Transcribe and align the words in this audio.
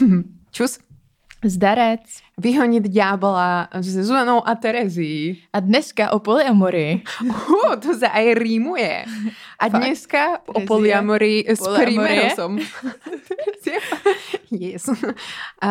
Čus. 0.56 0.78
Zdarec. 1.44 2.00
Vyhonit 2.38 2.88
ďábla 2.88 3.68
se 3.80 4.04
Zuzanou 4.04 4.48
a 4.48 4.54
Terezí. 4.54 5.42
A 5.52 5.60
dneska 5.60 6.10
o 6.12 6.18
polyamorii. 6.18 7.02
Uh, 7.24 7.76
to 7.80 7.92
sa 7.96 8.08
aj 8.12 8.34
rímuje. 8.40 9.04
A 9.60 9.68
Fakt? 9.68 9.76
dneska 9.80 10.22
o 10.48 10.60
polyamorii 10.64 11.44
s? 11.48 11.60
Primerosom. 11.60 12.60
yes. 14.50 14.88
A 15.64 15.70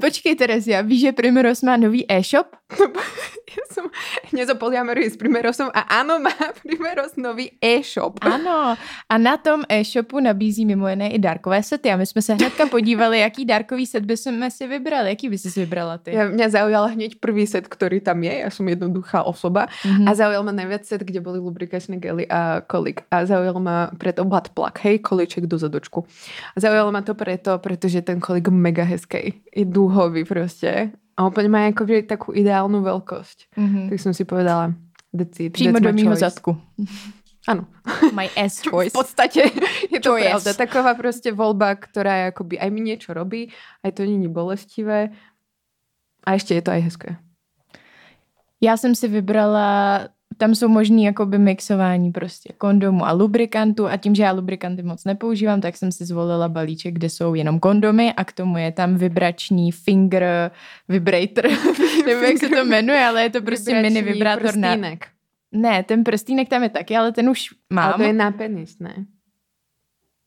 Počkej, 0.00 0.36
Terezia, 0.36 0.80
víš, 0.80 1.10
že 1.10 1.12
Primeros 1.12 1.60
má 1.64 1.76
nový 1.76 2.04
e-shop? 2.08 2.52
ja 3.56 3.64
som 3.70 3.86
hneď 4.34 4.54
o 4.54 4.56
polyamorii 4.58 5.06
s 5.06 5.14
Primerosom 5.14 5.70
a 5.70 6.02
áno, 6.02 6.18
má 6.24 6.34
Primeros 6.62 7.14
nový 7.14 7.54
e-shop. 7.62 8.18
Ano. 8.26 8.74
A 9.06 9.14
na 9.18 9.38
tom 9.38 9.62
e-shopu 9.70 10.18
nabízí 10.18 10.66
mimo 10.66 10.88
jiné 10.88 11.14
i 11.14 11.18
dárkové 11.18 11.62
sety. 11.62 11.90
A 11.90 11.96
my 11.96 12.06
jsme 12.06 12.22
se 12.22 12.34
hnedka 12.34 12.66
podívali, 12.66 13.20
jaký 13.20 13.44
dárkový 13.44 13.86
set 13.86 14.04
by 14.04 14.16
jsme 14.16 14.50
si 14.50 14.66
vybrali. 14.66 15.08
Jaký 15.08 15.28
by 15.28 15.38
si 15.38 15.48
vybrala 15.60 15.98
ty? 15.98 16.10
Ja, 16.10 16.26
mňa 16.26 16.46
zaujal 16.50 16.84
hneď 16.98 17.22
prvý 17.22 17.46
set, 17.46 17.70
ktorý 17.70 18.02
tam 18.02 18.22
je. 18.26 18.34
Ja 18.42 18.50
som 18.50 18.66
jednoduchá 18.66 19.22
osoba. 19.22 19.70
Mhm. 19.86 20.04
A 20.08 20.10
zaujal 20.14 20.42
ma 20.42 20.52
najviac 20.52 20.82
set, 20.82 21.06
kde 21.06 21.22
boli 21.22 21.38
lubrikačné 21.38 22.02
gely 22.02 22.26
a 22.26 22.66
kolik. 22.66 23.06
A 23.14 23.22
zaujal 23.26 23.56
ma 23.62 23.94
preto 23.94 24.26
butt 24.26 24.50
plug, 24.58 24.74
hej, 24.82 24.98
kolíček 24.98 25.46
do 25.46 25.58
zadočku. 25.58 26.02
A 26.54 26.56
zaujalo 26.58 26.90
ma 26.90 27.02
to 27.06 27.14
preto, 27.14 27.58
pretože 27.62 28.02
ten 28.02 28.18
kolik 28.18 28.50
mega 28.50 28.82
hezký. 28.82 29.38
Je 29.54 29.64
dúhový 29.64 30.26
proste. 30.26 30.90
A 31.16 31.24
úplne 31.26 31.48
má 31.48 31.64
akože 31.72 32.04
takú 32.04 32.36
ideálnu 32.36 32.84
veľkosť. 32.84 33.56
Mhm. 33.56 33.80
Tak 33.88 33.98
som 34.00 34.12
si 34.12 34.24
povedala, 34.28 34.76
that's 35.16 35.40
it. 35.40 35.52
Přímo 35.56 35.80
that's 35.80 35.88
do 35.88 35.92
my 35.96 35.96
mýho 35.96 36.16
zadku. 36.16 36.52
Áno. 37.46 37.64
My 38.12 38.26
ass 38.36 38.60
V 38.60 38.70
choice. 38.70 38.92
podstate 38.92 39.40
je 39.92 39.98
to 40.02 40.10
Choice. 40.12 40.26
pravda. 40.28 40.50
Taková 40.54 40.94
proste 40.98 41.30
voľba, 41.32 41.78
ktorá 41.78 42.12
je 42.18 42.24
akoby 42.34 42.54
aj 42.58 42.68
mi 42.74 42.80
niečo 42.82 43.14
robí, 43.14 43.48
aj 43.86 43.92
to 43.96 44.02
není 44.02 44.26
bolestivé. 44.28 45.14
A 46.26 46.34
ešte 46.34 46.58
je 46.58 46.62
to 46.62 46.70
aj 46.74 46.80
hezké. 46.90 47.10
Já 48.60 48.76
jsem 48.76 48.94
si 48.94 49.08
vybrala, 49.08 50.08
tam 50.36 50.54
jsou 50.54 50.68
možný 50.68 51.04
jakoby 51.04 51.38
mixování 51.38 52.12
prostě 52.12 52.52
kondomu 52.58 53.06
a 53.06 53.12
lubrikantu 53.12 53.86
a 53.88 53.96
tím, 53.96 54.14
že 54.14 54.22
já 54.22 54.32
lubrikanty 54.32 54.82
moc 54.82 55.04
nepoužívám, 55.04 55.60
tak 55.60 55.76
jsem 55.76 55.92
si 55.92 56.04
zvolila 56.04 56.48
balíček, 56.48 56.94
kde 56.94 57.08
jsou 57.10 57.34
jenom 57.34 57.60
kondomy 57.60 58.12
a 58.16 58.24
k 58.24 58.32
tomu 58.32 58.58
je 58.58 58.72
tam 58.72 58.96
vibrační 58.96 59.72
finger 59.72 60.50
vibrator. 60.88 61.44
Nevím, 62.06 62.24
jak 62.24 62.38
se 62.38 62.48
to 62.48 62.64
jmenuje, 62.64 63.04
ale 63.04 63.22
je 63.22 63.30
to 63.30 63.42
prostě 63.42 63.74
Vibrační 63.74 63.94
mini 64.02 64.12
vibrátor 64.12 64.56
na... 64.56 64.68
prstínek. 64.68 65.06
Ne, 65.52 65.82
ten 65.82 66.04
prstínek 66.04 66.48
tam 66.48 66.62
je 66.62 66.68
taky, 66.68 66.96
ale 66.96 67.12
ten 67.12 67.30
už 67.30 67.48
mám. 67.72 67.84
Ale 67.88 67.96
to 67.96 68.02
je 68.02 68.12
na 68.12 68.30
penis, 68.30 68.78
ne? 68.78 68.94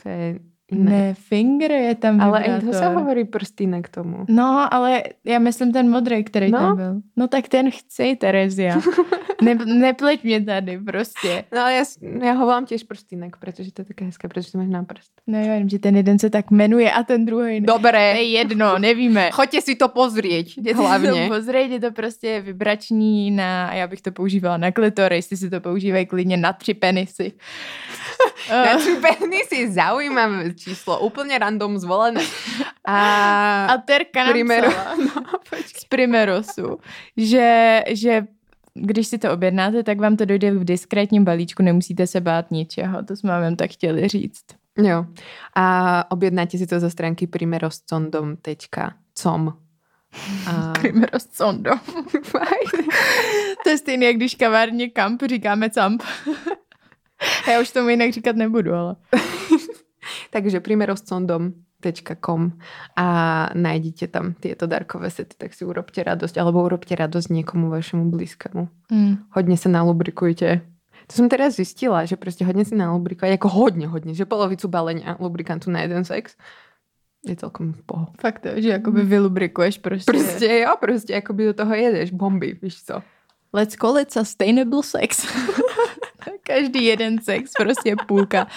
To 0.03 0.09
je 0.09 0.39
iné. 0.71 0.91
Ne, 0.91 1.13
finger 1.13 1.71
je 1.71 1.95
tam 1.95 2.21
Ale 2.21 2.39
aj 2.39 2.61
to 2.61 2.73
sa 2.73 2.93
hovorí 2.93 3.25
prstínek 3.25 3.89
tomu. 3.89 4.25
No, 4.29 4.73
ale 4.73 5.03
já 5.25 5.39
myslím 5.39 5.73
ten 5.73 5.89
modrý, 5.89 6.23
který 6.23 6.51
No. 6.51 6.59
tam 6.59 6.75
byl. 6.77 6.93
No 7.17 7.27
tak 7.27 7.47
ten 7.47 7.71
chci, 7.71 8.15
Terezia. 8.15 8.77
Ne, 9.41 9.55
nepleť 9.65 10.23
mě 10.23 10.41
tady 10.45 10.77
prostě. 10.77 11.43
No 11.51 11.61
ale 11.61 11.85
s- 11.85 11.97
ja 12.01 12.33
ho 12.35 12.43
volám 12.45 12.65
tiež 12.65 12.83
prstínek, 12.83 13.37
pretože 13.39 13.71
to 13.71 13.81
je 13.81 13.85
také 13.85 14.05
hezké, 14.05 14.27
pretože 14.27 14.51
to 14.51 14.57
máš 14.57 14.67
na 14.69 14.83
prst. 14.83 15.11
No 15.27 15.39
jo, 15.39 15.51
jenom, 15.53 15.69
že 15.69 15.79
ten 15.79 15.95
jeden 15.95 16.19
se 16.19 16.29
tak 16.29 16.51
jmenuje 16.51 16.91
a 16.91 17.03
ten 17.03 17.25
druhý 17.25 17.59
ne. 17.59 17.67
Dobre, 17.67 18.11
To 18.13 18.17
je 18.19 18.29
jedno, 18.29 18.77
nevíme. 18.79 19.31
choďte 19.31 19.61
si 19.61 19.75
to 19.75 19.87
pozrieť, 19.87 20.57
Jděte 20.57 20.75
si 20.77 20.83
hlavne. 20.83 21.11
to 21.11 21.33
pozrieť, 21.35 21.71
je 21.71 21.79
to 21.79 21.91
prostě 21.91 22.41
vibrační 22.41 23.31
na, 23.31 23.67
a 23.67 23.73
já 23.73 23.87
bych 23.87 24.01
to 24.01 24.11
používala 24.11 24.57
na 24.57 24.71
klitory, 24.71 25.15
jestli 25.15 25.37
si 25.37 25.49
to 25.49 25.59
používají 25.61 26.05
klidně 26.05 26.37
na 26.37 26.53
tři 26.53 26.73
penisy. 26.73 27.31
Na 28.49 28.77
tři 28.77 28.95
penisy 29.01 29.71
zaujímavé 29.71 30.53
číslo, 30.57 30.99
úplne 30.99 31.37
random 31.37 31.77
zvolené. 31.77 32.21
A, 32.85 32.97
a 33.65 33.77
Terka 33.77 34.23
nám 34.23 34.33
Primero. 34.33 34.69
psala 34.71 34.95
z 35.77 35.83
Primerosu, 35.85 36.79
že, 37.17 37.83
že 37.93 38.27
když 38.73 39.07
si 39.07 39.17
to 39.17 39.33
objednáte, 39.33 39.83
tak 39.83 39.99
vám 39.99 40.17
to 40.17 40.25
dojde 40.25 40.51
v 40.51 40.63
diskrétním 40.63 41.25
balíčku, 41.25 41.63
nemusíte 41.63 42.07
se 42.07 42.21
bát 42.21 42.51
ničeho, 42.51 43.03
to 43.03 43.15
jsme 43.15 43.29
vám 43.29 43.55
tak 43.55 43.71
chtěli 43.71 44.07
říct. 44.07 44.45
jo. 44.77 45.05
A 45.55 46.05
objednáte 46.11 46.57
si 46.57 46.67
to 46.67 46.79
zo 46.79 46.89
stránky 46.89 47.27
primeroscondom.com. 47.27 49.53
A... 50.47 50.73
Primeros 50.81 51.25
condo. 51.25 51.71
To 53.63 53.69
je 53.69 53.77
stejné, 53.77 54.05
jak 54.05 54.15
když 54.15 54.35
kavárně 54.35 54.89
kamp 54.89 55.21
říkáme 55.25 55.69
camp. 55.69 56.03
Já 57.47 57.61
už 57.61 57.71
tomu 57.71 57.89
jinak 57.89 58.11
říkat 58.11 58.35
nebudu, 58.35 58.73
ale... 58.73 58.95
Takže 60.29 60.59
primeroscondom.com 61.79 62.59
a 62.95 63.07
nájdete 63.55 64.07
tam 64.11 64.35
tieto 64.35 64.67
darkové 64.67 65.09
sety, 65.09 65.35
tak 65.39 65.55
si 65.55 65.63
urobte 65.65 66.03
radosť, 66.03 66.35
alebo 66.37 66.63
urobte 66.63 66.95
radosť 66.95 67.31
niekomu 67.31 67.71
vašemu 67.71 68.11
blízkemu. 68.11 68.63
Mm. 68.91 69.13
Hodne 69.31 69.57
sa 69.57 69.69
nalubrikujte. 69.71 70.61
To 71.09 71.13
som 71.15 71.25
teraz 71.25 71.57
zistila, 71.57 72.05
že 72.05 72.19
proste 72.19 72.45
hodne 72.45 72.61
si 72.67 72.77
nalubrikujete, 72.77 73.41
ako 73.41 73.49
hodne, 73.49 73.89
hodne, 73.89 74.13
že 74.13 74.29
polovicu 74.29 74.69
balenia 74.69 75.17
lubrikantu 75.17 75.73
na 75.73 75.81
jeden 75.87 76.05
sex 76.05 76.37
je 77.25 77.35
celkom 77.35 77.75
poho. 77.83 78.15
Fakt 78.15 78.47
že 78.47 78.69
jakoby 78.79 79.03
vylubrikuješ 79.03 79.77
prostě. 79.77 80.11
Proste 80.11 80.59
jo, 80.59 80.75
proste 80.79 81.15
akoby 81.17 81.45
do 81.45 81.53
toho 81.53 81.73
jedeš 81.73 82.11
bomby, 82.11 82.59
víš 82.61 82.83
co. 82.83 83.01
Let's 83.53 83.75
call 83.75 83.97
it 83.97 84.11
sustainable 84.11 84.83
sex. 84.83 85.27
Každý 86.49 86.85
jeden 86.85 87.21
sex, 87.21 87.53
prostě 87.53 87.93
půlka. 88.09 88.49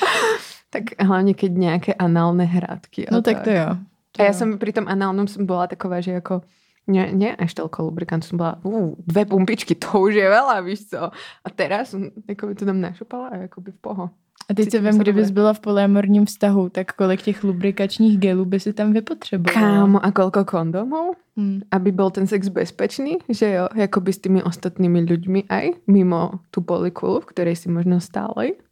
Tak 0.72 0.96
hlavne 0.96 1.36
keď 1.36 1.52
nejaké 1.52 1.92
análne 1.92 2.48
hrádky. 2.48 3.12
No 3.12 3.20
tak 3.20 3.44
to 3.44 3.52
jo. 3.52 3.76
To 4.16 4.24
A 4.24 4.24
ja 4.24 4.32
jo. 4.32 4.40
som 4.40 4.56
pri 4.56 4.72
tom 4.72 4.88
análnom 4.88 5.28
som 5.28 5.44
bola 5.44 5.68
taková, 5.68 6.00
že 6.00 6.16
ako 6.16 6.40
nie, 6.88 7.04
nie 7.12 7.28
až 7.36 7.52
toľko 7.60 7.92
lubrikantu, 7.92 8.32
som 8.32 8.40
bola 8.40 8.56
uh, 8.64 8.96
dve 9.04 9.28
pumpičky, 9.28 9.76
to 9.76 10.00
už 10.00 10.16
je 10.16 10.24
veľa, 10.24 10.64
víš 10.64 10.88
co. 10.88 11.12
A 11.44 11.48
teraz 11.52 11.92
som 11.92 12.08
akoby 12.24 12.56
to 12.56 12.64
tam 12.64 12.80
našupala 12.80 13.28
a 13.28 13.36
akoby 13.46 13.76
v 13.76 13.80
poho. 13.84 14.04
A 14.50 14.54
teď 14.54 14.70
se 14.70 14.80
vem, 14.80 14.98
kdybys 14.98 15.30
byla 15.30 15.52
v 15.52 15.60
polyamorním 15.60 16.26
vztahu, 16.26 16.68
tak 16.68 16.92
kolik 16.92 17.22
těch 17.22 17.44
lubrikačních 17.44 18.18
gelů 18.18 18.44
by 18.44 18.60
si 18.60 18.72
tam 18.72 18.92
vypotřebovala? 18.92 19.60
Kámo, 19.60 20.04
a 20.04 20.10
koľko 20.10 20.44
kondomov? 20.44 21.16
Hmm. 21.36 21.62
Aby 21.70 21.92
bol 21.92 22.10
ten 22.10 22.26
sex 22.26 22.48
bezpečný, 22.48 23.18
že 23.28 23.50
jo, 23.50 23.64
akoby 23.72 24.12
s 24.12 24.18
tými 24.18 24.42
ostatnými 24.42 25.00
ľuďmi 25.08 25.40
aj, 25.48 25.66
mimo 25.88 26.44
tú 26.50 26.60
polikulu, 26.60 27.20
v 27.24 27.28
ktorej 27.32 27.56
si 27.56 27.68
možno 27.72 28.00
stále. 28.00 28.52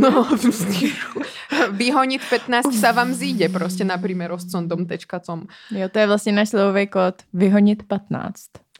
No, 0.00 0.30
vyhoniť 1.74 2.20
15 2.22 2.70
sa 2.70 2.94
vám 2.94 3.10
zíde 3.10 3.50
proste 3.50 3.82
na 3.82 3.98
primeroscondom.com 3.98 5.46
Jo, 5.70 5.88
to 5.88 5.98
je 5.98 6.06
vlastně 6.06 6.32
náš 6.32 6.48
slovový 6.48 6.86
kód. 6.86 7.14
Vyhonit 7.32 7.82
15. 7.82 8.34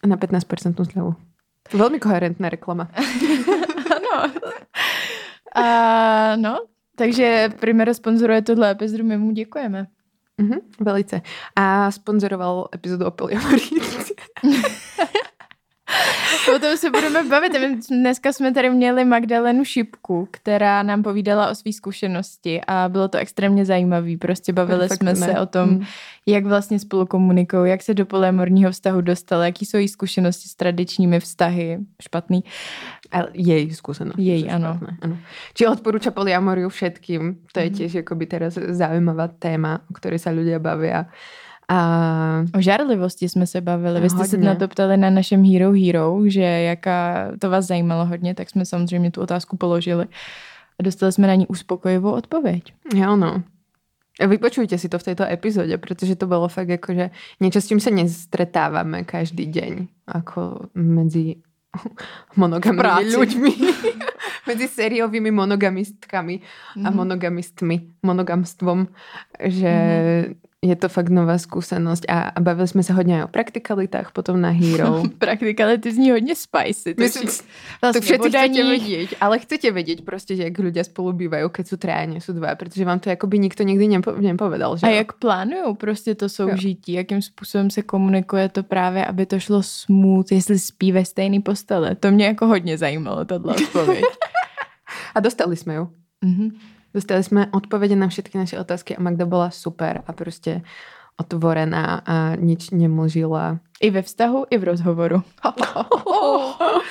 na 0.06 0.16
15% 0.16 0.84
zľavu. 0.92 1.14
Veľmi 1.72 1.98
koherentná 1.98 2.48
reklama. 2.48 2.90
ano. 3.96 4.32
A 5.54 6.36
no, 6.36 6.58
takže 6.96 7.48
Primero 7.60 7.94
sponzoruje 7.94 8.42
tohle 8.42 8.70
epizodu, 8.70 9.04
my 9.04 9.18
mu 9.18 9.30
děkujeme. 9.30 9.86
Mhm, 10.38 10.58
velice. 10.80 11.20
A 11.56 11.90
sponzoroval 11.90 12.68
epizodu 12.74 13.06
o 13.06 13.10
polyamorii. 13.10 13.80
O 16.56 16.58
tom 16.58 16.76
se 16.76 16.90
budeme 16.90 17.24
bavit. 17.24 17.52
Dneska 17.90 18.32
jsme 18.32 18.52
tady 18.54 18.70
měli 18.70 19.04
Magdalenu 19.04 19.64
Šipku, 19.64 20.28
která 20.30 20.82
nám 20.82 21.02
povídala 21.02 21.50
o 21.50 21.54
své 21.54 21.72
zkušenosti 21.72 22.60
a 22.66 22.88
bylo 22.88 23.08
to 23.08 23.18
extrémně 23.18 23.64
zajímavé. 23.64 24.16
Prostě 24.18 24.52
bavili 24.52 24.88
Fakt 24.88 24.98
jsme 24.98 25.12
ne. 25.12 25.16
se 25.16 25.40
o 25.40 25.46
tom, 25.46 25.68
Mm. 25.70 25.84
jak 26.26 26.46
vlastně 26.46 26.78
spolu 26.78 27.06
komunikují, 27.06 27.70
jak 27.70 27.82
se 27.82 27.94
do 27.94 28.06
polyamorního 28.06 28.70
vztahu 28.70 29.00
dostala, 29.00 29.44
jaký 29.44 29.66
jsou 29.66 29.76
její 29.76 29.88
zkušenosti 29.88 30.48
s 30.48 30.54
tradičními 30.54 31.20
vztahy. 31.20 31.78
Špatný. 32.02 32.44
Ale 33.10 33.28
jej 33.34 33.70
skúsenosť. 33.74 34.18
Jej, 34.22 34.46
sú 34.46 34.54
áno. 34.54 34.78
špatné, 34.78 34.92
áno. 35.02 35.16
Či 35.54 35.62
odporúča 35.66 36.14
polyamoriu 36.14 36.70
všetkým. 36.70 37.50
To 37.52 37.58
je 37.58 37.68
Mhm. 37.70 37.74
tiež 37.76 37.92
akoby 38.06 38.24
teraz 38.30 38.54
zaujímavá 38.54 39.28
téma, 39.34 39.82
o 39.90 39.92
ktorej 39.98 40.22
sa 40.22 40.30
ľudia 40.30 40.62
bavia. 40.62 41.10
A 41.70 41.78
O 42.58 42.60
žárlivosti 42.60 43.28
jsme 43.28 43.46
se 43.46 43.60
bavili. 43.60 44.00
Vy 44.00 44.10
jste 44.10 44.24
se 44.24 44.36
Hodně. 44.36 44.48
na 44.48 44.54
to 44.54 44.68
ptali 44.68 44.96
na 44.96 45.10
našem 45.10 45.44
Hero 45.44 45.72
Hero, 45.72 46.18
že 46.26 46.42
jaká 46.42 47.30
to 47.38 47.50
vás 47.50 47.66
zajímalo 47.66 48.06
hodně, 48.06 48.34
tak 48.34 48.50
jsme 48.50 48.64
samozřejmě 48.64 49.10
tu 49.10 49.20
otázku 49.20 49.56
položili. 49.56 50.06
A 50.78 50.82
dostali 50.82 51.12
jsme 51.12 51.26
na 51.26 51.34
ní 51.34 51.46
uspokojivou 51.46 52.10
odpověď. 52.12 52.74
jo, 52.94 53.16
no. 53.16 53.42
Vypočujte 54.28 54.78
si 54.78 54.88
to 54.88 54.98
v 54.98 55.02
tejto 55.02 55.24
epizóde, 55.24 55.78
pretože 55.78 56.12
to 56.16 56.26
bolo 56.28 56.48
fakt 56.48 56.68
akože 56.68 57.08
niečo, 57.40 57.56
s 57.62 57.72
čím 57.72 57.80
sa 57.80 57.88
nestretávame 57.88 59.00
každý 59.08 59.48
deň. 59.48 59.88
Ako 60.12 60.68
medzi 60.76 61.40
monogamnými 62.36 62.82
práci. 62.84 63.16
ľuďmi. 63.16 63.52
medzi 64.50 64.66
sériovými 64.68 65.30
monogamistkami 65.32 66.34
a 66.84 66.88
Mhm. 66.90 66.96
monogamistmi, 67.00 67.76
monogamstvom, 68.04 68.92
že 69.40 69.72
je 70.64 70.76
to 70.76 70.88
fakt 70.88 71.08
nová 71.08 71.38
zkušenost 71.38 72.04
a, 72.08 72.20
a 72.20 72.40
bavili 72.40 72.68
jsme 72.68 72.82
se 72.82 72.92
hodně 72.92 73.24
o 73.24 73.28
praktikalitách 73.28 74.12
potom 74.12 74.40
na 74.40 74.50
Hero. 74.50 75.02
Praktikality 75.18 75.92
zní 75.92 76.10
hodně 76.10 76.34
spicy. 76.34 76.94
To, 76.94 77.02
Myslím, 77.02 77.28
to 77.80 78.00
všetci 78.00 78.28
chcete 78.28 78.48
vědět, 78.48 79.10
ale 79.20 79.38
chcete 79.38 79.70
vědět 79.70 80.00
prostě, 80.04 80.36
že 80.36 80.42
jak 80.42 80.58
lidé 80.58 80.84
spolu 80.84 81.12
bývají, 81.12 81.44
keď 81.52 81.66
jsou 81.66 81.76
tráně, 81.76 82.20
jsou 82.20 82.32
dva, 82.32 82.54
protože 82.54 82.84
vám 82.84 83.00
to 83.00 83.10
jakoby 83.10 83.38
nikdo 83.38 83.64
nikdy 83.64 83.88
nepo, 83.88 84.12
nepovedal. 84.12 84.76
Že 84.76 84.86
a 84.86 84.90
jak 84.90 85.12
plánují 85.12 85.76
prostě 85.76 86.14
to 86.14 86.28
soužití, 86.28 86.92
jo. 86.92 86.96
jakým 86.96 87.22
způsobem 87.22 87.70
se 87.70 87.82
komunikuje 87.82 88.48
to 88.48 88.62
právě, 88.62 89.06
aby 89.06 89.26
to 89.26 89.40
šlo 89.40 89.62
smooth, 89.62 90.32
jestli 90.32 90.58
spí 90.58 90.92
ve 90.92 91.04
stejný 91.04 91.40
postele. 91.40 91.94
To 91.94 92.10
mě 92.10 92.26
jako 92.26 92.46
hodně 92.46 92.78
zajímalo, 92.78 93.24
tohle 93.24 93.54
odpověď. 93.64 94.04
a 95.14 95.20
dostali 95.20 95.56
jsme 95.56 95.74
ju. 95.74 95.88
Mm-hmm. 96.24 96.50
Dostali 96.94 97.24
jsme 97.24 97.46
odpovědi 97.52 97.96
na 97.96 98.08
všechny 98.08 98.40
naše 98.40 98.58
otázky 98.58 98.96
a 98.96 99.02
Magda 99.02 99.26
byla 99.26 99.50
super 99.50 100.02
a 100.06 100.12
prostě 100.12 100.62
otvorená 101.16 102.02
a 102.06 102.34
nič 102.36 102.70
nemlžila. 102.70 103.58
I 103.80 103.90
ve 103.90 104.02
vztahu, 104.02 104.46
i 104.50 104.58
v 104.58 104.64
rozhovoru. 104.64 105.22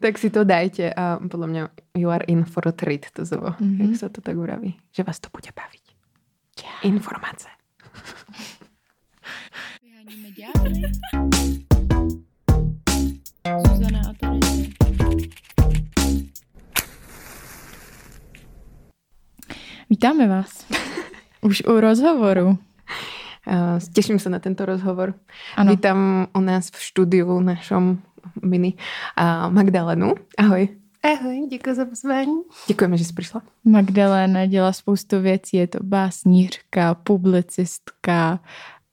tak 0.00 0.18
si 0.18 0.30
to 0.30 0.44
dajte 0.44 0.94
a 0.94 1.18
podle 1.30 1.46
mě 1.46 1.68
you 1.96 2.10
are 2.10 2.24
in 2.24 2.44
for 2.44 2.68
a 2.68 2.72
treat, 2.72 3.00
to 3.12 3.24
zvo, 3.24 3.46
mm-hmm. 3.46 3.90
jak 3.90 3.98
se 3.98 4.08
to 4.08 4.20
tak 4.20 4.36
uraví. 4.36 4.76
Že 4.92 5.02
vás 5.02 5.20
to 5.20 5.28
bude 5.32 5.48
bavit. 5.56 5.80
Yeah. 6.62 6.84
Informace. 6.84 7.48
Vyháníme 9.82 10.88
Zuzana 13.66 14.00
a 14.10 14.12
Tereza. 14.12 14.79
Vítáme 19.90 20.28
vás. 20.28 20.66
Už 21.40 21.62
u 21.66 21.80
rozhovoru. 21.80 22.58
Těším 23.92 24.18
se 24.18 24.30
na 24.30 24.38
tento 24.38 24.66
rozhovor. 24.66 25.14
Ano. 25.56 25.70
Vítám 25.70 26.26
u 26.34 26.40
nás 26.40 26.70
v 26.70 26.76
studiu 26.76 27.40
našom 27.40 27.98
mini 28.42 28.74
Magdalenu. 29.48 30.14
Ahoj. 30.38 30.68
Ahoj, 31.02 31.46
děkuji 31.50 31.74
za 31.74 31.84
pozvání. 31.84 32.40
Děkujeme, 32.66 32.96
že 32.96 33.04
jsi 33.04 33.12
přišla. 33.12 33.42
Magdalena 33.64 34.46
dělá 34.46 34.72
spoustu 34.72 35.20
věcí, 35.20 35.56
je 35.56 35.66
to 35.66 35.78
básnířka, 35.82 36.94
publicistka 36.94 38.40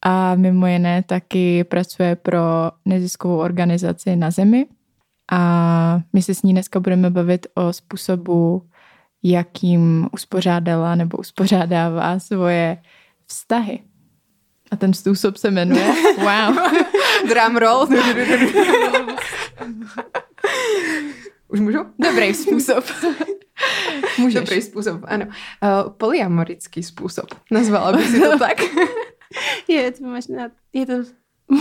a 0.02 0.36
mimo 0.36 0.68
jiné 0.68 1.04
taky 1.04 1.64
pracuje 1.64 2.16
pro 2.16 2.42
neziskovou 2.86 3.38
organizaci 3.38 4.16
na 4.16 4.32
Zemi. 4.32 4.66
A 5.32 6.02
my 6.14 6.22
se 6.22 6.36
s 6.36 6.44
ní 6.44 6.52
dneska 6.52 6.80
budeme 6.80 7.10
bavit 7.10 7.48
o 7.56 7.74
způsobu 7.74 8.64
jakým 9.24 10.08
uspořádala 10.12 10.96
nebo 10.96 11.18
uspořádává 11.18 12.20
svoje 12.20 12.78
vztahy. 13.26 13.80
A 14.72 14.76
ten 14.76 14.94
způsob 14.94 15.38
se 15.38 15.52
jmenuje 15.52 15.94
Wow. 16.18 16.58
Drum 17.30 17.58
roll. 17.58 17.88
Už 21.48 21.60
můžu? 21.60 21.80
Dobrý 22.00 22.34
způsob. 22.34 22.86
Můžeš. 24.18 24.40
Dobrý 24.44 24.62
způsob, 24.62 25.02
ano. 25.04 25.26
Uh, 25.26 25.32
polyamorický 25.90 26.84
způsob. 26.84 27.26
Nazvala 27.52 27.92
bych 27.92 28.10
si 28.10 28.20
to 28.20 28.40
tak. 28.40 28.58
je 29.68 29.92
to 29.92 30.04
možná, 30.04 30.50
je 30.74 30.86
to 30.86 30.94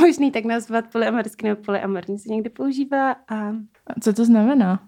možný 0.00 0.30
tak 0.30 0.44
nazvat 0.44 0.84
polyamorický 0.92 1.46
nebo 1.46 1.62
polyamorní 1.62 2.18
se 2.18 2.28
někdy 2.28 2.50
používá. 2.50 3.12
A... 3.12 3.36
a 3.86 4.00
co 4.00 4.12
to 4.12 4.24
znamená? 4.24 4.86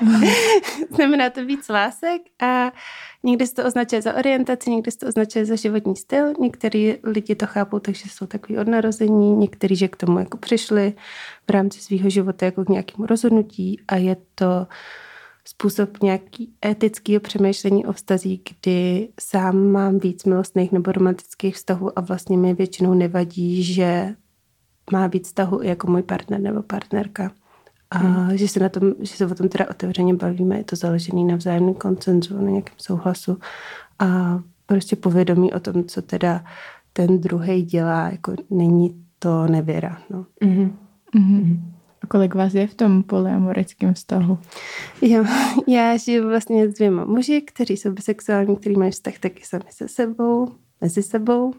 Znamená 0.90 1.30
to 1.30 1.44
víc 1.44 1.68
lásek 1.68 2.22
a 2.42 2.72
někdy 3.22 3.46
se 3.46 3.54
to 3.54 3.64
označuje 3.64 4.02
za 4.02 4.14
orientaci, 4.14 4.70
někdy 4.70 4.90
se 4.90 4.98
to 4.98 5.06
označuje 5.06 5.46
za 5.46 5.56
životní 5.56 5.96
styl. 5.96 6.32
Některý 6.40 6.94
lidi 7.02 7.34
to 7.34 7.46
chápou, 7.46 7.78
takže 7.78 8.04
jsou 8.08 8.26
takový 8.26 8.58
od 8.58 8.68
narození, 8.68 9.36
někteří, 9.36 9.76
že 9.76 9.88
k 9.88 9.96
tomu 9.96 10.18
jako 10.18 10.36
přišli 10.36 10.94
v 11.46 11.50
rámci 11.50 11.80
svého 11.80 12.10
života 12.10 12.46
jako 12.46 12.64
k 12.64 12.68
nějakému 12.68 13.06
rozhodnutí 13.06 13.80
a 13.88 13.96
je 13.96 14.16
to 14.34 14.66
způsob 15.48 16.02
nějaký 16.02 16.54
etického 16.64 17.20
přemýšlení 17.20 17.86
o 17.86 17.92
vztazích, 17.92 18.40
kdy 18.60 19.08
sám 19.20 19.66
mám 19.66 19.98
víc 19.98 20.24
milostných 20.24 20.72
nebo 20.72 20.92
romantických 20.92 21.54
vztahů 21.54 21.98
a 21.98 22.02
vlastně 22.02 22.36
mi 22.36 22.54
většinou 22.54 22.94
nevadí, 22.94 23.62
že 23.62 24.14
má 24.92 25.06
víc 25.06 25.26
vztahu 25.26 25.62
jako 25.62 25.90
můj 25.90 26.02
partner 26.02 26.40
nebo 26.40 26.62
partnerka. 26.62 27.32
A 27.90 28.28
že 28.34 28.48
se, 28.48 28.60
na 28.60 28.68
tom, 28.68 28.92
že 29.00 29.16
se 29.16 29.26
o 29.26 29.34
tom 29.34 29.48
teda 29.48 29.70
otevřeně 29.70 30.14
bavíme, 30.14 30.56
je 30.56 30.64
to 30.64 30.76
založený 30.76 31.24
na 31.24 31.36
vzájemném 31.36 31.74
koncenzu, 31.74 32.42
na 32.42 32.50
nějakém 32.50 32.74
souhlasu 32.78 33.38
a 33.98 34.40
prostě 34.66 34.96
povědomí 34.96 35.52
o 35.52 35.60
tom, 35.60 35.84
co 35.84 36.02
teda 36.02 36.44
ten 36.92 37.20
druhý 37.20 37.62
dělá, 37.62 38.10
jako 38.10 38.34
není 38.50 39.02
to 39.18 39.46
nevěra. 39.46 39.98
No. 40.10 40.26
Mm-hmm. 40.42 40.72
Mm-hmm. 41.16 41.60
A 42.02 42.06
kolik 42.06 42.34
vás 42.34 42.54
je 42.54 42.66
v 42.66 42.74
tom 42.74 43.02
polyamorickém 43.02 43.94
vztahu? 43.94 44.38
Jo, 45.02 45.24
já 45.68 45.96
žiju 45.96 46.28
vlastně 46.28 46.68
s 46.68 46.74
dvěma 46.74 47.04
muži, 47.04 47.40
kteří 47.40 47.76
jsou 47.76 47.92
bisexuální, 47.92 48.56
kteří 48.56 48.76
mají 48.76 48.90
vztah 48.90 49.18
taky 49.18 49.44
sami 49.44 49.64
se 49.70 49.88
sebou 49.88 50.48
mezi 50.80 51.02
sebou. 51.02 51.54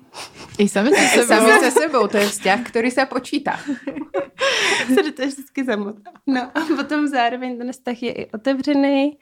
I 0.57 0.67
sami 0.67 0.89
se 0.89 1.07
sebou. 1.07 1.27
sami 1.27 1.59
se 1.59 1.71
sebou, 1.81 2.07
to 2.07 2.17
je 2.17 2.27
vzťah, 2.27 2.63
který 2.63 2.91
se 2.91 3.05
počítá. 3.05 3.57
se 4.87 5.11
to 5.11 5.27
vždycky 5.27 5.63
zamotá. 5.65 6.11
No 6.27 6.41
a 6.41 6.75
potom 6.75 7.07
zároveň 7.07 7.57
ten 7.57 7.71
vztah 7.71 8.03
je 8.03 8.11
i 8.11 8.31
otevřený, 8.31 9.17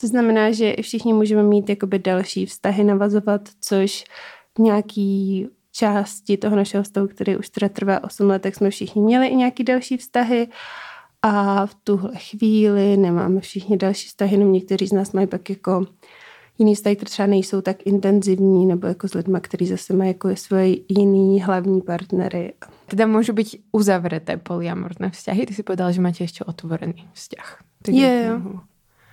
to 0.00 0.06
znamená, 0.06 0.50
že 0.50 0.70
i 0.70 0.82
všichni 0.82 1.12
můžeme 1.12 1.42
mít 1.42 1.68
jakoby 1.68 1.98
další 1.98 2.46
vztahy 2.46 2.84
navazovat, 2.84 3.40
což 3.60 4.04
v 4.54 4.58
nějaký 4.58 5.48
části 5.72 6.36
toho 6.36 6.56
našeho 6.56 6.82
vztahu, 6.82 7.06
který 7.06 7.36
už 7.36 7.48
teda 7.48 7.68
trvá 7.68 8.04
8 8.04 8.26
let, 8.26 8.42
tak 8.42 8.54
jsme 8.54 8.70
všichni 8.70 9.02
měli 9.02 9.26
i 9.26 9.36
nějaký 9.36 9.64
další 9.64 9.96
vztahy 9.96 10.48
a 11.22 11.66
v 11.66 11.74
tuhle 11.84 12.16
chvíli 12.16 12.96
nemáme 12.96 13.40
všichni 13.40 13.76
další 13.76 14.08
vztahy, 14.08 14.34
jenom 14.34 14.52
někteří 14.52 14.86
z 14.86 14.92
nás 14.92 15.12
mají 15.12 15.26
pak 15.26 15.50
jako 15.50 15.86
jiný 16.58 16.74
vztahy, 16.74 16.96
které 16.96 17.10
třeba 17.10 17.26
nejsou 17.26 17.60
tak 17.60 17.86
intenzivní, 17.86 18.66
nebo 18.66 18.86
jako 18.86 19.08
s 19.08 19.14
lidmi, 19.14 19.38
kteří 19.40 19.66
zase 19.66 19.92
mají 19.92 20.10
jako 20.10 20.36
svoje 20.36 20.76
jiný 20.88 21.42
hlavní 21.42 21.80
partnery. 21.80 22.52
Teda 22.86 23.06
můžu 23.06 23.32
být 23.32 23.64
uzavřeté 23.72 24.36
polyamorné 24.36 25.10
vzťahy. 25.10 25.46
Ty 25.46 25.54
si 25.54 25.62
povedal, 25.62 25.92
že 25.92 26.00
máte 26.00 26.24
ještě 26.24 26.44
otvorený 26.44 27.08
vzťah. 27.12 27.62
je, 27.88 28.26
jo. 28.26 28.60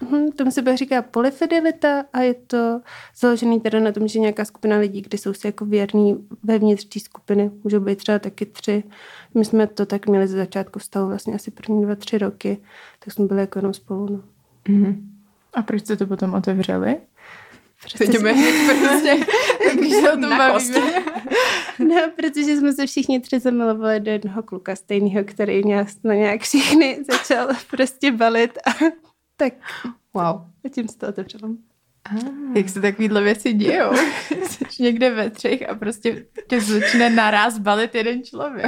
Mhm, 0.04 0.32
tomu 0.32 0.52
se 0.52 0.62
bude 0.62 0.78
říká 0.78 1.02
polyfidelita 1.02 2.06
a 2.14 2.22
je 2.22 2.34
to 2.34 2.82
založený 3.20 3.60
teda 3.60 3.80
na 3.80 3.92
tom, 3.92 4.08
že 4.08 4.20
nějaká 4.20 4.46
skupina 4.46 4.78
lidí, 4.78 5.02
kdy 5.02 5.18
jsou 5.18 5.34
si 5.34 5.48
jako 5.48 5.66
věrní 5.66 6.28
vevnitř 6.44 6.86
té 6.86 7.00
skupiny, 7.00 7.52
můžou 7.64 7.80
být 7.80 7.98
třeba 7.98 8.20
taky 8.20 8.46
tři. 8.46 8.84
My 9.36 9.46
jsme 9.46 9.68
to 9.68 9.86
tak 9.86 10.08
měli 10.08 10.28
ze 10.28 10.38
začátku 10.38 10.80
vztahu 10.80 11.08
vlastně 11.08 11.34
asi 11.34 11.52
první 11.52 11.84
dva, 11.84 11.96
tři 11.96 12.18
roky, 12.18 12.58
tak 13.00 13.14
jsme 13.14 13.26
byli 13.26 13.40
jako 13.40 13.60
jenom 13.60 13.74
spolu. 13.74 14.08
No. 14.08 14.22
Mm-hmm. 14.70 14.96
A 15.54 15.62
proč 15.62 15.82
jste 15.82 15.96
to 15.96 16.08
potom 16.08 16.34
otevřeli? 16.34 16.98
Jdeme 18.00 18.34
prostě, 18.80 19.26
když 19.80 19.94
se 19.94 20.12
o 20.12 20.18
tom 20.18 20.38
bavíme. 20.38 20.80
No, 21.80 21.96
protože 22.16 22.58
jsme 22.58 22.74
se 22.74 22.86
všichni 22.86 23.20
tři 23.20 23.40
zamilovali 23.40 24.00
do 24.00 24.12
jednoho 24.12 24.44
kluka 24.44 24.76
stejného, 24.76 25.24
který 25.24 25.70
nás 25.70 25.98
na 26.04 26.14
nějak 26.14 26.42
všichni 26.42 27.00
začal 27.12 27.48
prostě 27.72 28.12
balit 28.12 28.58
a 28.58 28.72
tak 29.38 29.54
wow. 30.14 30.42
A 30.66 30.70
tím 30.70 30.88
se 30.88 30.98
to 30.98 31.08
otevřelo. 31.08 31.50
Ah. 32.06 32.58
Jak 32.58 32.70
se 32.70 32.82
takovýhle 32.82 33.22
věci 33.22 33.54
dějou? 33.54 33.92
Jsi 34.48 34.84
někde 34.84 35.10
ve 35.10 35.30
třech 35.30 35.70
a 35.70 35.76
prostě 35.76 36.26
tě 36.48 36.62
začne 36.62 37.10
naraz 37.10 37.58
balit 37.58 37.96
jeden 37.96 38.24
člověk. 38.24 38.66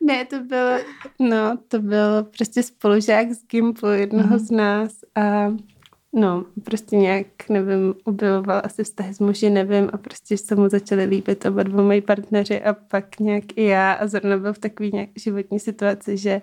ne, 0.00 0.24
to 0.24 0.40
bylo, 0.40 0.78
no, 1.18 1.58
to 1.68 1.78
byl 1.78 2.24
prostě 2.36 2.62
spolužák 2.62 3.32
z 3.32 3.46
Gimplu, 3.46 3.88
jednoho 3.88 4.30
mm. 4.30 4.38
z 4.38 4.50
nás 4.50 4.92
a 5.14 5.52
No, 6.18 6.44
prostě 6.64 6.96
nějak, 6.96 7.26
nevím, 7.48 7.94
objevoval 8.04 8.62
asi 8.64 8.84
vztahy 8.84 9.14
s 9.14 9.20
muži, 9.20 9.50
nevím, 9.50 9.90
a 9.92 9.98
prostě 9.98 10.38
se 10.38 10.54
mu 10.54 10.68
začaly 10.68 11.04
líbit 11.04 11.46
oba 11.46 11.62
dva 11.62 11.82
moji 11.82 12.00
partneři 12.00 12.62
a 12.62 12.72
pak 12.72 13.20
nějak 13.20 13.44
i 13.56 13.64
já 13.64 13.92
a 13.92 14.06
zrovna 14.06 14.38
byl 14.38 14.52
v 14.52 14.58
takové 14.58 14.88
nějak 14.92 15.08
životní 15.16 15.60
situaci, 15.60 16.16
že 16.16 16.42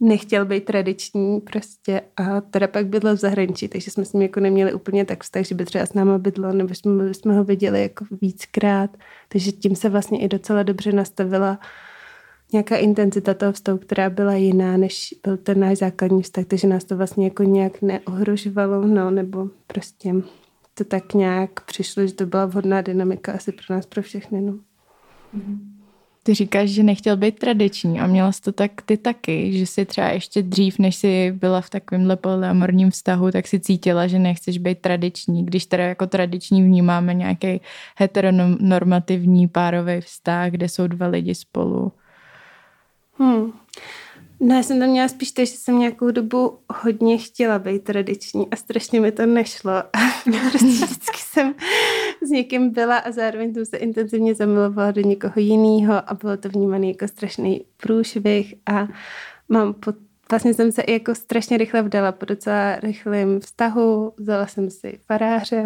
nechtěl 0.00 0.44
být 0.44 0.64
tradiční 0.64 1.40
prostě 1.40 2.00
a 2.16 2.40
teda 2.40 2.68
pak 2.68 2.86
bydlel 2.86 3.16
v 3.16 3.20
zahraničí, 3.20 3.68
takže 3.68 3.90
jsme 3.90 4.04
s 4.04 4.12
ním 4.12 4.22
jako 4.22 4.40
neměli 4.40 4.72
úplně 4.72 5.04
tak 5.04 5.22
vztah, 5.22 5.44
že 5.44 5.54
by 5.54 5.64
třeba 5.64 5.86
s 5.86 5.94
náma 5.94 6.18
bydlo, 6.18 6.52
nebo 6.52 6.74
jsme, 6.74 7.14
jsme 7.14 7.36
ho 7.36 7.44
viděli 7.44 7.82
jako 7.82 8.04
víckrát, 8.22 8.96
takže 9.28 9.52
tím 9.52 9.76
se 9.76 9.88
vlastně 9.88 10.20
i 10.20 10.28
docela 10.28 10.62
dobře 10.62 10.92
nastavila 10.92 11.58
nějaká 12.52 12.76
intenzita 12.76 13.34
toho 13.34 13.52
vztahu, 13.52 13.78
která 13.78 14.10
byla 14.10 14.34
jiná, 14.34 14.76
než 14.76 15.14
byl 15.24 15.36
ten 15.36 15.60
náš 15.60 15.78
základní 15.78 16.22
vztah, 16.22 16.44
takže 16.44 16.68
nás 16.68 16.84
to 16.84 16.96
vlastně 16.96 17.24
jako 17.24 17.42
nějak 17.42 17.82
neohrožovalo, 17.82 18.86
no, 18.86 19.10
nebo 19.10 19.48
prostě 19.66 20.14
to 20.74 20.84
tak 20.84 21.14
nějak 21.14 21.60
přišlo, 21.60 22.06
že 22.06 22.14
to 22.14 22.26
byla 22.26 22.46
vhodná 22.46 22.80
dynamika 22.80 23.32
asi 23.32 23.52
pro 23.52 23.74
nás, 23.74 23.86
pro 23.86 24.02
všechny, 24.02 24.40
no. 24.40 24.52
Mm-hmm. 24.52 25.58
Ty 26.22 26.34
říkáš, 26.34 26.70
že 26.70 26.82
nechtěl 26.82 27.16
být 27.16 27.38
tradiční 27.38 28.00
a 28.00 28.06
měla 28.06 28.32
jsi 28.32 28.40
to 28.40 28.52
tak 28.52 28.82
ty 28.82 28.96
taky, 28.96 29.58
že 29.58 29.66
si 29.66 29.84
třeba 29.84 30.08
ještě 30.08 30.42
dřív, 30.42 30.78
než 30.78 30.96
jsi 30.96 31.32
byla 31.32 31.60
v 31.60 31.70
takovémhle 31.70 32.16
polyamorním 32.16 32.90
vztahu, 32.90 33.30
tak 33.30 33.46
si 33.46 33.60
cítila, 33.60 34.06
že 34.06 34.18
nechceš 34.18 34.58
být 34.58 34.78
tradiční, 34.78 35.46
když 35.46 35.66
teda 35.66 35.84
jako 35.84 36.06
tradiční 36.06 36.62
vnímáme 36.62 37.14
nějaký 37.14 37.60
heteronormativní 37.98 39.48
párový 39.48 40.00
vztah, 40.00 40.50
kde 40.50 40.68
jsou 40.68 40.86
dva 40.86 41.06
lidi 41.06 41.34
spolu. 41.34 41.92
Hmm. 43.18 43.52
No, 44.40 44.54
já 44.54 44.62
jsem 44.62 44.78
tam 44.78 44.88
měla 44.88 45.08
spíš 45.08 45.32
to, 45.32 45.44
že 45.44 45.52
jsem 45.52 45.78
nějakou 45.78 46.10
dobu 46.10 46.58
hodně 46.82 47.18
chtěla 47.18 47.58
být 47.58 47.84
tradiční 47.84 48.50
a 48.50 48.56
strašně 48.56 49.00
mi 49.00 49.12
to 49.12 49.26
nešlo. 49.26 49.72
Prostě 50.50 50.66
vždycky 50.66 51.18
jsem 51.18 51.54
s 52.22 52.30
někým 52.30 52.70
byla 52.70 52.96
a 52.96 53.10
zároveň 53.10 53.54
jsem 53.54 53.66
se 53.66 53.76
intenzivně 53.76 54.34
zamilovala 54.34 54.90
do 54.90 55.00
někoho 55.00 55.34
jiného 55.36 55.94
a 56.06 56.14
bylo 56.14 56.36
to 56.36 56.48
vnímané 56.48 56.86
jako 56.86 57.08
strašný 57.08 57.64
průšvih 57.76 58.54
a 58.66 58.88
mám 59.48 59.74
pod 59.74 59.94
Vlastně 60.30 60.54
jsem 60.54 60.72
se 60.72 60.82
i 60.82 60.92
jako 60.92 61.14
strašně 61.14 61.56
rychle 61.56 61.82
vdala 61.82 62.12
po 62.12 62.24
docela 62.24 62.76
rychlém 62.76 63.40
vztahu. 63.40 64.12
Vzala 64.16 64.46
jsem 64.46 64.70
si 64.70 64.98
faráře. 65.06 65.64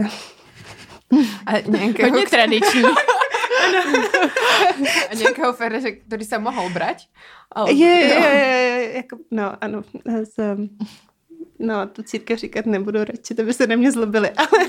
A 1.46 1.60
nějakého... 1.60 2.10
Hodně 2.10 2.26
tradiční. 2.26 2.82
A 5.10 5.14
nějakého 5.14 5.52
faráře, 5.52 5.92
který 5.92 6.24
se 6.24 6.38
mohl 6.38 6.70
brať? 6.70 7.08
Ale, 7.52 7.72
je, 7.72 7.88
je, 7.88 8.14
je, 8.14 8.46
je, 8.46 8.96
jako, 8.96 9.18
no, 9.30 9.64
ano. 9.64 9.82
Jsem, 10.24 10.68
no, 11.58 11.86
tu 11.86 12.02
církev 12.02 12.38
říkat 12.38 12.66
nebudu 12.66 13.04
radši, 13.04 13.34
to 13.34 13.42
by 13.42 13.52
se 13.52 13.66
na 13.66 13.76
mě 13.76 13.92
zlobili, 13.92 14.30
ale, 14.36 14.66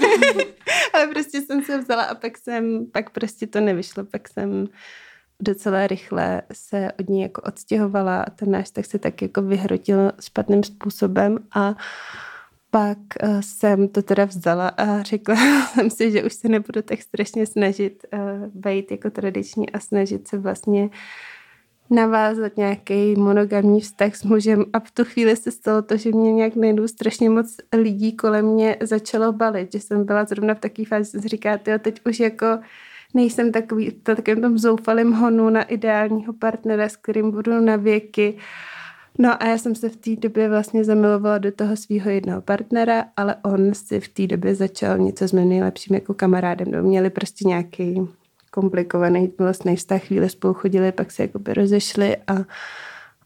ale 0.93 1.07
prostě 1.07 1.41
jsem 1.41 1.63
se 1.63 1.77
vzala 1.77 2.03
a 2.03 2.15
pak 2.15 2.37
jsem, 2.37 2.85
pak 2.91 3.09
prostě 3.09 3.47
to 3.47 3.59
nevyšlo, 3.59 4.03
pak 4.03 4.29
jsem 4.29 4.67
docela 5.39 5.87
rychle 5.87 6.41
se 6.53 6.91
od 6.99 7.09
ní 7.09 7.21
jako 7.21 7.41
odstěhovala 7.41 8.21
a 8.21 8.29
ten 8.29 8.51
náš 8.51 8.69
tak 8.69 8.85
se 8.85 8.99
tak 8.99 9.21
jako 9.21 9.41
vyhrotil 9.41 10.11
špatným 10.21 10.63
způsobem 10.63 11.39
a 11.55 11.75
pak 12.73 12.97
uh, 13.23 13.41
jsem 13.41 13.87
to 13.87 14.01
teda 14.01 14.25
vzala 14.25 14.67
a 14.67 15.01
řekla 15.01 15.35
jsem 15.73 15.89
si, 15.89 16.11
že 16.11 16.23
už 16.23 16.33
se 16.33 16.49
nebudu 16.49 16.81
tak 16.81 17.01
strašně 17.01 17.45
snažit 17.45 18.05
uh, 18.13 18.19
být 18.53 18.91
jako 18.91 19.09
tradiční 19.09 19.69
a 19.69 19.79
snažit 19.79 20.27
se 20.27 20.37
vlastně 20.37 20.89
navázat 21.89 22.57
nějaký 22.57 23.15
monogamní 23.15 23.81
vztah 23.81 24.15
s 24.15 24.23
mužem 24.23 24.65
a 24.73 24.79
v 24.79 24.91
tu 24.91 25.03
chvíli 25.03 25.35
se 25.35 25.51
stalo 25.51 25.81
to, 25.81 25.97
že 25.97 26.11
mě 26.11 26.33
nějak 26.33 26.55
najednou 26.55 26.87
strašně 26.87 27.29
moc 27.29 27.57
lidí 27.73 28.15
kolem 28.15 28.45
mě 28.45 28.77
začalo 28.81 29.33
balit, 29.33 29.71
že 29.71 29.79
jsem 29.79 30.05
byla 30.05 30.25
zrovna 30.25 30.53
v 30.53 30.59
takové 30.59 30.85
fázi, 30.85 31.05
že 31.05 31.11
jsem 31.11 31.21
říká, 31.21 31.59
jo, 31.67 31.79
teď 31.79 32.01
už 32.05 32.19
jako 32.19 32.59
nejsem 33.13 33.51
takový, 33.51 33.89
v 33.89 34.03
takovém 34.03 34.41
tom 34.41 34.57
zoufalém 34.57 35.11
honu 35.11 35.49
na 35.49 35.63
ideálního 35.63 36.33
partnera, 36.33 36.89
s 36.89 36.97
kterým 36.97 37.31
budu 37.31 37.61
na 37.61 37.75
věky. 37.75 38.37
No 39.19 39.43
a 39.43 39.47
já 39.47 39.57
jsem 39.57 39.75
se 39.75 39.89
v 39.89 39.95
té 39.95 40.15
době 40.15 40.49
vlastně 40.49 40.83
zamilovala 40.83 41.37
do 41.37 41.51
toho 41.51 41.75
svého 41.75 42.09
jednoho 42.09 42.41
partnera, 42.41 43.05
ale 43.17 43.35
on 43.43 43.73
si 43.73 43.99
v 43.99 44.07
té 44.07 44.27
době 44.27 44.55
začal 44.55 44.97
něco 44.97 45.27
s 45.27 45.31
mým 45.31 45.49
nejlepším 45.49 45.95
jako 45.95 46.13
kamarádem. 46.13 46.71
No, 46.71 46.83
měli 46.83 47.09
prostě 47.09 47.47
nějaký 47.47 48.01
komplikovaný 48.51 49.31
vlastně 49.37 49.75
vztah, 49.75 50.03
chvíli 50.03 50.29
spolu 50.29 50.53
chodili, 50.53 50.91
pak 50.91 51.11
se 51.11 51.21
jakoby 51.21 51.53
rozešli 51.53 52.17
a, 52.27 52.35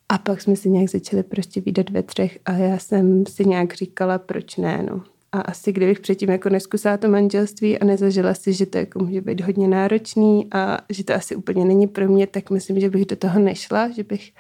a 0.10 0.18
pak 0.18 0.42
jsme 0.42 0.56
si 0.56 0.70
nějak 0.70 0.90
začali 0.90 1.24
prostě 1.24 1.62
výdat 1.62 1.90
ve 1.90 2.04
třech 2.04 2.40
a 2.46 2.52
já 2.52 2.78
jsem 2.78 3.26
si 3.26 3.46
nějak 3.46 3.74
říkala, 3.74 4.18
proč 4.18 4.58
ne, 4.58 4.86
no. 4.90 5.02
A 5.32 5.42
asi 5.42 5.72
kdybych 5.72 6.00
předtím 6.00 6.30
jako 6.30 6.50
neskusila 6.50 6.98
to 6.98 7.08
manželství 7.08 7.80
a 7.80 7.86
nezažila 7.86 8.34
si, 8.34 8.54
že 8.54 8.66
to 8.66 8.78
jako 8.78 9.00
může 9.00 9.22
být 9.22 9.42
hodně 9.42 9.68
náročný 9.68 10.48
a 10.52 10.78
že 10.90 11.04
to 11.04 11.14
asi 11.14 11.36
úplně 11.36 11.66
není 11.66 11.88
pro 11.88 12.08
mě, 12.08 12.28
tak 12.28 12.50
myslím, 12.50 12.80
že 12.80 12.90
bych 12.90 13.06
do 13.06 13.16
toho 13.16 13.40
nešla, 13.40 13.90
že 13.90 14.04
bych 14.04 14.32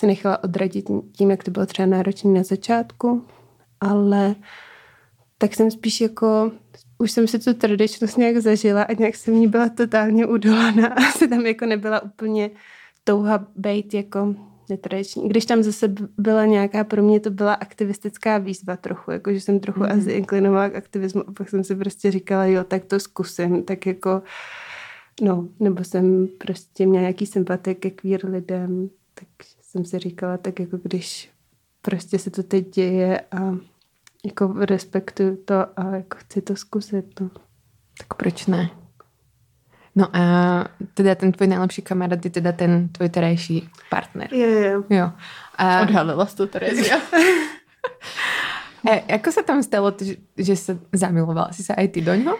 se 0.00 0.06
nechala 0.06 0.44
odradit 0.44 0.90
tím, 1.12 1.30
jak 1.30 1.44
to 1.44 1.50
bylo 1.50 1.66
třeba 1.66 1.86
náročné 1.86 2.30
na 2.30 2.42
začátku, 2.42 3.24
ale 3.80 4.34
tak 5.38 5.54
jsem 5.54 5.70
spíš 5.70 6.00
jako 6.00 6.52
už 6.98 7.10
jsem 7.10 7.28
si 7.28 7.38
tu 7.38 7.54
tradičnost 7.54 8.18
nějak 8.18 8.36
zažila 8.36 8.82
a 8.82 8.92
nějak 8.92 9.16
jsem 9.16 9.34
ní 9.34 9.48
byla 9.48 9.68
totálně 9.68 10.26
udolaná. 10.26 10.88
Asi 10.88 11.28
tam 11.28 11.46
jako 11.46 11.66
nebyla 11.66 12.02
úplně 12.02 12.50
touha 13.04 13.46
být 13.56 13.94
jako 13.94 14.34
netradiční. 14.70 15.28
Když 15.28 15.46
tam 15.46 15.62
zase 15.62 15.94
byla 16.18 16.46
nějaká, 16.46 16.84
pro 16.84 17.02
mě 17.02 17.20
to 17.20 17.30
byla 17.30 17.54
aktivistická 17.54 18.38
výzva 18.38 18.76
trochu, 18.76 19.10
jako 19.10 19.32
že 19.32 19.40
jsem 19.40 19.60
trochu 19.60 19.80
mm. 19.80 19.86
asi 19.92 20.10
inklinovala 20.10 20.68
k 20.68 20.76
aktivismu 20.76 21.28
a 21.28 21.32
pak 21.32 21.48
jsem 21.48 21.64
si 21.64 21.76
prostě 21.76 22.10
říkala, 22.10 22.44
jo, 22.44 22.64
tak 22.64 22.84
to 22.84 23.00
zkusím, 23.00 23.62
tak 23.62 23.86
jako 23.86 24.22
no, 25.22 25.48
nebo 25.60 25.84
jsem 25.84 26.28
prostě 26.38 26.86
měla 26.86 27.00
nějaký 27.00 27.26
sympatie 27.26 27.74
ke 27.74 27.90
queer 27.90 28.26
lidem, 28.26 28.90
tak 29.14 29.28
jsem 29.70 29.84
si 29.84 29.98
říkala, 29.98 30.36
tak 30.36 30.60
jako 30.60 30.76
když 30.82 31.30
prostě 31.82 32.18
se 32.18 32.30
to 32.30 32.42
teď 32.42 32.74
děje 32.74 33.20
a 33.20 33.56
jako 34.24 34.54
respektuju 34.58 35.36
to 35.44 35.54
a 35.80 35.94
jako 35.94 36.16
chci 36.16 36.42
to 36.42 36.56
zkusit. 36.56 37.20
No. 37.20 37.30
Tak 37.98 38.14
proč 38.14 38.46
ne? 38.46 38.70
No 39.94 40.16
a 40.16 40.64
teda 40.94 41.14
ten 41.14 41.32
tvůj 41.32 41.48
nejlepší 41.48 41.82
kamarád 41.82 42.24
je 42.24 42.30
teda 42.30 42.52
ten 42.52 42.88
tvůj 42.88 43.08
terajší 43.08 43.68
partner. 43.90 44.34
Jo, 44.34 44.48
jo. 44.48 44.84
jo. 44.90 45.10
A... 45.56 45.80
Odhalila 45.80 46.26
jsi 46.26 46.36
to, 46.36 46.46
Terezia. 46.46 46.96
e, 48.90 49.12
jako 49.12 49.32
se 49.32 49.42
tam 49.42 49.62
stalo, 49.62 49.94
že, 50.02 50.14
že 50.36 50.56
se 50.56 50.78
zamilovala? 50.92 51.52
Jsi 51.52 51.62
se 51.62 51.74
aj 51.74 51.88
ty 51.88 52.00
do 52.00 52.14
něho? 52.14 52.38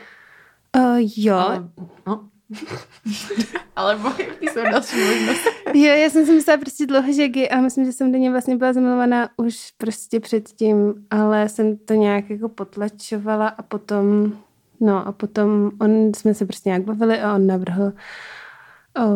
Uh, 0.76 0.98
jo. 1.16 1.36
Ale, 1.36 1.68
no. 2.06 2.29
Alebo 3.76 4.08
jsou 4.40 4.62
další 4.62 4.96
možnosti. 4.96 5.48
Jo, 5.74 5.94
já 5.94 6.10
jsem 6.10 6.26
si 6.26 6.32
myslela 6.32 6.58
prostě 6.58 6.86
dlouho, 6.86 7.12
že 7.12 7.28
gay 7.28 7.48
a 7.50 7.60
myslím, 7.60 7.84
že 7.84 7.92
jsem 7.92 8.12
do 8.12 8.18
něj 8.18 8.30
vlastně 8.30 8.56
byla 8.56 8.72
zamilovaná 8.72 9.28
už 9.36 9.70
prostě 9.76 10.20
předtím, 10.20 11.06
ale 11.10 11.48
jsem 11.48 11.76
to 11.76 11.94
nějak 11.94 12.30
jako 12.30 12.48
potlačovala 12.48 13.48
a 13.48 13.62
potom, 13.62 14.32
no 14.80 15.06
a 15.06 15.12
potom 15.12 15.70
on, 15.80 16.14
jsme 16.14 16.34
se 16.34 16.46
prostě 16.46 16.68
nějak 16.68 16.82
bavili 16.82 17.20
a 17.20 17.34
on 17.34 17.46
navrhl 17.46 17.92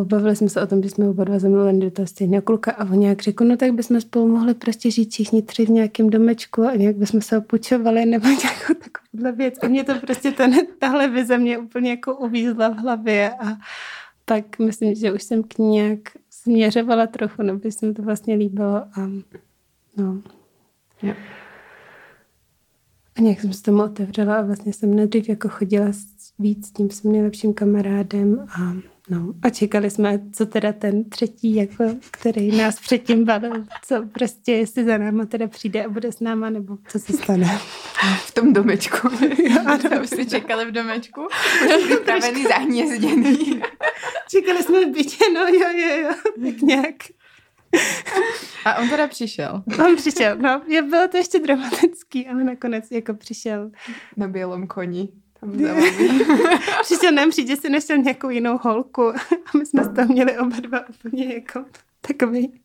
bavili 0.04 0.36
jsme 0.36 0.48
se 0.48 0.62
o 0.62 0.66
tom, 0.66 0.82
že 0.82 0.90
jsme 0.90 1.08
oba 1.08 1.24
dva 1.24 1.38
zamluveni 1.38 1.80
do 1.80 1.90
toho 1.90 2.06
stejného 2.06 2.42
kluka 2.42 2.72
a 2.72 2.84
on 2.84 2.98
nějak 2.98 3.22
řekl, 3.22 3.44
no 3.44 3.56
tak 3.56 3.72
bychom 3.72 4.00
spolu 4.00 4.28
mohli 4.28 4.54
prostě 4.54 4.90
žít 4.90 5.12
všichni 5.12 5.42
tři 5.42 5.66
v 5.66 5.70
nějakém 5.70 6.10
domečku 6.10 6.62
a 6.62 6.74
nějak 6.74 6.96
bychom 6.96 7.20
se 7.20 7.38
opučovali 7.38 8.06
nebo 8.06 8.28
nějakou 8.42 8.74
takovouhle 8.74 9.32
věc. 9.32 9.54
A 9.62 9.68
mě 9.68 9.84
to 9.84 9.94
prostě 9.94 10.30
ten, 10.30 10.54
tahle 10.78 11.08
vize 11.08 11.38
mě 11.38 11.58
úplně 11.58 11.90
jako 11.90 12.16
uvízla 12.16 12.68
v 12.68 12.76
hlavě 12.76 13.30
a 13.30 13.56
pak 14.24 14.58
myslím, 14.58 14.94
že 14.94 15.12
už 15.12 15.22
jsem 15.22 15.42
k 15.42 15.58
ní 15.58 15.70
nějak 15.70 15.98
směřovala 16.30 17.06
trochu, 17.06 17.42
nebo 17.42 17.70
se 17.70 17.86
mi 17.86 17.94
to 17.94 18.02
vlastně 18.02 18.34
líbilo 18.34 18.76
a 18.76 19.10
no. 19.96 20.22
Yeah. 21.02 21.16
A 23.16 23.20
nějak 23.20 23.40
jsem 23.40 23.52
se 23.52 23.62
tomu 23.62 23.82
otevřela 23.82 24.36
a 24.36 24.42
vlastně 24.42 24.72
jsem 24.72 24.94
nejdřív 24.94 25.28
jako 25.28 25.48
chodila 25.48 25.86
víc 26.38 26.66
s 26.66 26.72
tím 26.72 26.90
svým 26.90 27.12
nejlepším 27.12 27.54
kamarádem 27.54 28.46
a 28.60 28.93
No 29.10 29.34
a 29.42 29.50
čekali 29.50 29.90
jsme, 29.90 30.20
co 30.32 30.46
teda 30.46 30.72
ten 30.72 31.04
třetí, 31.04 31.54
jako, 31.54 31.84
který 32.10 32.56
nás 32.56 32.80
předtím 32.80 33.24
bavil, 33.24 33.64
co 33.84 34.06
prostě, 34.12 34.52
jestli 34.52 34.84
za 34.84 34.98
náma 34.98 35.26
teda 35.26 35.48
přijde 35.48 35.84
a 35.84 35.88
bude 35.88 36.12
s 36.12 36.20
náma, 36.20 36.50
nebo 36.50 36.78
co 36.88 36.98
se 36.98 37.12
stane. 37.12 37.58
V 38.16 38.34
tom 38.34 38.52
domečku. 38.52 39.08
ano. 39.66 40.02
Už 40.02 40.08
jste 40.08 40.24
čekali 40.24 40.64
v 40.64 40.72
domečku? 40.72 41.28
Připravený, 41.86 42.42
zahnězděný. 42.42 43.60
čekali 44.30 44.62
jsme 44.62 44.84
v 44.84 44.88
bytě, 44.88 45.24
no 45.34 45.40
jo, 45.40 45.68
jo, 45.74 45.96
jo, 46.02 46.14
tak 46.44 46.62
nějak. 46.62 46.94
A 48.64 48.78
on 48.78 48.88
teda 48.88 49.06
přišel. 49.06 49.62
On 49.86 49.96
přišel, 49.96 50.36
no. 50.36 50.62
Je, 50.66 50.82
bylo 50.82 51.08
to 51.08 51.16
ještě 51.16 51.38
dramatický, 51.38 52.26
ale 52.26 52.44
nakonec 52.44 52.90
jako 52.90 53.14
přišel. 53.14 53.70
Na 54.16 54.28
bělom 54.28 54.66
koni. 54.66 55.08
Nám 57.14 57.30
přijít, 57.30 57.48
že 57.48 57.56
si 57.56 57.68
našel 57.70 57.98
nějakou 57.98 58.28
jinou 58.28 58.58
holku. 58.62 59.02
A 59.02 59.58
my 59.58 59.66
jsme 59.66 59.88
toho 59.88 60.08
měli 60.08 60.38
oba 60.38 60.56
dva 60.60 60.88
úplně 60.88 61.34
jako 61.34 61.64
takový 62.00 62.60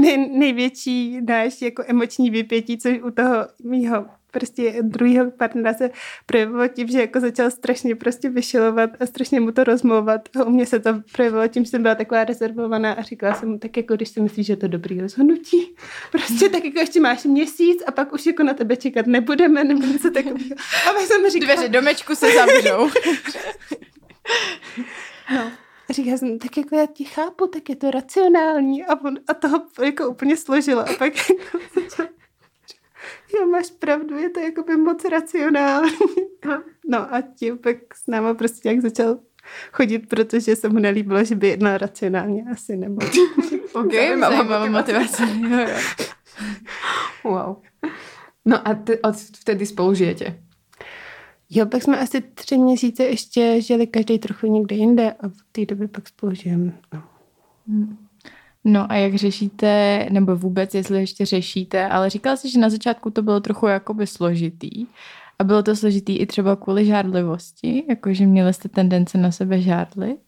nej, 0.00 0.28
největší 0.38 1.20
náš 1.20 1.62
jako 1.62 1.82
emoční 1.86 2.30
vypětí, 2.30 2.78
což 2.78 2.98
u 3.02 3.10
toho 3.10 3.34
mýho 3.64 4.06
prostě 4.32 4.74
druhého 4.82 5.30
partnera 5.30 5.74
se 5.74 5.90
projevilo 6.26 6.68
tím, 6.68 6.88
že 6.88 7.00
jako 7.00 7.20
začal 7.20 7.50
strašně 7.50 7.96
prostě 7.96 8.28
vyšilovat 8.28 8.90
a 9.00 9.06
strašně 9.06 9.40
mu 9.40 9.52
to 9.52 9.64
rozmlouvat. 9.64 10.28
A 10.40 10.44
u 10.44 10.50
mě 10.50 10.66
se 10.66 10.80
to 10.80 10.90
projevilo 11.12 11.48
tím, 11.48 11.64
že 11.64 11.70
jsem 11.70 11.82
byla 11.82 11.94
taková 11.94 12.24
rezervovaná 12.24 12.92
a 12.92 13.02
říkala 13.02 13.34
jsem 13.34 13.48
mu, 13.48 13.58
tak 13.58 13.76
jako 13.76 13.96
když 13.96 14.08
si 14.08 14.20
myslíš, 14.20 14.46
že 14.46 14.52
je 14.52 14.56
to 14.56 14.68
dobrý 14.68 15.00
rozhodnutí, 15.00 15.74
prostě 16.12 16.48
tak 16.48 16.64
jako 16.64 16.78
ještě 16.78 17.00
máš 17.00 17.24
měsíc 17.24 17.82
a 17.86 17.90
pak 17.90 18.12
už 18.12 18.26
jako 18.26 18.42
na 18.42 18.54
tebe 18.54 18.76
čekat 18.76 19.06
nebudeme, 19.06 19.64
nebo 19.64 19.86
něco 19.86 20.10
takového. 20.10 20.54
A 20.90 20.92
pak 20.92 21.02
jsem 21.02 21.30
říkala... 21.30 21.54
Dveře 21.54 21.68
domečku 21.68 22.14
se 22.14 22.26
zavřou. 22.34 22.90
no. 25.34 25.52
A 25.90 25.92
říkala 25.92 26.16
jsem, 26.16 26.38
tak 26.38 26.56
jako 26.56 26.76
já 26.76 26.86
ti 26.86 27.04
chápu, 27.04 27.46
tak 27.46 27.68
je 27.68 27.76
to 27.76 27.90
racionální. 27.90 28.84
A, 28.84 29.00
on, 29.00 29.18
a 29.28 29.34
toho 29.34 29.62
jako 29.84 30.08
úplně 30.08 30.36
složila. 30.36 30.82
A 30.82 30.92
pak 30.98 31.12
jako 31.82 32.02
jo, 33.34 33.46
máš 33.46 33.70
pravdu, 33.70 34.18
je 34.18 34.30
to 34.30 34.40
jako 34.40 34.62
by 34.62 34.76
moc 34.76 35.04
racionální. 35.04 35.90
no 36.88 37.14
a 37.14 37.20
tím 37.20 37.58
pak 37.58 37.76
s 37.94 38.06
náma 38.06 38.34
prostě 38.34 38.68
nějak 38.68 38.82
začal 38.82 39.18
chodit, 39.72 39.98
protože 39.98 40.56
se 40.56 40.68
mu 40.68 40.78
nelíbilo, 40.78 41.24
že 41.24 41.34
by 41.34 41.48
jednal 41.48 41.78
racionálně 41.78 42.44
asi 42.52 42.76
nebo. 42.76 43.06
ok, 43.72 43.92
zajímavá 43.92 44.66
motivace. 44.66 45.22
wow. 47.24 47.56
No 48.44 48.68
a 48.68 48.74
ty, 48.74 49.00
od 49.00 49.16
vtedy 49.16 49.66
spolu 49.66 49.94
žijete? 49.94 50.42
Jo, 51.50 51.66
pak 51.66 51.82
jsme 51.82 51.98
asi 51.98 52.20
tři 52.20 52.58
měsíce 52.58 53.04
ještě 53.04 53.60
žili 53.60 53.86
každý 53.86 54.18
trochu 54.18 54.46
někde 54.46 54.76
jinde 54.76 55.12
a 55.12 55.28
v 55.28 55.42
té 55.52 55.66
době 55.66 55.88
pak 55.88 56.08
spolu 56.08 56.34
žijeme. 56.34 56.72
No. 56.94 57.02
No 58.64 58.92
a 58.92 58.94
jak 58.94 59.14
řešíte, 59.14 60.06
nebo 60.10 60.36
vůbec, 60.36 60.74
jestli 60.74 60.98
ještě 61.00 61.26
řešíte, 61.26 61.88
ale 61.88 62.10
říkala 62.10 62.36
jsi, 62.36 62.50
že 62.50 62.58
na 62.58 62.70
začátku 62.70 63.10
to 63.10 63.22
bylo 63.22 63.40
trochu 63.40 63.66
jakoby 63.66 64.06
složitý. 64.06 64.86
A 65.38 65.44
bylo 65.44 65.62
to 65.62 65.76
složitý 65.76 66.18
i 66.18 66.26
třeba 66.26 66.56
kvůli 66.56 66.86
žádlivosti, 66.86 67.84
jakože 67.88 68.26
měli 68.26 68.54
jste 68.54 68.68
tendence 68.68 69.18
na 69.18 69.30
sebe 69.30 69.60
žádlit? 69.60 70.20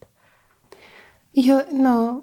Jo, 1.34 1.60
no, 1.82 2.22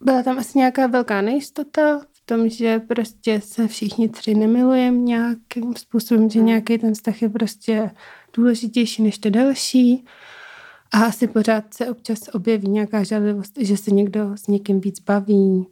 byla 0.00 0.22
tam 0.22 0.38
asi 0.38 0.58
nějaká 0.58 0.86
velká 0.86 1.20
nejistota 1.20 1.98
v 1.98 2.26
tom, 2.26 2.48
že 2.48 2.78
prostě 2.78 3.40
se 3.40 3.68
všichni 3.68 4.08
tři 4.08 4.34
nemilujeme 4.34 4.98
nějakým 4.98 5.76
způsobem, 5.76 6.30
že 6.30 6.40
nějaký 6.40 6.78
ten 6.78 6.94
vztah 6.94 7.22
je 7.22 7.28
prostě 7.28 7.90
důležitější 8.36 9.02
než 9.02 9.18
to 9.18 9.30
další. 9.30 10.04
A 10.92 10.98
asi 10.98 11.26
pořád 11.26 11.74
se 11.74 11.90
občas 11.90 12.18
objeví 12.32 12.68
nějaká 12.68 13.02
žádlivost, 13.02 13.52
že 13.60 13.76
se 13.76 13.90
někdo 13.90 14.36
s 14.36 14.46
někým 14.46 14.80
víc 14.80 15.00
baví, 15.00 15.66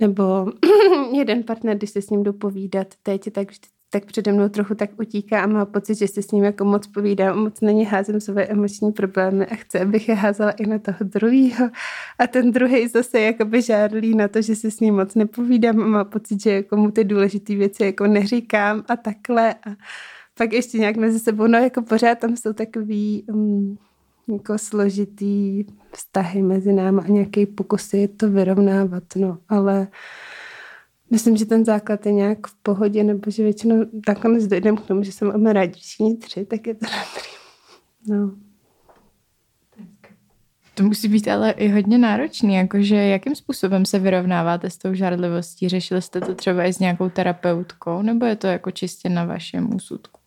nebo 0.00 0.46
jeden 1.12 1.42
partner, 1.42 1.76
když 1.76 1.90
se 1.90 2.02
s 2.02 2.10
ním 2.10 2.22
jdu 2.22 2.32
povídat 2.32 2.86
teď, 3.02 3.32
tak, 3.32 3.48
tak 3.90 4.04
přede 4.04 4.32
mnou 4.32 4.48
trochu 4.48 4.74
tak 4.74 4.90
utíká 5.00 5.42
a 5.42 5.46
má 5.46 5.64
pocit, 5.64 5.94
že 5.94 6.08
se 6.08 6.22
s 6.22 6.30
ním 6.30 6.44
jako 6.44 6.64
moc 6.64 6.86
povídám, 6.86 7.38
moc 7.38 7.60
na 7.60 7.70
ně 7.70 7.88
házím 7.88 8.20
své 8.20 8.44
emoční 8.44 8.92
problémy 8.92 9.46
a 9.46 9.54
chce, 9.54 9.80
abych 9.80 10.08
je 10.08 10.14
házela 10.14 10.50
i 10.50 10.66
na 10.66 10.78
toho 10.78 10.98
druhého. 11.00 11.70
A 12.18 12.26
ten 12.26 12.50
druhý 12.52 12.88
zase 12.88 13.20
jakoby 13.20 13.62
žádlí 13.62 14.14
na 14.14 14.28
to, 14.28 14.42
že 14.42 14.56
se 14.56 14.70
s 14.70 14.80
ním 14.80 14.94
moc 14.94 15.14
nepovídám 15.14 15.82
a 15.82 15.86
má 15.86 16.04
pocit, 16.04 16.42
že 16.42 16.52
jako 16.52 16.76
mu 16.76 16.90
ty 16.90 17.04
důležité 17.04 17.54
věci 17.54 17.84
jako 17.84 18.06
neříkám 18.06 18.84
a 18.88 18.96
takhle. 18.96 19.54
A 19.54 19.70
pak 20.34 20.52
ještě 20.52 20.78
nějak 20.78 20.96
mezi 20.96 21.18
sebou, 21.18 21.46
no 21.46 21.58
jako 21.58 21.82
pořád 21.82 22.18
tam 22.18 22.36
jsou 22.36 22.52
takový... 22.52 23.24
Um, 23.28 23.78
jako 24.28 24.58
složitý 24.58 25.64
vztahy 25.92 26.42
mezi 26.42 26.72
námi 26.72 27.00
a 27.04 27.08
nějaký 27.08 27.46
pokusy 27.46 28.08
to 28.08 28.30
vyrovnávat, 28.30 29.02
no, 29.16 29.38
ale 29.48 29.88
myslím, 31.10 31.36
že 31.36 31.46
ten 31.46 31.64
základ 31.64 32.06
je 32.06 32.12
nějak 32.12 32.46
v 32.46 32.54
pohodě, 32.62 33.04
nebo 33.04 33.30
že 33.30 33.42
většinou 33.42 33.86
nakonec 34.08 34.46
dojdeme 34.46 34.76
k 34.76 34.86
tomu, 34.86 35.02
že 35.02 35.12
jsme 35.12 35.28
máme 35.28 35.52
rádi 35.52 35.80
všichni 35.80 36.16
tři, 36.16 36.44
tak 36.44 36.66
je 36.66 36.74
to 36.74 36.86
dobrý. 36.86 37.32
No. 38.06 38.34
To 40.74 40.82
musí 40.82 41.08
být 41.08 41.28
ale 41.28 41.50
i 41.50 41.68
hodně 41.68 41.98
náročný, 41.98 42.54
jakože 42.54 42.96
jakým 42.96 43.34
způsobem 43.34 43.86
se 43.86 43.98
vyrovnáváte 43.98 44.70
s 44.70 44.78
tou 44.78 44.94
žárlivostí? 44.94 45.68
Řešili 45.68 46.02
jste 46.02 46.20
to 46.20 46.34
třeba 46.34 46.64
i 46.64 46.72
s 46.72 46.78
nějakou 46.78 47.08
terapeutkou, 47.08 48.02
nebo 48.02 48.26
je 48.26 48.36
to 48.36 48.46
jako 48.46 48.70
čistě 48.70 49.08
na 49.08 49.24
vašem 49.24 49.74
úsudku? 49.74 50.20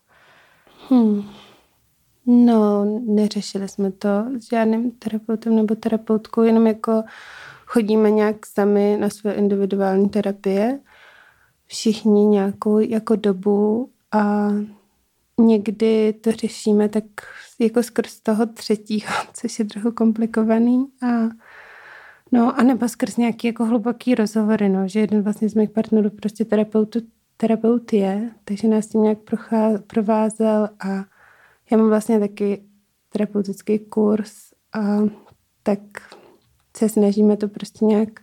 Hmm. 0.89 1.23
No, 2.25 2.85
neřešili 3.05 3.67
jsme 3.67 3.91
to 3.91 4.09
s 4.39 4.49
žádným 4.49 4.91
terapeutem 4.91 5.55
nebo 5.55 5.75
terapeutkou, 5.75 6.41
jenom 6.41 6.67
jako 6.67 7.03
chodíme 7.65 8.11
nějak 8.11 8.45
sami 8.45 8.97
na 8.99 9.09
své 9.09 9.33
individuální 9.33 10.09
terapie, 10.09 10.79
všichni 11.65 12.25
nějakou 12.25 12.79
jako 12.79 13.15
dobu 13.15 13.89
a 14.11 14.49
někdy 15.39 16.13
to 16.13 16.31
řešíme 16.31 16.89
tak 16.89 17.03
jako 17.59 17.83
skrz 17.83 18.19
toho 18.19 18.45
třetího, 18.45 19.13
což 19.33 19.59
je 19.59 19.65
trochu 19.65 19.91
komplikovaný 19.91 20.87
a 21.01 21.29
no 22.31 22.59
a 22.59 22.63
nebo 22.63 22.89
skrz 22.89 23.17
nějaký 23.17 23.47
jako 23.47 23.65
hluboký 23.65 24.15
rozhovory, 24.15 24.69
no, 24.69 24.87
že 24.87 24.99
jeden 24.99 25.21
vlastně 25.21 25.49
z 25.49 25.55
mých 25.55 25.69
partnerů 25.69 26.09
prostě 26.09 26.45
terapeutu, 26.45 26.99
terapeut 27.37 27.93
je, 27.93 28.31
takže 28.45 28.67
nás 28.67 28.87
tím 28.87 29.03
nějak 29.03 29.17
provázel 29.87 30.69
a 30.79 31.14
já 31.71 31.77
mám 31.77 31.89
vlastně 31.89 32.19
taky 32.19 32.63
terapeutický 33.09 33.79
kurz 33.79 34.33
a 34.73 34.97
tak 35.63 35.79
se 36.77 36.89
snažíme 36.89 37.37
to 37.37 37.47
prostě 37.47 37.85
nějak 37.85 38.19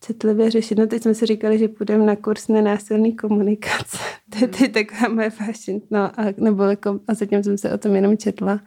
citlivě 0.00 0.50
řešit. 0.50 0.78
No 0.78 0.86
teď 0.86 1.02
jsme 1.02 1.14
si 1.14 1.26
říkali, 1.26 1.58
že 1.58 1.68
půjdeme 1.68 2.06
na 2.06 2.16
kurz 2.16 2.48
nenásilný 2.48 3.16
komunikace. 3.16 3.98
to 4.38 4.64
je 4.64 4.68
taková 4.68 5.08
moje 5.08 5.30
fashion. 5.30 5.80
No 5.90 6.20
a, 6.20 6.24
nebo 6.36 6.62
jako, 6.62 7.00
a 7.08 7.14
zatím 7.14 7.42
jsem 7.42 7.58
se 7.58 7.72
o 7.72 7.78
tom 7.78 7.94
jenom 7.94 8.16
četla. 8.16 8.60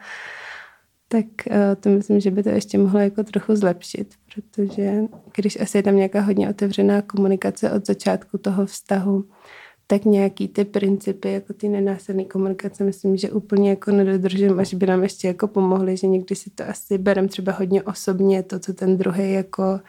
Tak 1.08 1.26
uh, 1.48 1.56
to 1.80 1.90
myslím, 1.90 2.20
že 2.20 2.32
by 2.32 2.44
to 2.44 2.50
ještě 2.50 2.78
mohlo 2.78 3.00
jako 3.00 3.24
trochu 3.24 3.56
zlepšit, 3.56 4.14
protože 4.34 5.02
když 5.36 5.62
asi 5.62 5.78
je 5.78 5.84
tam 5.84 5.96
nějaká 5.96 6.22
hodně 6.22 6.50
otevřená 6.50 7.02
komunikace 7.02 7.72
od 7.72 7.88
začátku 7.88 8.38
toho 8.38 8.66
vztahu, 8.66 9.26
tak 9.88 10.06
nějaký 10.06 10.48
ty 10.48 10.66
principy, 10.66 11.32
jako 11.32 11.54
ty 11.54 11.70
nenásilné 11.70 12.26
komunikace, 12.26 12.84
myslím, 12.84 13.18
že 13.18 13.32
úplně 13.32 13.70
jako 13.70 13.92
nedodržím, 13.92 14.60
až 14.60 14.74
by 14.74 14.86
nám 14.86 15.04
ještě 15.04 15.28
jako 15.28 15.48
pomohly, 15.48 15.98
že 15.98 16.08
někdy 16.08 16.36
si 16.36 16.50
to 16.50 16.70
asi 16.70 16.98
berem 16.98 17.28
třeba 17.28 17.52
hodně 17.52 17.84
osobně, 17.84 18.44
to, 18.44 18.60
co 18.60 18.74
ten 18.74 18.98
druhý 18.98 19.32
jako 19.32 19.80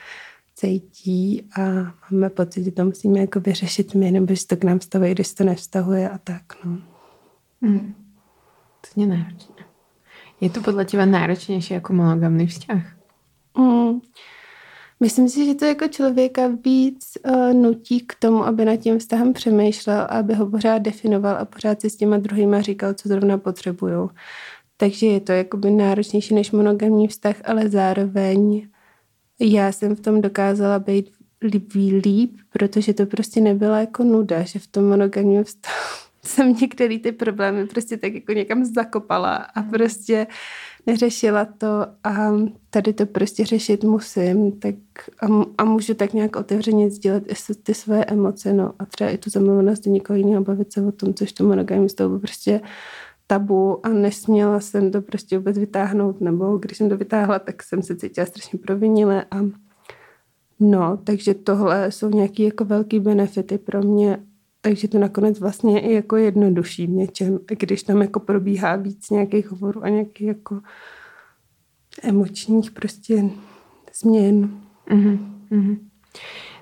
cítí 0.54 1.48
a 1.58 1.62
máme 2.10 2.30
pocit, 2.30 2.64
že 2.64 2.70
to 2.70 2.84
musíme 2.84 3.20
jako 3.20 3.40
vyřešit 3.40 3.94
my, 3.94 4.10
nebo 4.10 4.34
že 4.34 4.46
to 4.46 4.56
k 4.56 4.64
nám 4.64 4.80
stavuje, 4.80 5.10
když 5.10 5.34
to 5.34 5.44
nevztahuje 5.44 6.10
a 6.10 6.18
tak, 6.18 6.42
no. 6.64 6.78
Hmm. 7.62 7.94
To 8.80 9.00
je 9.00 9.06
náročné. 9.06 9.54
Je 10.40 10.50
to 10.50 10.60
podle 10.60 10.84
těba 10.84 11.04
náročnější 11.04 11.74
jako 11.74 11.92
monogamný 11.92 12.46
vztah? 12.46 12.96
Mm. 13.58 14.00
Myslím 15.00 15.28
si, 15.28 15.46
že 15.46 15.54
to 15.54 15.64
jako 15.64 15.88
člověka 15.88 16.48
víc 16.64 17.18
uh, 17.26 17.52
nutí 17.52 18.00
k 18.00 18.14
tomu, 18.14 18.46
aby 18.46 18.64
nad 18.64 18.76
tím 18.76 18.98
vztahem 18.98 19.32
přemýšlel 19.32 20.00
a 20.00 20.04
aby 20.04 20.34
ho 20.34 20.50
pořád 20.50 20.78
definoval 20.78 21.36
a 21.36 21.44
pořád 21.44 21.80
si 21.80 21.90
s 21.90 21.96
těma 21.96 22.18
druhýma 22.18 22.60
říkal, 22.60 22.94
co 22.94 23.08
zrovna 23.08 23.38
potřebují. 23.38 24.08
Takže 24.76 25.06
je 25.06 25.20
to 25.20 25.32
jakoby 25.32 25.70
náročnější 25.70 26.34
než 26.34 26.50
monogamní 26.50 27.08
vztah, 27.08 27.36
ale 27.44 27.68
zároveň 27.68 28.68
já 29.40 29.72
jsem 29.72 29.96
v 29.96 30.00
tom 30.00 30.20
dokázala 30.20 30.78
být 30.78 31.10
líp, 31.42 31.72
líp, 32.04 32.36
protože 32.52 32.94
to 32.94 33.06
prostě 33.06 33.40
nebyla 33.40 33.80
jako 33.80 34.04
nuda, 34.04 34.42
že 34.42 34.58
v 34.58 34.66
tom 34.66 34.88
monogamním 34.88 35.44
vztahu 35.44 35.76
jsem 36.24 36.52
některé 36.52 36.98
ty 36.98 37.12
problémy 37.12 37.66
prostě 37.66 37.96
tak 37.96 38.14
jako 38.14 38.32
někam 38.32 38.64
zakopala 38.64 39.34
a 39.34 39.62
prostě 39.62 40.26
neřešila 40.86 41.44
to 41.44 41.86
a 42.04 42.32
tady 42.70 42.92
to 42.92 43.06
prostě 43.06 43.44
řešit 43.44 43.84
musím 43.84 44.52
tak 44.52 44.74
a, 45.22 45.26
a 45.58 45.64
můžu 45.64 45.94
tak 45.94 46.12
nějak 46.12 46.36
otevřeně 46.36 46.90
sdílet 46.90 47.24
ty 47.62 47.74
své 47.74 48.04
emoce, 48.04 48.52
no. 48.52 48.72
A 48.78 48.86
třeba 48.86 49.10
i 49.10 49.18
tu 49.18 49.30
zamilovanost 49.30 49.84
do 49.84 49.90
někoho 49.90 50.16
jiného, 50.16 50.44
bavit 50.44 50.72
se 50.72 50.82
o 50.82 50.92
tom, 50.92 51.14
což 51.14 51.32
to 51.32 51.44
monogamní 51.44 51.88
toho 51.88 52.18
prostě 52.18 52.60
tabu 53.26 53.86
a 53.86 53.88
nesměla 53.88 54.60
jsem 54.60 54.90
to 54.90 55.02
prostě 55.02 55.38
vůbec 55.38 55.58
vytáhnout, 55.58 56.20
nebo 56.20 56.58
když 56.58 56.78
jsem 56.78 56.88
to 56.88 56.96
vytáhla, 56.96 57.38
tak 57.38 57.62
jsem 57.62 57.82
se 57.82 57.96
cítila 57.96 58.26
strašně 58.26 58.58
provinile 58.58 59.24
a 59.30 59.36
no, 60.60 60.96
takže 61.04 61.34
tohle 61.34 61.92
jsou 61.92 62.10
nějaký 62.10 62.42
jako 62.42 62.64
velký 62.64 63.00
benefity 63.00 63.58
pro 63.58 63.82
mě 63.82 64.18
takže 64.66 64.88
to 64.88 64.98
nakonec 64.98 65.40
vlastně 65.40 65.72
je 65.72 65.80
i 65.80 65.94
jako 65.94 66.16
jednodušší 66.16 66.86
v 66.86 66.90
něčem, 66.90 67.38
když 67.46 67.82
tam 67.82 68.02
jako 68.02 68.20
probíhá 68.20 68.76
víc 68.76 69.10
nějakých 69.10 69.50
hovorů 69.50 69.84
a 69.84 69.88
nějakých 69.88 70.26
jako 70.26 70.60
emočních 72.02 72.70
prostě 72.70 73.24
změn. 73.94 74.50
Mm-hmm. 74.90 75.18
mm-hmm. 75.50 75.78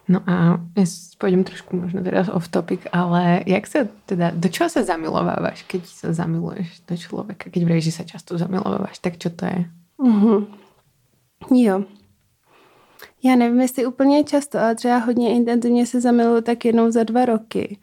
No 0.08 0.20
a 0.28 0.60
ja 0.76 0.84
pôjdem 1.16 1.48
trošku 1.48 1.80
možno 1.80 2.04
teraz 2.04 2.28
off 2.28 2.52
topic, 2.52 2.84
ale 2.92 3.40
jak 3.48 3.64
sa 3.64 3.88
teda, 4.04 4.36
do 4.36 4.52
čoho 4.52 4.68
sa 4.68 4.84
zamilovávaš, 4.84 5.64
keď 5.64 5.88
sa 5.88 6.12
zamiluješ 6.12 6.84
do 6.84 6.92
človeka? 7.00 7.48
Keď 7.48 7.64
vreješ, 7.64 7.84
že 7.88 7.96
sa 7.96 8.04
často 8.04 8.36
zamilovávaš, 8.36 9.00
tak 9.00 9.16
čo 9.16 9.32
to 9.32 9.48
je? 9.48 9.64
Mm-hmm. 9.96 10.40
Jo. 11.56 11.88
Já 13.24 13.36
nevím, 13.36 13.60
jestli 13.60 13.86
úplně 13.86 14.24
často, 14.24 14.58
ale 14.58 14.74
třeba 14.74 14.98
hodně 14.98 15.32
intenzivně 15.32 15.86
se 15.86 16.00
zamiluju 16.00 16.40
tak 16.40 16.64
jednou 16.64 16.90
za 16.90 17.04
dva 17.04 17.24
roky. 17.24 17.78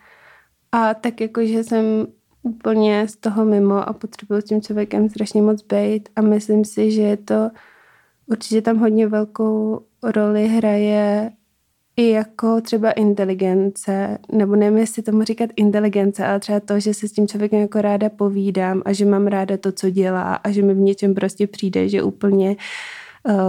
A 0.71 0.93
tak 0.93 1.21
jako, 1.21 1.45
že 1.45 1.63
jsem 1.63 2.07
úplně 2.43 3.07
z 3.07 3.15
toho 3.15 3.45
mimo 3.45 3.89
a 3.89 3.93
potřebuji 3.93 4.41
s 4.41 4.45
tím 4.45 4.61
člověkem 4.61 5.09
strašně 5.09 5.41
moc 5.41 5.61
být 5.63 6.09
a 6.15 6.21
myslím 6.21 6.65
si, 6.65 6.91
že 6.91 7.01
je 7.01 7.17
to 7.17 7.49
určitě 8.27 8.61
tam 8.61 8.77
hodně 8.77 9.07
velkou 9.07 9.81
roli 10.03 10.47
hraje 10.47 11.31
i 11.97 12.09
jako 12.09 12.61
třeba 12.61 12.91
inteligence, 12.91 14.17
nebo 14.31 14.55
nevím, 14.55 14.77
jestli 14.77 15.03
tomu 15.03 15.23
říkat 15.23 15.49
inteligence, 15.55 16.25
ale 16.25 16.39
třeba 16.39 16.59
to, 16.59 16.79
že 16.79 16.93
se 16.93 17.07
s 17.07 17.11
tím 17.11 17.27
člověkem 17.27 17.59
jako 17.59 17.81
ráda 17.81 18.09
povídám 18.09 18.81
a 18.85 18.93
že 18.93 19.05
mám 19.05 19.27
ráda 19.27 19.57
to, 19.57 19.71
co 19.71 19.89
dělá 19.89 20.33
a 20.35 20.51
že 20.51 20.61
mi 20.61 20.73
v 20.73 20.77
něčem 20.77 21.13
prostě 21.13 21.47
přijde, 21.47 21.89
že 21.89 22.03
úplně 22.03 22.55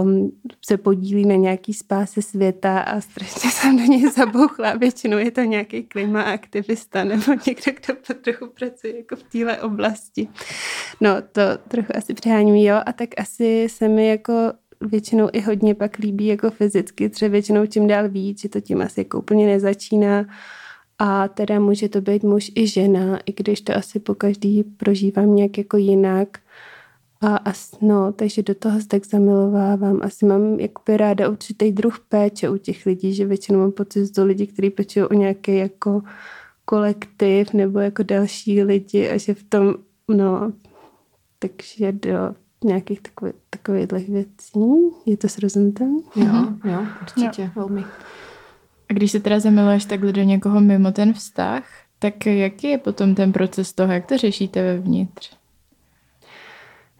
um, 0.03 0.31
se 0.65 0.77
podílí 0.77 1.25
na 1.25 1.35
nějaký 1.35 1.73
spáse 1.73 2.21
světa 2.21 2.79
a 2.79 3.01
strašně 3.01 3.51
jsem 3.51 3.77
do 3.77 3.83
něj 3.83 4.11
zabouchla. 4.11 4.75
Většinou 4.75 5.17
je 5.17 5.31
to 5.31 5.41
nějaký 5.41 5.83
klima 5.83 6.21
aktivista 6.21 7.03
nebo 7.03 7.31
někdo, 7.47 7.71
kdo 7.81 8.13
trochu 8.21 8.47
pracuje 8.59 8.97
jako 8.97 9.15
v 9.15 9.23
téhle 9.23 9.61
oblasti. 9.61 10.27
No, 11.01 11.09
to 11.31 11.41
trochu 11.67 11.97
asi 11.97 12.13
přeháním, 12.13 12.55
jo. 12.55 12.75
A 12.85 12.93
tak 12.93 13.09
asi 13.17 13.67
se 13.69 13.87
mi 13.87 14.07
jako 14.07 14.33
většinou 14.81 15.29
i 15.33 15.41
hodně 15.41 15.75
pak 15.75 15.97
líbí 15.97 16.25
jako 16.25 16.49
fyzicky, 16.51 17.09
třeba 17.09 17.31
většinou 17.31 17.65
čím 17.65 17.87
dál 17.87 18.09
víc, 18.09 18.41
že 18.41 18.49
to 18.49 18.61
tím 18.61 18.81
asi 18.81 18.99
jako 18.99 19.19
úplně 19.19 19.45
nezačíná. 19.47 20.25
A 20.99 21.27
teda 21.27 21.59
může 21.59 21.89
to 21.89 22.01
být 22.01 22.23
muž 22.23 22.51
i 22.55 22.67
žena, 22.67 23.19
i 23.25 23.33
když 23.33 23.61
to 23.61 23.75
asi 23.75 23.99
po 23.99 24.15
každý 24.15 24.63
prožívám 24.63 25.35
nějak 25.35 25.57
jako 25.57 25.77
jinak. 25.77 26.27
A 27.23 27.35
as, 27.35 27.71
no, 27.81 28.11
takže 28.11 28.43
do 28.43 28.55
toho 28.55 28.81
se 28.81 28.87
tak 28.87 29.05
zamilovávám. 29.05 29.99
Asi 30.03 30.25
mám 30.25 30.59
jakoby 30.59 30.97
ráda 30.97 31.29
určitý 31.29 31.71
druh 31.71 31.99
péče 31.99 32.49
u 32.49 32.57
těch 32.57 32.85
lidí, 32.85 33.13
že 33.13 33.25
většinou 33.25 33.59
mám 33.59 33.71
pocit, 33.71 34.05
že 34.05 34.11
to 34.11 34.25
lidi, 34.25 34.47
kteří 34.47 34.69
pečují 34.69 35.05
o 35.05 35.13
nějaký 35.13 35.57
jako 35.57 36.01
kolektiv 36.65 37.53
nebo 37.53 37.79
jako 37.79 38.03
další 38.03 38.63
lidi 38.63 39.09
a 39.09 39.17
že 39.17 39.33
v 39.33 39.43
tom, 39.43 39.73
no, 40.07 40.53
takže 41.39 41.91
do 41.91 42.35
nějakých 42.63 43.01
takových, 43.01 43.35
takových 43.49 44.09
věcí. 44.09 44.59
Je 45.05 45.17
to 45.17 45.29
srozumitelné? 45.29 46.01
Jo, 46.15 46.53
jo, 46.65 46.85
určitě, 47.01 47.41
jo. 47.41 47.49
velmi. 47.55 47.83
A 48.89 48.93
když 48.93 49.11
se 49.11 49.19
teda 49.19 49.39
zamiluješ 49.39 49.85
takhle 49.85 50.11
do 50.11 50.21
někoho 50.23 50.61
mimo 50.61 50.91
ten 50.91 51.13
vztah, 51.13 51.63
tak 51.99 52.25
jaký 52.25 52.67
je 52.67 52.77
potom 52.77 53.15
ten 53.15 53.31
proces 53.31 53.73
toho, 53.73 53.93
jak 53.93 54.05
to 54.05 54.17
řešíte 54.17 54.63
vevnitř? 54.63 55.42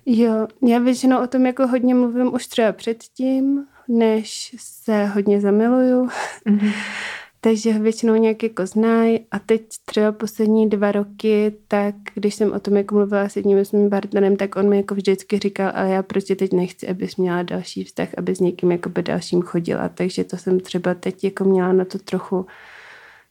Jo, 0.06 0.48
já 0.68 0.80
většinou 0.80 1.24
o 1.24 1.28
tom 1.28 1.46
jako 1.46 1.68
hodně 1.68 1.96
mluvím 1.96 2.34
už 2.34 2.48
třeba 2.48 2.72
předtím, 2.72 3.66
než 3.88 4.56
se 4.60 5.06
hodně 5.06 5.42
zamiluju. 5.42 6.08
Mm-hmm. 6.48 6.74
Takže 7.42 7.80
většinou 7.80 8.16
nějak 8.16 8.44
jako 8.44 8.66
znají 8.66 9.20
a 9.32 9.40
teď 9.40 9.62
třeba 9.86 10.12
poslední 10.12 10.70
dva 10.70 10.92
roky, 10.92 11.54
tak 11.68 11.96
když 12.14 12.36
jsem 12.36 12.54
o 12.54 12.60
tom 12.60 12.78
jako 12.78 12.96
mluvila 12.96 13.30
s 13.30 13.36
jedním 13.36 13.66
svým 13.66 13.90
partnerem, 13.90 14.36
tak 14.36 14.56
on 14.56 14.70
mi 14.70 14.78
jako 14.78 14.96
vždycky 14.96 15.40
říkal, 15.40 15.72
ale 15.76 15.90
já 15.90 16.04
prostě 16.04 16.36
teď 16.36 16.54
nechci, 16.54 16.88
abys 16.88 17.16
měla 17.16 17.44
další 17.44 17.84
vztah, 17.84 18.08
aby 18.18 18.36
s 18.36 18.40
někým 18.40 18.72
jako 18.72 18.90
by 18.90 19.04
dalším 19.04 19.42
chodila. 19.42 19.90
Takže 19.90 20.24
to 20.24 20.38
jsem 20.38 20.60
třeba 20.60 20.94
teď 20.94 21.24
jako 21.24 21.44
měla 21.44 21.74
na 21.74 21.86
to 21.86 21.98
trochu 21.98 22.46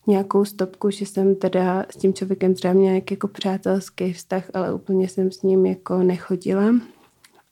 nějakou 0.06 0.44
stopku, 0.44 0.90
že 0.90 1.06
jsem 1.06 1.34
teda 1.34 1.86
s 1.90 1.96
tím 1.96 2.14
člověkem 2.14 2.54
třeba 2.54 2.74
měla 2.74 3.00
jako 3.10 3.28
přátelský 3.28 4.12
vztah, 4.12 4.44
ale 4.54 4.74
úplně 4.74 5.08
jsem 5.08 5.30
s 5.30 5.42
ním 5.42 5.66
jako 5.66 6.02
nechodila. 6.02 6.74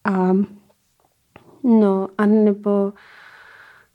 A 0.05 0.33
no, 1.65 2.09
a 2.19 2.27
nebo 2.27 2.93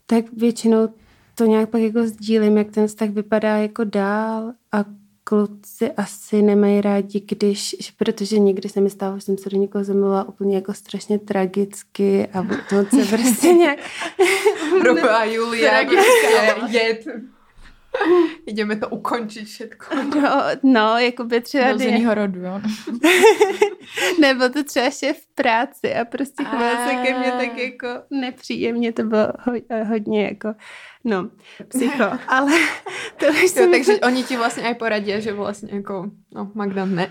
tak 0.06 0.24
většinou 0.32 0.88
to 1.34 1.44
nějak 1.44 1.70
pak 1.70 1.80
jako 1.80 2.06
sdílím, 2.06 2.56
jak 2.56 2.70
ten 2.70 2.86
vztah 2.86 3.08
vypadá 3.08 3.56
jako 3.56 3.84
dál 3.84 4.52
a 4.72 4.84
kluci 5.24 5.92
asi 5.92 6.42
nemají 6.42 6.80
rádi, 6.80 7.20
když, 7.20 7.76
protože 7.98 8.38
někdy 8.38 8.68
se 8.68 8.80
mi 8.80 8.90
stalo, 8.90 9.16
že 9.16 9.20
jsem 9.20 9.38
se 9.38 9.50
do 9.50 9.58
někoho 9.58 9.84
zamilovala 9.84 10.28
úplně 10.28 10.54
jako 10.56 10.74
strašně 10.74 11.18
tragicky 11.18 12.28
a 12.32 12.46
to 12.68 12.96
se 12.96 13.16
prostě 13.16 13.48
nějak... 13.52 13.78
Romeo 14.82 15.08
a 15.08 15.24
Julia, 15.24 15.80
jed. 16.68 17.06
Jdeme 18.46 18.76
to 18.76 18.88
ukončit 18.88 19.44
všetko. 19.44 19.94
No, 19.94 20.42
no 20.62 20.98
jako 20.98 21.24
by 21.24 21.40
třeba... 21.40 21.72
Do 21.72 21.78
z 21.78 22.14
rodu, 22.14 22.40
jo. 22.40 22.60
Nebo 24.20 24.48
to 24.48 24.64
třeba 24.64 24.90
šéf 24.90 25.16
v 25.16 25.34
práci 25.34 25.94
a 25.94 26.04
prostě 26.04 26.44
choval 26.44 26.88
se 26.88 26.94
ke 26.94 27.18
mně 27.18 27.32
tak 27.32 27.58
jako 27.58 27.88
nepříjemně, 28.10 28.92
to 28.92 29.02
bylo 29.02 29.28
hodně 29.84 30.24
jako 30.24 30.54
No, 31.06 31.30
psycho, 31.68 32.18
ale 32.28 32.52
to 33.16 33.26
už 33.26 33.56
jo, 33.56 33.68
takže 33.70 34.00
oni 34.02 34.24
ti 34.24 34.36
vlastně 34.36 34.62
aj 34.62 34.74
poradí, 34.74 35.12
že 35.18 35.32
vlastně 35.32 35.74
jako, 35.74 36.10
no 36.34 36.50
Magda 36.54 36.84
ne. 36.84 37.08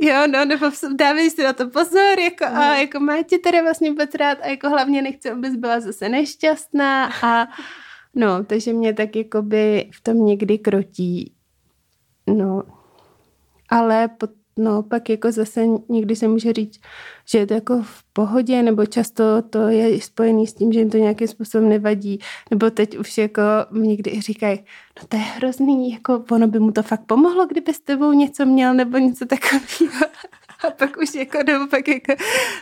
Jo, 0.00 0.26
no, 0.26 0.44
nebo 0.44 0.70
dávej 0.94 1.30
si 1.30 1.42
na 1.42 1.52
to 1.52 1.70
pozor, 1.70 2.20
jako, 2.20 2.44
mm. 2.50 2.56
a 2.56 2.76
jako 2.76 3.00
má 3.00 3.22
tě 3.22 3.38
teda 3.38 3.62
vlastně 3.62 3.90
moc 3.90 4.14
rád 4.14 4.38
a 4.42 4.46
jako 4.46 4.68
hlavně 4.68 5.02
nechci, 5.02 5.30
abys 5.30 5.56
byla 5.56 5.80
zase 5.80 6.08
nešťastná 6.08 7.12
a 7.22 7.46
no, 8.14 8.44
takže 8.44 8.72
mě 8.72 8.92
tak 8.94 9.16
jako 9.16 9.42
by 9.42 9.90
v 9.94 10.00
tom 10.00 10.26
někdy 10.26 10.58
krotí, 10.58 11.32
no, 12.26 12.62
ale 13.70 14.08
pot, 14.08 14.30
No, 14.58 14.82
pak 14.82 15.10
jako 15.10 15.32
zase 15.32 15.66
někdy 15.88 16.16
se 16.16 16.28
může 16.28 16.52
říct, 16.52 16.80
že 17.28 17.38
je 17.38 17.46
to 17.46 17.54
jako 17.54 17.82
v 17.82 18.04
pohodě, 18.12 18.62
nebo 18.62 18.86
často 18.86 19.42
to 19.42 19.68
je 19.68 20.00
spojený 20.00 20.46
s 20.46 20.54
tím, 20.54 20.72
že 20.72 20.78
jim 20.78 20.90
to 20.90 20.96
nějakým 20.96 21.28
způsobem 21.28 21.68
nevadí, 21.68 22.18
nebo 22.50 22.70
teď 22.70 22.98
už 22.98 23.18
jako 23.18 23.42
někdy 23.72 24.10
i 24.10 24.20
říkají, 24.20 24.58
no 25.00 25.06
to 25.08 25.16
je 25.16 25.22
hrozný, 25.22 25.92
jako 25.92 26.24
ono 26.30 26.46
by 26.46 26.58
mu 26.58 26.72
to 26.72 26.82
fakt 26.82 27.04
pomohlo, 27.06 27.46
kdyby 27.46 27.74
s 27.74 27.80
tebou 27.80 28.12
něco 28.12 28.46
měl, 28.46 28.74
nebo 28.74 28.98
něco 28.98 29.26
takového. 29.26 30.06
A 30.66 30.70
pak 30.70 30.96
už 30.96 31.14
jako, 31.14 31.38
nebo 31.46 31.66
pak 31.66 31.88
jako, 31.88 32.12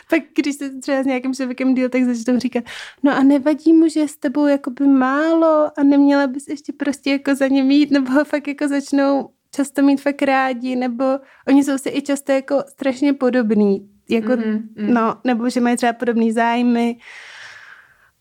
pak 0.09 0.21
když 0.35 0.55
se 0.55 0.69
třeba 0.69 1.03
s 1.03 1.05
nějakým 1.05 1.33
člověkem 1.33 1.75
díl, 1.75 1.89
tak 1.89 2.03
začnou 2.03 2.39
říkat, 2.39 2.63
no 3.03 3.11
a 3.11 3.23
nevadí 3.23 3.73
mu, 3.73 3.87
že 3.87 4.07
s 4.07 4.17
tebou 4.17 4.47
jako 4.47 4.69
by 4.69 4.87
málo 4.87 5.71
a 5.77 5.83
neměla 5.83 6.27
bys 6.27 6.47
ještě 6.47 6.73
prostě 6.73 7.11
jako 7.11 7.35
za 7.35 7.47
ním 7.47 7.71
jít, 7.71 7.91
nebo 7.91 8.11
ho 8.11 8.25
fakt 8.25 8.47
jako 8.47 8.67
začnou 8.67 9.29
často 9.51 9.81
mít 9.81 10.01
fakt 10.01 10.21
rádi, 10.21 10.75
nebo 10.75 11.05
oni 11.47 11.63
jsou 11.63 11.77
si 11.77 11.89
i 11.89 12.01
často 12.01 12.31
jako 12.31 12.63
strašně 12.69 13.13
podobní, 13.13 13.89
jako, 14.09 14.31
mm-hmm. 14.31 14.63
no, 14.75 15.17
nebo 15.23 15.49
že 15.49 15.61
mají 15.61 15.77
třeba 15.77 15.93
podobné 15.93 16.33
zájmy 16.33 16.97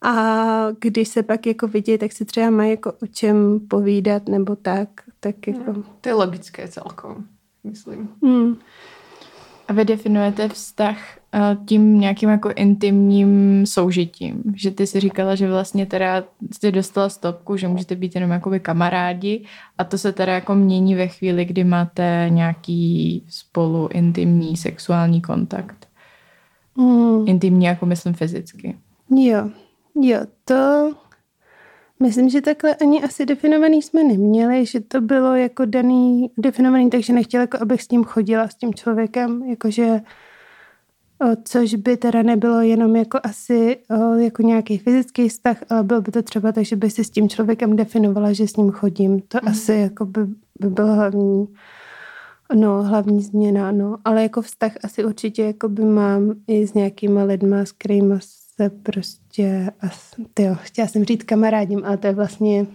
a 0.02 0.66
když 0.80 1.08
se 1.08 1.22
pak 1.22 1.46
jako 1.46 1.68
vidí, 1.68 1.98
tak 1.98 2.12
si 2.12 2.24
třeba 2.24 2.50
mají 2.50 2.70
jako 2.70 2.92
o 3.02 3.06
čem 3.06 3.60
povídat 3.68 4.28
nebo 4.28 4.56
tak, 4.56 4.88
tak 5.20 5.46
jako... 5.46 5.72
No, 5.72 5.84
to 6.00 6.08
je 6.08 6.14
logické 6.14 6.68
celkom, 6.68 7.24
myslím. 7.64 8.08
Mm. 8.20 8.56
A 9.68 9.72
vy 9.72 9.84
definujete 9.84 10.48
vztah 10.48 10.98
eh, 11.34 11.56
tím 11.66 12.00
nějakým 12.00 12.28
jako 12.28 12.50
intimním 12.56 13.66
soužitím, 13.66 14.42
že 14.54 14.70
ty 14.70 14.86
si 14.86 15.00
říkala, 15.00 15.34
že 15.34 15.48
vlastně 15.48 15.86
teda 15.86 16.24
jsi 16.52 16.72
dostala 16.72 17.08
stopku, 17.08 17.56
že 17.56 17.68
můžete 17.68 17.94
být 17.94 18.14
jenom 18.14 18.30
jakoby 18.30 18.60
kamarádi 18.60 19.44
a 19.78 19.84
to 19.84 19.98
se 19.98 20.12
teda 20.12 20.32
jako 20.32 20.54
mění 20.54 20.94
ve 20.94 21.08
chvíli, 21.08 21.44
kdy 21.44 21.64
máte 21.64 22.26
nějaký 22.30 23.22
spolu 23.28 23.88
intimní 23.92 24.56
sexuální 24.56 25.20
kontakt. 25.20 25.88
Mm. 26.76 27.28
Intimní 27.28 27.64
jako 27.64 27.86
myslím 27.86 28.14
fyzicky. 28.14 28.76
Jo, 29.10 29.50
jo, 29.94 30.20
to 30.44 30.92
Myslím, 32.02 32.28
že 32.28 32.40
takhle 32.40 32.74
ani 32.74 33.02
asi 33.02 33.26
definovaný 33.26 33.82
jsme 33.82 34.04
neměli, 34.04 34.66
že 34.66 34.80
to 34.80 35.00
bylo 35.00 35.34
jako 35.34 35.64
daný, 35.64 36.30
definovaný, 36.38 36.90
takže 36.90 37.12
nechtěl, 37.12 37.40
jako 37.40 37.58
abych 37.60 37.82
s 37.82 37.88
tím 37.88 38.04
chodila, 38.04 38.48
s 38.48 38.54
tím 38.54 38.74
člověkem, 38.74 39.42
jakože 39.42 40.00
což 41.44 41.74
by 41.74 41.96
teda 41.96 42.22
nebylo 42.22 42.60
jenom 42.60 42.96
jako 42.96 43.18
asi 43.22 43.76
jako 44.18 44.42
nějaký 44.42 44.78
fyzický 44.78 45.28
vztah, 45.28 45.56
ale 45.70 45.82
bylo 45.84 46.00
by 46.00 46.12
to 46.12 46.22
třeba 46.22 46.52
tak, 46.52 46.64
že 46.64 46.76
by 46.76 46.90
si 46.90 47.04
s 47.04 47.10
tím 47.10 47.28
člověkem 47.28 47.76
definovala, 47.76 48.32
že 48.32 48.48
s 48.48 48.56
ním 48.56 48.70
chodím. 48.70 49.20
To 49.20 49.38
mm. 49.42 49.48
asi 49.48 49.72
jako 49.72 50.06
by, 50.06 50.20
by 50.60 50.70
bylo 50.70 50.94
hlavní, 50.94 51.48
no, 52.54 52.82
hlavní 52.82 53.22
změna, 53.22 53.72
no. 53.72 53.96
Ale 54.04 54.22
jako 54.22 54.42
vztah 54.42 54.72
asi 54.84 55.04
určitě 55.04 55.42
jako 55.42 55.68
by 55.68 55.84
mám 55.84 56.34
i 56.46 56.66
s 56.66 56.74
nějakýma 56.74 57.22
lidma, 57.22 57.64
s 57.64 57.72
kterými 57.72 58.14
se 58.56 58.70
prostě, 58.70 59.70
tyjo, 60.34 60.54
chtěla 60.54 60.88
jsem 60.88 61.04
říct 61.04 61.22
kamarádím, 61.22 61.84
ale 61.84 61.96
to 61.96 62.06
je 62.06 62.12
vlastně, 62.12 62.66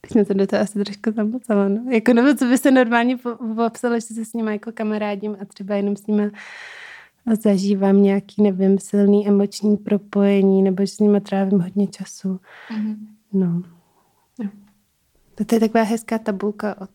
teď 0.00 0.10
jsme 0.10 0.24
se 0.24 0.34
do 0.34 0.46
toho 0.46 0.62
asi 0.62 0.84
trošku 0.84 1.12
zamocala, 1.12 1.68
no. 1.68 1.84
Jako 1.90 2.12
nebo 2.12 2.34
co 2.34 2.44
by 2.44 2.58
se 2.58 2.70
normálně 2.70 3.16
popsalo, 3.56 3.94
že 3.94 4.00
se 4.00 4.24
s 4.24 4.32
nimi 4.32 4.52
jako 4.52 4.72
kamarádím 4.72 5.36
a 5.40 5.44
třeba 5.44 5.74
jenom 5.74 5.96
s 5.96 6.06
nimi 6.06 6.30
zažívám 7.42 8.02
nějaký, 8.02 8.42
nevím, 8.42 8.78
silný 8.78 9.28
emoční 9.28 9.76
propojení, 9.76 10.62
nebo 10.62 10.82
že 10.82 10.92
s 10.92 10.98
nimi 10.98 11.20
trávím 11.20 11.60
hodně 11.60 11.86
času. 11.86 12.40
Mm-hmm. 12.70 12.96
No. 13.32 13.62
no. 14.38 14.50
To 15.46 15.54
je 15.54 15.60
taková 15.60 15.84
hezká 15.84 16.18
tabulka 16.18 16.80
od 16.80 16.90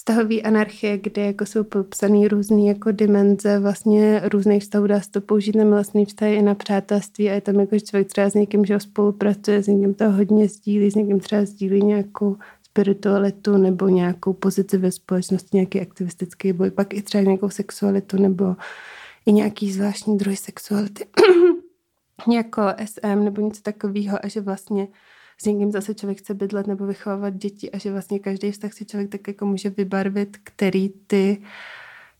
vztahové 0.00 0.40
anarchie, 0.40 0.98
kde 0.98 1.22
jako 1.22 1.46
jsou 1.46 1.64
popsané 1.64 2.28
různé 2.28 2.62
jako 2.62 2.92
dimenze 2.92 3.58
vlastně 3.58 4.22
různých 4.24 4.62
vztahů. 4.62 4.86
Dá 4.86 5.00
se 5.00 5.10
to 5.10 5.20
použít 5.20 5.56
na 5.56 5.64
milostný 5.64 6.06
vztahy 6.06 6.34
i 6.34 6.42
na 6.42 6.54
přátelství 6.54 7.30
a 7.30 7.34
je 7.34 7.40
tam 7.40 7.60
jako, 7.60 7.78
člověk 7.78 8.08
třeba 8.08 8.30
s 8.30 8.34
někým, 8.34 8.64
že 8.64 8.80
spolupracuje, 8.80 9.62
s 9.62 9.66
někým 9.66 9.94
to 9.94 10.10
hodně 10.10 10.48
sdílí, 10.48 10.90
s 10.90 10.94
někým 10.94 11.20
třeba 11.20 11.44
sdílí 11.44 11.82
nějakou 11.82 12.36
spiritualitu 12.62 13.56
nebo 13.56 13.88
nějakou 13.88 14.32
pozici 14.32 14.78
ve 14.78 14.92
společnosti, 14.92 15.48
nějaký 15.52 15.80
aktivistický 15.80 16.52
boj, 16.52 16.70
pak 16.70 16.94
i 16.94 17.02
třeba 17.02 17.24
nějakou 17.24 17.50
sexualitu 17.50 18.16
nebo 18.16 18.56
i 19.26 19.32
nějaký 19.32 19.72
zvláštní 19.72 20.18
druhy 20.18 20.36
sexuality, 20.36 21.06
jako 22.32 22.62
SM 22.84 23.24
nebo 23.24 23.40
něco 23.40 23.62
takového 23.62 24.18
a 24.24 24.28
že 24.28 24.40
vlastně 24.40 24.88
s 25.42 25.44
někým 25.44 25.72
zase 25.72 25.94
člověk 25.94 26.18
chce 26.18 26.34
bydlet 26.34 26.66
nebo 26.66 26.86
vychovávat 26.86 27.34
děti 27.34 27.70
a 27.70 27.78
že 27.78 27.92
vlastně 27.92 28.18
každý 28.18 28.50
vztah 28.50 28.72
si 28.72 28.84
člověk 28.84 29.10
tak 29.10 29.28
jako 29.28 29.46
může 29.46 29.70
vybarvit, 29.70 30.36
který 30.44 30.88
ty 30.88 31.42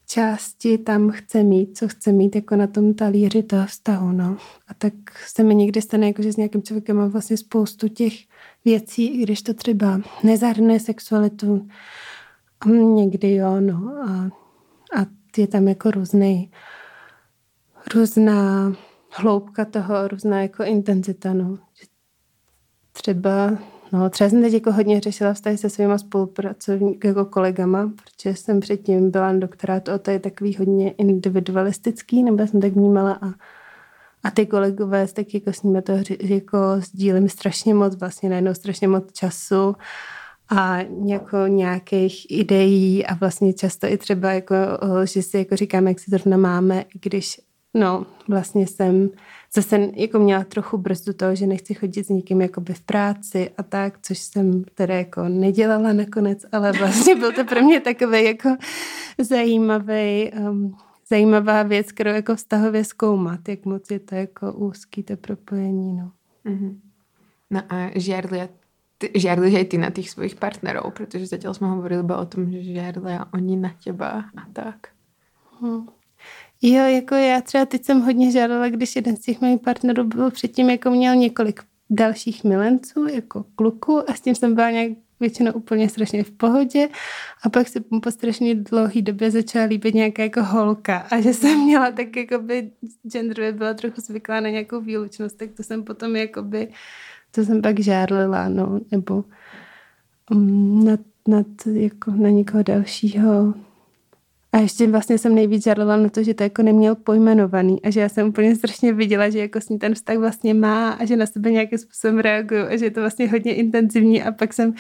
části 0.07 0.79
tam 0.79 1.11
chce 1.11 1.43
mít, 1.43 1.79
co 1.79 1.89
chce 1.89 2.13
mít 2.13 2.35
jako 2.35 2.57
na 2.57 2.67
tom 2.67 2.95
talíři 2.95 3.43
toho 3.43 3.67
vztahu, 3.67 4.13
no. 4.13 4.37
A 4.69 4.75
tak 4.75 4.93
se 5.27 5.43
mi 5.43 5.55
někdy 5.55 5.83
stane, 5.83 6.07
jako, 6.07 6.23
že 6.23 6.33
s 6.33 6.37
nějakým 6.37 6.63
člověkem 6.63 6.97
mám 6.97 7.11
vlastně 7.11 7.37
spoustu 7.37 7.89
těch 7.89 8.13
věcí, 8.65 9.07
i 9.07 9.23
když 9.23 9.43
to 9.43 9.55
třeba 9.55 10.01
nezahrnuje 10.25 10.81
sexualitu. 10.81 11.69
Někdy 12.95 13.35
jo, 13.35 13.61
no. 13.61 13.89
A, 14.09 14.31
a 15.01 15.07
je 15.37 15.47
tam 15.47 15.69
jako 15.69 15.91
různý, 15.91 16.51
různá 17.95 18.73
hloubka 19.11 19.65
toho, 19.65 20.09
různá 20.09 20.43
jako 20.43 20.65
intenzita, 20.65 21.35
no. 21.35 21.59
Třeba 22.93 23.59
No, 23.93 24.11
třeba 24.11 24.31
jsem 24.31 24.43
teď 24.43 24.53
jako 24.53 24.73
hodně 24.73 25.01
řešila 25.01 25.33
vztahy 25.33 25.59
se 25.59 25.71
svýma 25.71 25.99
spolupracovníky, 25.99 27.07
jako 27.07 27.25
kolegama, 27.25 27.93
protože 27.97 28.37
jsem 28.37 28.61
předtím 28.61 29.11
byla 29.11 29.33
na 29.33 29.39
doktorátu 29.39 29.91
a 29.91 29.99
to 29.99 30.11
je 30.11 30.19
takový 30.19 30.57
hodně 30.57 30.91
individualistický, 30.91 32.23
nebo 32.23 32.47
jsem 32.47 32.61
tak 32.61 32.73
vnímala 32.73 33.13
a, 33.13 33.27
a 34.25 34.31
ty 34.31 34.47
kolegové, 34.47 35.07
tak 35.09 35.35
jako 35.35 35.53
s 35.53 35.63
nimi 35.63 35.83
to 35.83 35.93
jako 36.21 36.59
sdílím 36.77 37.29
strašně 37.29 37.75
moc, 37.75 37.95
vlastně 37.95 38.29
najednou 38.29 38.55
strašně 38.55 38.89
moc 38.89 39.13
času 39.13 39.77
a 40.49 40.79
jako 41.07 41.37
nějakých 41.47 42.31
ideí 42.31 43.07
a 43.07 43.15
vlastně 43.15 43.53
často 43.53 43.87
i 43.87 43.99
třeba 43.99 44.33
jako, 44.33 44.55
že 45.05 45.23
si 45.23 45.39
jako 45.39 45.57
říkáme, 45.57 45.91
jak 45.91 45.99
si 45.99 46.11
zrovna 46.11 46.37
máme, 46.37 46.83
i 46.83 46.99
když 47.03 47.41
no, 47.75 48.07
vlastně 48.29 48.67
jsem 48.67 49.11
zase 49.55 49.91
jako 49.95 50.19
měla 50.19 50.45
trochu 50.45 50.79
brzdu 50.79 51.13
toho, 51.13 51.35
že 51.35 51.47
nechci 51.47 51.75
chodit 51.75 52.07
s 52.07 52.09
někým 52.09 52.41
jakoby 52.41 52.75
v 52.75 52.81
práci 52.81 53.51
a 53.59 53.63
tak, 53.63 53.99
což 54.03 54.19
jsem 54.19 54.65
teda 54.75 54.95
jako 54.95 55.29
nedělala 55.29 55.93
nakonec, 55.93 56.47
ale 56.53 56.73
vlastně 56.79 57.17
byl 57.17 57.33
to 57.33 57.45
pro 57.45 57.61
mě 57.61 57.81
takový 57.81 58.25
jako 58.25 58.57
zajímavý, 59.19 60.31
um, 60.33 60.77
zajímavá 61.09 61.63
věc, 61.63 61.93
kterou 61.93 62.11
jako 62.11 62.37
vztahově 62.37 62.85
zkoumat, 62.85 63.49
jak 63.49 63.65
moc 63.65 63.91
je 63.91 63.99
to 63.99 64.15
jako 64.15 64.53
úzký 64.53 65.03
to 65.03 65.17
propojení, 65.17 65.93
no. 65.93 66.13
Mm-hmm. 66.47 66.79
No 67.51 67.61
a 67.69 67.91
žiarlia, 67.99 68.49
ty, 68.99 69.11
žiarli 69.11 69.57
aj 69.57 69.67
ty 69.75 69.77
na 69.79 69.91
tých 69.91 70.15
svojich 70.15 70.39
partnerov, 70.39 70.95
protože 70.95 71.27
zatiaľ 71.27 71.59
sme 71.59 71.75
hovorili 71.75 72.07
iba 72.07 72.23
o 72.23 72.27
tom, 72.31 72.47
že 72.47 72.63
žiarlia 72.63 73.27
oni 73.35 73.59
na 73.59 73.75
teba 73.75 74.31
a 74.31 74.45
tak. 74.55 74.95
Hmm. 75.59 75.91
Jo, 76.63 76.83
jako 76.85 77.15
já 77.15 77.41
třeba 77.41 77.67
teď 77.67 77.85
jsem 77.85 78.01
hodně 78.01 78.31
žádala, 78.31 78.69
když 78.69 78.97
jeden 78.97 79.17
z 79.17 79.21
těch 79.21 79.41
mých 79.41 79.61
partnerů 79.61 80.05
byl 80.05 80.31
předtím, 80.31 80.71
jako 80.71 80.91
měl 80.91 81.15
několik 81.15 81.61
dalších 81.91 82.45
milenců, 82.45 83.07
jako 83.07 83.45
kluku 83.55 84.11
a 84.11 84.15
s 84.15 84.21
tím 84.21 84.35
jsem 84.35 84.55
byla 84.55 84.71
nějak 84.71 84.93
většinou 85.21 85.53
úplně 85.53 85.89
strašně 85.89 86.25
v 86.25 86.31
pohodě. 86.31 86.89
A 87.43 87.49
pak 87.49 87.69
se 87.69 87.81
po 88.03 88.11
strašně 88.11 88.55
dlouhé 88.55 89.03
době 89.03 89.31
začala 89.31 89.65
líbit 89.65 89.95
nějaká 89.95 90.23
jako 90.23 90.43
holka. 90.43 90.99
A 90.99 91.21
že 91.21 91.35
jsem 91.35 91.65
měla 91.65 91.91
tak 91.91 92.17
jako 92.17 92.39
by 92.39 92.71
genderově 93.09 93.53
byla 93.53 93.75
trochu 93.75 94.01
zvyklá 94.01 94.41
na 94.41 94.49
nějakou 94.49 94.81
výlučnost, 94.81 95.37
tak 95.37 95.51
to 95.51 95.63
jsem 95.63 95.85
potom 95.85 96.17
jako 96.17 96.43
by 96.43 96.69
to 97.31 97.45
jsem 97.45 97.63
pak 97.63 97.81
žárlila, 97.81 98.49
no, 98.49 98.81
nebo 98.91 99.25
um, 100.31 100.85
nad, 100.85 101.01
nad, 101.29 101.47
jako 101.73 102.11
na 102.11 102.29
někoho 102.29 102.63
dalšího 102.63 103.55
a 104.53 104.59
ještě 104.59 104.87
vlastně 104.87 105.19
jsem 105.19 105.35
nejvíc 105.35 105.65
žádala 105.65 105.97
na 105.97 106.09
to, 106.09 106.23
že 106.23 106.35
to 106.35 106.43
jako 106.43 106.63
neměl 106.63 106.95
pojmenovaný 106.95 107.83
a 107.83 107.91
že 107.91 108.01
já 108.01 108.09
jsem 108.09 108.29
úplně 108.29 108.57
strašně 108.57 108.93
viděla, 108.93 109.31
že 109.31 109.39
jako 109.39 109.61
s 109.61 109.69
ní 109.69 109.79
ten 109.79 109.95
vztah 109.95 110.17
vlastně 110.17 110.55
má 110.55 110.91
a 110.91 111.05
že 111.05 111.17
na 111.17 111.27
sebe 111.27 111.51
nějakým 111.51 111.79
způsobem 111.79 112.19
reagují 112.19 112.63
a 112.63 112.77
že 112.77 112.85
je 112.85 112.91
to 112.91 113.01
vlastně 113.01 113.29
hodně 113.29 113.55
intenzivní 113.55 114.23
a 114.23 114.33
pak 114.33 114.53
jsem 114.53 114.75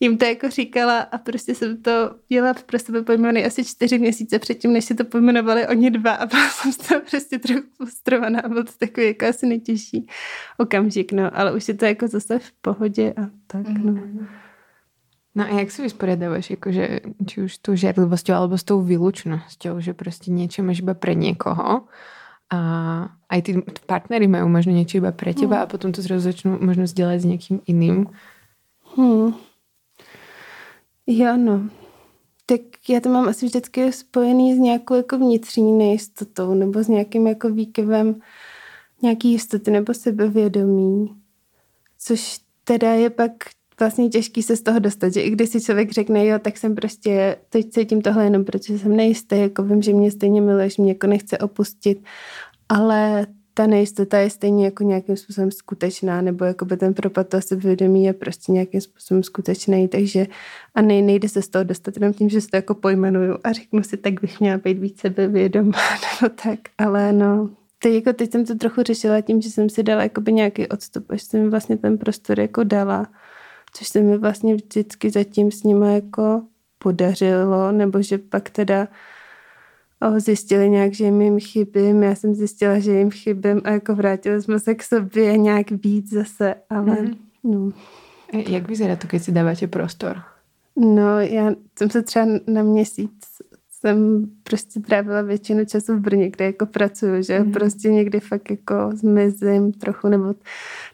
jim 0.00 0.18
to 0.18 0.24
jako 0.24 0.50
říkala 0.50 0.98
a 0.98 1.18
prostě 1.18 1.54
jsem 1.54 1.82
to 1.82 1.90
dělala 2.28 2.54
pro 2.66 2.78
sebe 2.78 3.02
pojmenovaný 3.02 3.44
asi 3.44 3.64
čtyři 3.64 3.98
měsíce 3.98 4.38
předtím, 4.38 4.72
než 4.72 4.84
si 4.84 4.94
to 4.94 5.04
pojmenovali 5.04 5.66
oni 5.66 5.90
dva 5.90 6.12
a 6.12 6.26
byla 6.26 6.48
jsem 6.48 6.72
z 6.72 6.76
toho 6.76 7.00
prostě 7.10 7.38
trochu 7.38 7.62
frustrovaná 7.76 8.40
a 8.40 8.48
byl 8.48 8.64
to 8.64 8.72
takový 8.78 9.06
jako 9.06 9.26
asi 9.26 9.46
nejtěžší 9.46 10.06
okamžik, 10.58 11.12
no, 11.12 11.38
ale 11.38 11.56
už 11.56 11.68
je 11.68 11.74
to 11.74 11.84
jako 11.84 12.08
zase 12.08 12.38
v 12.38 12.52
pohodě 12.60 13.14
a 13.16 13.30
tak, 13.46 13.68
no. 13.68 13.92
Mm-hmm. 13.92 14.26
No 15.38 15.44
a 15.46 15.54
jak 15.62 15.70
si 15.70 15.86
vysporiadávaš, 15.86 16.50
akože, 16.58 17.14
či 17.30 17.36
už 17.46 17.62
tou 17.62 17.78
žiarlivosťou 17.78 18.34
alebo 18.34 18.58
s 18.58 18.66
tou 18.66 18.82
výlučnosťou, 18.82 19.78
že 19.78 19.94
prostě 19.94 20.34
niečo 20.34 20.66
máš 20.66 20.82
iba 20.82 20.98
pre 20.98 21.14
niekoho 21.14 21.86
a 22.50 22.60
aj 23.30 23.40
tí 23.46 23.52
partnery 23.86 24.26
majú 24.26 24.50
možno 24.50 24.74
niečo 24.74 24.98
iba 24.98 25.14
pre 25.14 25.30
teba 25.30 25.62
hmm. 25.62 25.64
a 25.64 25.70
potom 25.70 25.94
to 25.94 26.02
zrazu 26.02 26.26
začnú 26.26 26.58
možno 26.58 26.90
sdělat 26.90 27.22
s 27.22 27.24
někým 27.24 27.60
iným. 27.70 28.10
Hmm. 28.96 29.34
Jo, 31.06 31.36
no. 31.36 31.70
Tak 32.46 32.60
já 32.88 33.00
to 33.00 33.08
mám 33.08 33.28
asi 33.28 33.46
vždycky 33.46 33.92
spojený 33.92 34.54
s 34.54 34.58
nějakou 34.58 34.94
jako 34.94 35.18
vnitřní 35.18 35.72
nejistotou 35.72 36.54
nebo 36.54 36.82
s 36.82 36.88
nějakým 36.88 37.26
jako 37.26 37.50
výkyvem 37.50 38.20
nějaký 39.02 39.32
jistoty 39.32 39.70
nebo 39.70 39.94
sebevědomí. 39.94 41.14
Což 41.98 42.40
teda 42.64 42.92
je 42.92 43.10
pak 43.10 43.32
vlastně 43.80 44.08
těžký 44.08 44.42
se 44.42 44.56
z 44.56 44.62
toho 44.62 44.78
dostat, 44.78 45.12
že 45.12 45.20
i 45.20 45.30
když 45.30 45.48
si 45.48 45.60
člověk 45.60 45.92
řekne, 45.92 46.26
jo, 46.26 46.38
tak 46.38 46.56
jsem 46.56 46.74
prostě, 46.74 47.36
teď 47.48 47.70
cítím 47.70 48.02
tohle 48.02 48.24
jenom, 48.24 48.44
protože 48.44 48.78
jsem 48.78 48.96
nejistý, 48.96 49.38
jako 49.38 49.62
vím, 49.62 49.82
že 49.82 49.92
mě 49.92 50.10
stejně 50.10 50.40
miluješ, 50.40 50.76
mě 50.76 50.90
jako 50.90 51.06
nechce 51.06 51.38
opustit, 51.38 52.04
ale 52.68 53.26
ta 53.58 53.66
nejistota 53.66 54.18
je 54.18 54.30
stejně 54.30 54.64
jako 54.64 54.84
nějakým 54.84 55.16
způsobem 55.16 55.50
skutečná, 55.50 56.20
nebo 56.20 56.44
jako 56.44 56.64
by 56.64 56.76
ten 56.76 56.94
propad 56.94 57.28
toho 57.28 57.42
sebevědomí 57.42 58.04
je 58.04 58.12
prostě 58.12 58.52
nějakým 58.52 58.80
způsobem 58.80 59.22
skutečný, 59.22 59.88
takže 59.88 60.26
a 60.74 60.82
nej, 60.82 61.02
nejde 61.02 61.28
se 61.28 61.42
z 61.42 61.48
toho 61.48 61.64
dostat 61.64 61.96
jenom 61.96 62.12
tím, 62.12 62.28
že 62.28 62.40
se 62.40 62.48
to 62.48 62.56
jako 62.56 62.74
pojmenuju 62.74 63.38
a 63.44 63.52
řeknu 63.52 63.82
si, 63.82 63.96
tak 63.96 64.20
bych 64.20 64.40
měla 64.40 64.58
být 64.58 64.78
víc 64.78 65.00
sebevědomá, 65.00 65.78
nebo 66.22 66.34
tak, 66.42 66.58
ale 66.78 67.12
no, 67.12 67.50
teď, 67.78 67.94
jako 67.94 68.12
teď 68.12 68.32
jsem 68.32 68.44
to 68.46 68.54
trochu 68.54 68.82
řešila 68.82 69.20
tím, 69.20 69.40
že 69.40 69.50
jsem 69.50 69.68
si 69.68 69.82
dala 69.82 70.02
jakoby 70.02 70.32
nějaký 70.32 70.68
odstup, 70.68 71.10
až 71.10 71.22
jsem 71.22 71.50
vlastně 71.50 71.76
ten 71.76 71.98
prostor 71.98 72.40
jako 72.40 72.64
dala 72.64 73.06
což 73.78 73.88
se 73.88 74.00
mi 74.00 74.18
vlastně 74.18 74.54
vždycky 74.54 75.10
zatím 75.10 75.50
s 75.50 75.62
nimi 75.62 75.94
jako 75.94 76.42
podařilo, 76.78 77.72
nebo 77.72 78.02
že 78.02 78.18
pak 78.18 78.50
teda 78.50 78.88
zjistili 80.16 80.70
nějak, 80.70 80.94
že 80.94 81.04
jim 81.04 81.40
chybím, 81.40 82.02
já 82.02 82.14
jsem 82.14 82.34
zjistila, 82.34 82.78
že 82.78 82.92
jim 82.92 83.10
chybím 83.10 83.60
a 83.64 83.70
jako 83.70 83.94
vrátili 83.94 84.42
jsme 84.42 84.60
se 84.60 84.74
k 84.74 84.82
sobě 84.82 85.38
nějak 85.38 85.70
víc 85.70 86.12
zase, 86.12 86.54
ale 86.70 86.96
mm-hmm. 86.96 87.16
no. 87.44 87.72
Jak 88.48 88.68
vyzerá 88.68 88.96
to, 88.96 89.06
když 89.06 89.22
si 89.22 89.32
dáváte 89.32 89.66
prostor? 89.66 90.22
No, 90.76 91.20
já 91.20 91.50
jsem 91.78 91.90
se 91.90 92.02
třeba 92.02 92.26
na 92.46 92.62
měsíc 92.62 93.26
jsem 93.80 94.26
prostě 94.42 94.80
trávila 94.80 95.22
většinu 95.22 95.64
času 95.64 95.96
v 95.96 96.00
Brně, 96.00 96.30
kde 96.30 96.44
jako 96.44 96.66
pracuju, 96.66 97.22
že 97.22 97.40
mm. 97.40 97.52
prostě 97.52 97.90
někdy 97.90 98.20
fakt 98.20 98.50
jako 98.50 98.90
zmizím 98.94 99.72
trochu, 99.72 100.08
nebo 100.08 100.34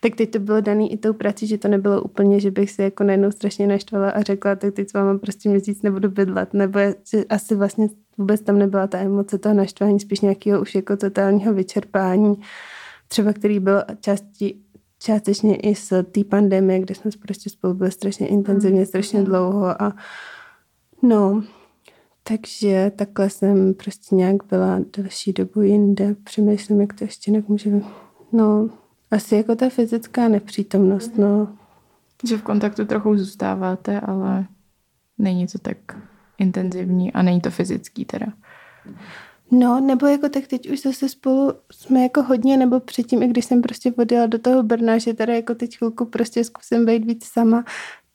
tak 0.00 0.14
teď 0.16 0.30
to 0.30 0.38
bylo 0.38 0.60
daný 0.60 0.92
i 0.92 0.96
tou 0.96 1.12
prací, 1.12 1.46
že 1.46 1.58
to 1.58 1.68
nebylo 1.68 2.02
úplně, 2.02 2.40
že 2.40 2.50
bych 2.50 2.70
se 2.70 2.82
jako 2.82 3.04
najednou 3.04 3.30
strašně 3.30 3.66
naštvala 3.66 4.10
a 4.10 4.22
řekla, 4.22 4.56
tak 4.56 4.74
teď 4.74 4.90
s 4.90 4.92
váma 4.92 5.18
prostě 5.18 5.48
měsíc 5.48 5.82
nebudu 5.82 6.08
bydlet, 6.08 6.54
nebo 6.54 6.78
je, 6.78 6.94
že 7.10 7.24
asi 7.24 7.54
vlastně 7.54 7.88
vůbec 8.18 8.40
tam 8.40 8.58
nebyla 8.58 8.86
ta 8.86 8.98
emoce 8.98 9.38
toho 9.38 9.54
naštvání, 9.54 10.00
spíš 10.00 10.20
nějakého 10.20 10.60
už 10.60 10.74
jako 10.74 10.96
totálního 10.96 11.54
vyčerpání, 11.54 12.34
třeba 13.08 13.32
který 13.32 13.60
byl 13.60 13.82
části, 14.00 14.56
částečně 14.98 15.56
i 15.56 15.74
z 15.74 16.02
té 16.02 16.24
pandemie, 16.24 16.80
kde 16.80 16.94
jsme 16.94 17.10
prostě 17.22 17.50
spolu 17.50 17.74
byli 17.74 17.90
strašně 17.90 18.26
intenzivně, 18.26 18.86
strašně 18.86 19.22
dlouho 19.22 19.82
a 19.82 19.92
no, 21.02 21.42
takže 22.28 22.92
takhle 22.96 23.30
jsem 23.30 23.74
prostě 23.74 24.14
nějak 24.14 24.36
byla 24.50 24.78
další 24.98 25.32
dobu 25.32 25.60
jinde. 25.60 26.16
Přemýšlím, 26.24 26.80
jak 26.80 26.92
to 26.94 27.04
ještě 27.04 27.30
jinak 27.30 27.48
může... 27.48 27.70
No, 28.32 28.70
asi 29.10 29.36
jako 29.36 29.56
ta 29.56 29.68
fyzická 29.68 30.28
nepřítomnost, 30.28 31.18
no. 31.18 31.48
Že 32.28 32.36
v 32.36 32.42
kontaktu 32.42 32.84
trochu 32.84 33.16
zůstáváte, 33.16 34.00
ale 34.00 34.46
není 35.18 35.46
to 35.46 35.58
tak 35.58 35.76
intenzivní 36.38 37.12
a 37.12 37.22
není 37.22 37.40
to 37.40 37.50
fyzický 37.50 38.04
teda. 38.04 38.26
No, 39.50 39.80
nebo 39.80 40.06
jako 40.06 40.28
tak 40.28 40.46
teď 40.46 40.70
už 40.70 40.82
zase 40.82 41.08
spolu 41.08 41.52
jsme 41.72 42.02
jako 42.02 42.22
hodně, 42.22 42.56
nebo 42.56 42.80
předtím, 42.80 43.22
i 43.22 43.28
když 43.28 43.44
jsem 43.44 43.62
prostě 43.62 43.92
odjela 43.92 44.26
do 44.26 44.38
toho 44.38 44.62
Brna, 44.62 44.98
že 44.98 45.14
teda 45.14 45.34
jako 45.34 45.54
teď 45.54 45.78
chvilku 45.78 46.04
prostě 46.04 46.44
zkusím 46.44 46.86
být 46.86 47.04
víc 47.04 47.24
sama, 47.24 47.64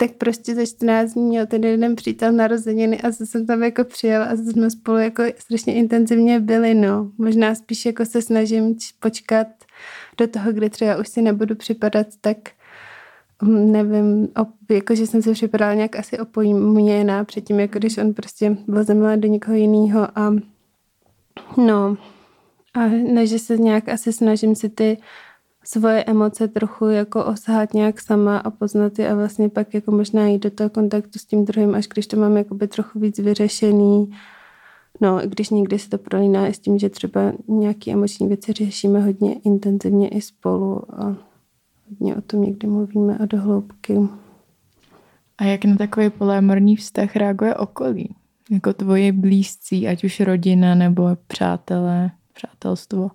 tak 0.01 0.11
prostě 0.11 0.55
za 0.55 0.65
14 0.65 1.13
dní 1.13 1.23
měl 1.23 1.45
ten 1.45 1.63
jeden 1.63 1.95
přítel 1.95 2.31
narozeniny 2.31 3.01
a 3.01 3.11
zase 3.11 3.25
jsem 3.25 3.45
tam 3.45 3.63
jako 3.63 3.83
přijela 3.83 4.25
a 4.25 4.35
zase 4.35 4.51
jsme 4.51 4.71
spolu 4.71 4.97
jako 4.97 5.23
strašně 5.37 5.73
intenzivně 5.73 6.39
byli, 6.39 6.73
no. 6.73 7.11
Možná 7.17 7.55
spíš 7.55 7.85
jako 7.85 8.05
se 8.05 8.21
snažím 8.21 8.75
počkat 8.99 9.47
do 10.17 10.27
toho, 10.27 10.51
kdy 10.51 10.69
třeba 10.69 10.97
už 10.97 11.07
si 11.07 11.21
nebudu 11.21 11.55
připadat 11.55 12.07
tak 12.21 12.37
hm, 13.43 13.71
nevím, 13.71 14.27
jako 14.69 14.95
že 14.95 15.07
jsem 15.07 15.21
se 15.21 15.33
připadala 15.33 15.73
nějak 15.73 15.95
asi 15.95 16.19
opojměná 16.19 17.23
předtím, 17.23 17.59
jako 17.59 17.79
když 17.79 17.97
on 17.97 18.13
prostě 18.13 18.57
byl 18.67 18.83
zemlá 18.83 19.15
do 19.15 19.27
někoho 19.27 19.57
jiného 19.57 20.07
a 20.15 20.35
no 21.57 21.97
a 22.73 23.25
že 23.25 23.39
se 23.39 23.57
nějak 23.57 23.89
asi 23.89 24.13
snažím 24.13 24.55
si 24.55 24.69
ty 24.69 24.97
svoje 25.71 26.03
emoce 26.03 26.47
trochu 26.47 26.85
jako 26.85 27.25
osahat 27.25 27.73
nějak 27.73 28.01
sama 28.01 28.37
a 28.37 28.49
poznat 28.49 28.99
je 28.99 29.09
a 29.09 29.15
vlastně 29.15 29.49
pak 29.49 29.73
jako 29.73 29.91
možná 29.91 30.27
jít 30.27 30.43
do 30.43 30.51
toho 30.51 30.69
kontaktu 30.69 31.19
s 31.19 31.25
tím 31.25 31.45
druhým, 31.45 31.75
až 31.75 31.87
když 31.87 32.07
to 32.07 32.17
mám 32.17 32.37
jakoby 32.37 32.67
trochu 32.67 32.99
víc 32.99 33.19
vyřešený. 33.19 34.11
No, 35.01 35.19
když 35.25 35.49
někdy 35.49 35.79
se 35.79 35.89
to 35.89 35.97
prolíná 35.97 36.45
s 36.45 36.59
tím, 36.59 36.79
že 36.79 36.89
třeba 36.89 37.33
nějaké 37.47 37.91
emoční 37.91 38.27
věci 38.27 38.53
řešíme 38.53 38.99
hodně 38.99 39.33
intenzivně 39.33 40.07
i 40.07 40.21
spolu 40.21 40.81
a 41.01 41.15
hodně 41.89 42.15
o 42.15 42.21
tom 42.21 42.41
někdy 42.41 42.67
mluvíme 42.67 43.17
a 43.17 43.25
do 43.25 43.41
hloubky. 43.41 43.99
A 45.37 45.43
jak 45.43 45.65
na 45.65 45.75
takový 45.75 46.09
polémorný 46.09 46.75
vztah 46.75 47.15
reaguje 47.15 47.55
okolí? 47.55 48.15
Jako 48.51 48.73
tvoje 48.73 49.11
blízcí, 49.11 49.87
ať 49.87 50.03
už 50.03 50.19
rodina 50.19 50.75
nebo 50.75 51.09
přátelé, 51.27 52.11
přátelstvo? 52.33 53.11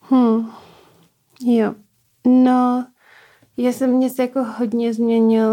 Hmm. 0.00 0.46
Jo. 1.44 1.74
No, 2.26 2.86
já 3.56 3.72
jsem 3.72 3.90
mě 3.90 4.10
se 4.10 4.22
jako 4.22 4.44
hodně 4.58 4.94
změnil 4.94 5.48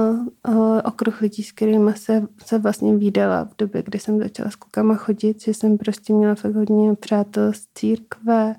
uh, 0.48 0.80
okruh 0.84 1.22
lidí, 1.22 1.44
s 1.44 1.52
kterými 1.52 1.94
se, 1.94 2.28
se 2.46 2.60
vlastně 2.60 2.96
výdala 2.96 3.46
v 3.46 3.56
době, 3.58 3.84
kdy 3.84 4.00
jsem 4.00 4.20
začala 4.20 4.50
s 4.50 4.56
klukama 4.56 4.96
chodit, 4.96 5.42
že 5.42 5.54
jsem 5.54 5.78
prostě 5.78 6.14
měla 6.14 6.36
fakt 6.36 6.56
hodně 6.56 6.96
přátel 6.96 7.54
z 7.54 7.68
církve 7.76 8.56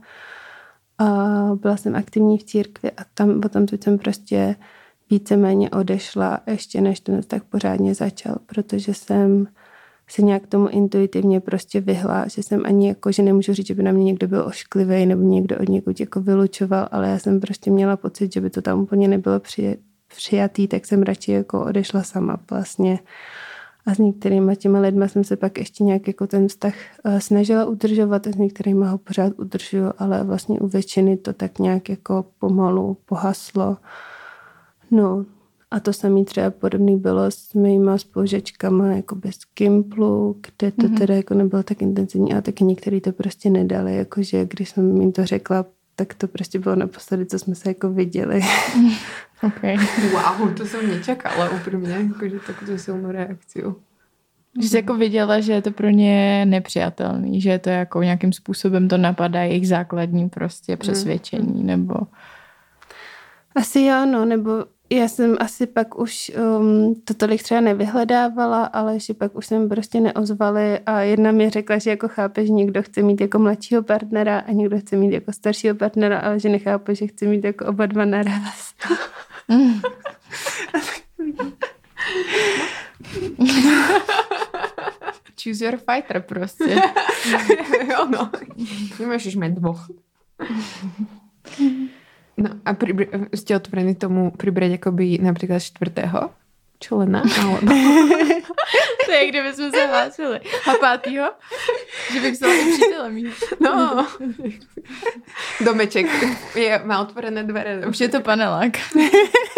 a 0.99 1.05
byla 1.55 1.77
jsem 1.77 1.97
aktivní 1.97 2.39
v 2.39 2.45
církvi 2.45 2.91
a 2.91 3.05
tam 3.15 3.41
potom 3.41 3.67
jsem 3.69 3.99
prostě 3.99 4.57
víceméně 5.11 5.71
odešla 5.71 6.41
ještě 6.47 6.81
než 6.81 7.01
ten 7.01 7.23
tak 7.23 7.45
pořádně 7.45 7.95
začal, 7.95 8.37
protože 8.47 8.95
jsem 8.95 9.47
se 10.11 10.23
nějak 10.23 10.47
tomu 10.47 10.69
intuitivně 10.69 11.41
prostě 11.41 11.81
vyhla, 11.81 12.29
že 12.29 12.43
jsem 12.43 12.63
ani 12.65 12.89
jako, 12.89 13.13
že 13.13 13.23
nemůžu 13.23 13.53
říct, 13.53 13.67
že 13.67 13.75
by 13.75 13.83
na 13.83 13.93
mě 13.93 14.05
někdo 14.05 14.29
byl 14.29 14.45
ošklivý 14.47 15.07
nebo 15.07 15.23
někdo 15.23 15.57
od 15.59 15.69
někud 15.69 16.01
jako 16.01 16.21
vylučoval, 16.21 16.89
ale 16.91 17.09
já 17.09 17.19
jsem 17.19 17.41
prostě 17.41 17.71
měla 17.71 17.97
pocit, 17.97 18.33
že 18.33 18.41
by 18.41 18.51
to 18.51 18.63
tam 18.63 18.81
úplně 18.81 19.09
nebylo 19.09 19.41
při, 19.41 19.79
přijatý, 20.17 20.69
tak 20.69 20.87
jsem 20.87 21.03
radši 21.03 21.33
jako 21.33 21.65
odešla 21.65 22.03
sama 22.03 22.37
vlastně. 22.51 22.99
A 23.87 23.95
s 23.95 23.99
některými 23.99 24.57
těma 24.57 24.81
lidmi 24.81 25.09
jsem 25.09 25.25
se 25.25 25.37
pak 25.37 25.59
ještě 25.59 25.85
nějak 25.85 26.07
jako 26.07 26.27
ten 26.27 26.49
vztah 26.49 26.75
eh, 27.05 27.21
snažila 27.21 27.65
udržovat 27.65 28.27
a 28.27 28.31
s 28.31 28.37
některými 28.37 28.87
ho 28.87 28.99
pořád 28.99 29.33
udržuju, 29.39 29.93
ale 29.99 30.25
vlastně 30.25 30.61
u 30.61 30.67
většiny 30.67 31.17
to 31.17 31.33
tak 31.33 31.59
nějak 31.59 31.89
jako 31.89 32.25
pomalu 32.39 32.97
pohaslo. 33.07 33.77
No, 34.91 35.25
a 35.71 35.81
to 35.81 35.93
samé 35.93 36.25
třeba 36.25 36.51
podobný 36.51 36.97
bylo 36.97 37.31
s 37.31 37.55
mýma 37.55 37.99
spolužečkama 37.99 38.87
jako 38.87 39.15
bez 39.15 39.37
Gimplu, 39.59 40.41
kde 40.41 40.73
to 40.73 40.83
mm-hmm. 40.83 40.99
teda 40.99 41.15
jako 41.15 41.35
nebylo 41.35 41.63
tak 41.63 41.83
intenzivní, 41.83 42.35
a 42.35 42.41
taky 42.41 42.65
některý 42.65 43.01
to 43.01 43.13
prostě 43.13 43.51
nedali, 43.51 43.97
jakože 43.97 44.45
když 44.45 44.71
jsem 44.71 45.01
jim 45.01 45.13
to 45.13 45.27
řekla, 45.27 45.67
tak 45.97 46.15
to 46.15 46.29
prostě 46.29 46.59
bylo 46.59 46.77
naposledy, 46.77 47.27
co 47.27 47.39
jsme 47.39 47.55
se 47.55 47.71
jako 47.71 47.91
viděli. 47.91 48.41
okay. 49.47 49.77
Wow, 50.13 50.55
to 50.55 50.67
jsem 50.67 50.89
nečekala 50.89 51.51
úplně, 51.51 51.91
jakože 51.91 52.39
takovou 52.47 52.79
silnou 52.79 53.11
reakci. 53.11 53.63
Že 54.63 54.69
jsi 54.69 54.77
jako 54.77 54.95
viděla, 54.95 55.41
že 55.41 55.53
je 55.53 55.63
to 55.63 55.71
pro 55.71 55.89
ně 55.89 56.47
nepřijatelný, 56.47 57.41
že 57.41 57.51
je 57.51 57.59
to 57.59 57.71
jako 57.71 58.03
nějakým 58.03 58.33
způsobem 58.33 58.89
to 58.89 58.99
napadá 58.99 59.43
jejich 59.43 59.69
základní 59.69 60.29
prostě 60.29 60.77
přesvědčení, 60.77 61.65
nebo... 61.65 61.95
Asi 63.55 63.81
jo, 63.81 64.07
no, 64.07 64.25
nebo 64.25 64.65
já 64.93 65.09
jsem 65.09 65.37
asi 65.41 65.67
pak 65.67 65.99
už 65.99 66.33
um, 66.59 66.95
to 67.05 67.15
tolik 67.15 67.43
třeba 67.43 67.61
nevyhledávala, 67.61 68.65
ale 68.65 69.01
že 69.01 69.15
pak 69.15 69.37
už 69.37 69.47
jsem 69.47 69.69
prostě 69.69 70.01
neozvali 70.01 70.79
a 70.79 71.01
jedna 71.01 71.33
mi 71.33 71.51
řekla, 71.51 71.79
že 71.79 71.91
jako 71.91 72.09
chápe, 72.09 72.47
že 72.47 72.53
někdo 72.53 72.83
chce 72.83 73.03
mít 73.03 73.21
jako 73.21 73.39
mladšího 73.39 73.83
partnera 73.83 74.39
a 74.39 74.53
někdo 74.53 74.79
chce 74.79 74.97
mít 74.97 75.13
jako 75.13 75.33
staršího 75.33 75.75
partnera, 75.75 76.19
ale 76.19 76.41
že 76.41 76.49
nechápe, 76.49 76.95
že 76.95 77.07
chce 77.07 77.27
mít 77.27 77.45
jako 77.45 77.67
oba 77.67 77.87
dva 77.87 78.05
naraz. 78.05 78.75
Choose 85.45 85.65
your 85.65 85.77
fighter 85.77 86.23
prostě. 86.23 86.83
jo 87.91 88.07
no, 88.11 88.31
nemůžeš 89.01 89.37
mít 89.37 89.53
dvoch. 89.53 89.89
No 92.41 92.51
a 92.65 92.73
pri, 92.73 93.05
ste 93.37 93.53
otvorení 93.53 93.95
tomu 94.01 94.33
pribrať 94.33 94.81
akoby 94.81 95.21
napríklad 95.21 95.61
čtvrtého 95.61 96.33
člena? 96.81 97.21
Alebo... 97.21 97.69
to 99.07 99.13
je, 99.13 99.27
kdyby 99.29 99.53
jsme 99.53 99.71
se 99.71 99.87
hlásili. 99.87 100.41
A 100.41 100.75
pátýho? 100.81 101.31
Že 102.13 102.21
bych 102.21 102.33
vzala 102.33 102.55
přítelem. 102.55 103.33
No. 103.61 104.07
Domeček 105.61 106.07
je, 106.57 106.81
má 106.85 107.01
otvorené 107.01 107.45
dvere. 107.45 107.87
Už 107.87 108.01
je 108.01 108.09
to 108.09 108.21
panelák. 108.21 108.73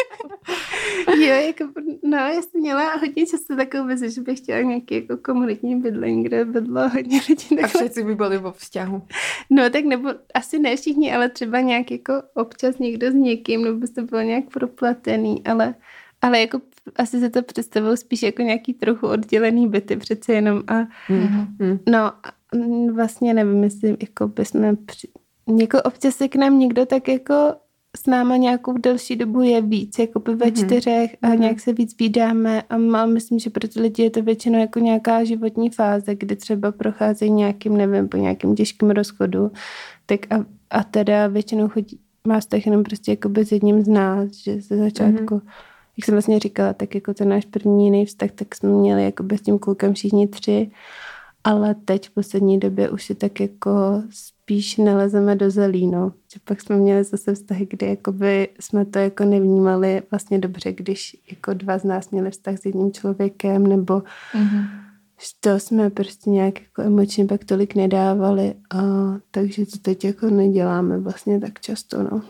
jo, 1.27 1.35
jako, 1.47 1.65
no, 2.05 2.17
já 2.17 2.43
jsem 2.43 2.61
měla 2.61 2.95
hodně 2.97 3.27
často 3.27 3.57
takovou 3.57 3.87
vizi, 3.87 4.11
že 4.11 4.21
bych 4.21 4.39
chtěla 4.39 4.61
nějaký 4.61 4.95
jako 4.95 5.17
komunitní 5.17 5.77
bydlení, 5.81 6.25
kde 6.25 6.45
bydlo 6.45 6.89
hodně 6.89 7.21
lidí. 7.29 7.49
Takhle. 7.49 7.81
A 7.81 7.85
všichni 7.85 8.05
by 8.05 8.15
byli 8.15 8.39
vo 8.39 8.53
vzťahu. 8.53 9.03
No, 9.51 9.71
tak 9.71 9.85
nebo 9.85 10.09
asi 10.35 10.59
ne 10.59 10.77
všichni, 10.77 11.15
ale 11.15 11.29
třeba 11.29 11.61
nějak 11.61 11.91
jako 11.91 12.13
občas 12.35 12.79
někdo 12.79 13.11
s 13.11 13.15
někým, 13.15 13.65
nebo 13.65 13.79
by 13.79 13.89
to 13.89 14.03
bylo 14.03 14.21
nějak 14.21 14.45
propletený, 14.53 15.45
ale, 15.45 15.75
ale 16.23 16.41
jako 16.41 16.61
asi 16.97 17.21
se 17.21 17.31
to 17.31 17.43
představují 17.43 17.97
spíš 17.97 18.23
jako 18.23 18.43
nějaký 18.43 18.75
trochu 18.75 19.07
oddělený 19.07 19.69
byty 19.69 19.97
přece 19.97 20.33
jenom 20.33 20.63
a 20.69 20.83
mm-hmm. 21.09 21.79
no 21.89 22.13
vlastně 22.93 23.35
nevím, 23.35 23.65
jestli 23.65 23.97
jako 24.01 24.29
bychom 24.29 24.77
při, 24.87 25.09
jako 25.59 25.83
občas 25.83 26.17
se 26.17 26.29
k 26.29 26.37
nám 26.37 26.59
někdo 26.59 26.87
tak 26.87 27.09
jako 27.09 27.55
s 27.97 28.07
náma 28.07 28.37
nějakou 28.37 28.73
delší 28.73 29.17
dobu 29.17 29.43
je 29.43 29.63
víc, 29.63 29.99
jako 29.99 30.21
by 30.21 30.35
ve 30.35 30.47
mm-hmm. 30.47 30.65
čtyřech 30.65 31.17
a 31.23 31.27
mm-hmm. 31.27 31.39
nějak 31.39 31.61
se 31.61 31.73
víc 31.73 31.97
vídáme 31.99 32.63
a 32.63 32.77
má, 32.77 33.07
myslím, 33.07 33.39
že 33.39 33.51
pro 33.51 33.69
ty 33.69 33.81
lidi 33.81 34.03
je 34.03 34.11
to 34.11 34.23
většinou 34.23 34.59
jako 34.59 34.79
nějaká 34.79 35.25
životní 35.25 35.71
fáze, 35.71 36.15
kdy 36.15 36.37
třeba 36.37 36.73
procházejí 36.73 37.31
nějakým, 37.31 37.77
nevím, 37.77 38.09
po 38.09 38.17
nějakým 38.17 38.55
těžkým 38.55 38.91
rozchodu, 38.91 39.53
tak 40.07 40.21
a, 40.33 40.45
a 40.71 40.85
teda 40.85 41.27
většinou 41.27 41.69
chodí, 41.69 42.01
má 42.27 42.41
vztah 42.41 42.67
jenom 42.67 42.83
prostě 42.83 43.13
jako 43.13 43.31
s 43.35 43.53
jedním 43.53 43.83
z 43.83 43.89
nás, 43.89 44.33
že 44.33 44.61
ze 44.61 44.77
začátku, 44.77 45.35
mm-hmm. 45.35 45.51
jak 45.97 46.05
jsem 46.05 46.15
vlastně 46.15 46.39
říkala, 46.39 46.73
tak 46.73 46.95
jako 46.95 47.15
ten 47.15 47.29
náš 47.29 47.45
první 47.45 47.85
jiný 47.85 48.07
vztah, 48.07 48.31
tak 48.31 48.55
jsme 48.55 48.69
měli 48.69 49.05
jako 49.05 49.25
s 49.37 49.41
tím 49.41 49.59
klukem 49.59 49.95
všichni 49.95 50.29
tři 50.29 50.71
ale 51.45 51.75
teď 51.75 52.09
v 52.09 52.15
poslední 52.15 52.61
době 52.61 52.91
už 52.91 53.05
si 53.05 53.15
tak 53.15 53.41
jako 53.41 54.03
spíš 54.43 54.77
nelezeme 54.77 55.37
do 55.37 55.51
zelí, 55.51 55.87
no. 55.87 56.13
Že 56.33 56.41
pak 56.45 56.61
jsme 56.61 56.77
měli 56.77 57.05
zase 57.05 57.35
vztahy, 57.35 57.67
kdy 57.71 57.87
jakoby 57.87 58.49
jsme 58.61 58.85
to 58.85 58.99
jako 58.99 59.25
nevnímali 59.25 60.03
vlastně 60.11 60.39
dobře, 60.39 60.73
když 60.73 61.17
jako 61.31 61.55
dva 61.55 61.79
z 61.79 61.85
nás 61.85 62.11
měli 62.11 62.31
vztah 62.31 62.59
s 62.59 62.65
jedním 62.65 62.93
člověkem, 62.93 63.67
nebo 63.67 63.95
mm-hmm. 63.99 64.67
to 65.41 65.61
jsme 65.61 65.91
prostě 65.91 66.31
nějak 66.31 66.61
jako 66.61 66.83
emočně 66.83 67.27
pak 67.27 67.45
tolik 67.45 67.75
nedávali, 67.75 68.55
a 68.71 68.79
takže 69.31 69.67
to 69.67 69.79
teď 69.83 70.05
jako 70.05 70.31
neděláme 70.31 70.99
vlastně 70.99 71.41
tak 71.41 71.61
často, 71.61 72.03
no. 72.03 72.23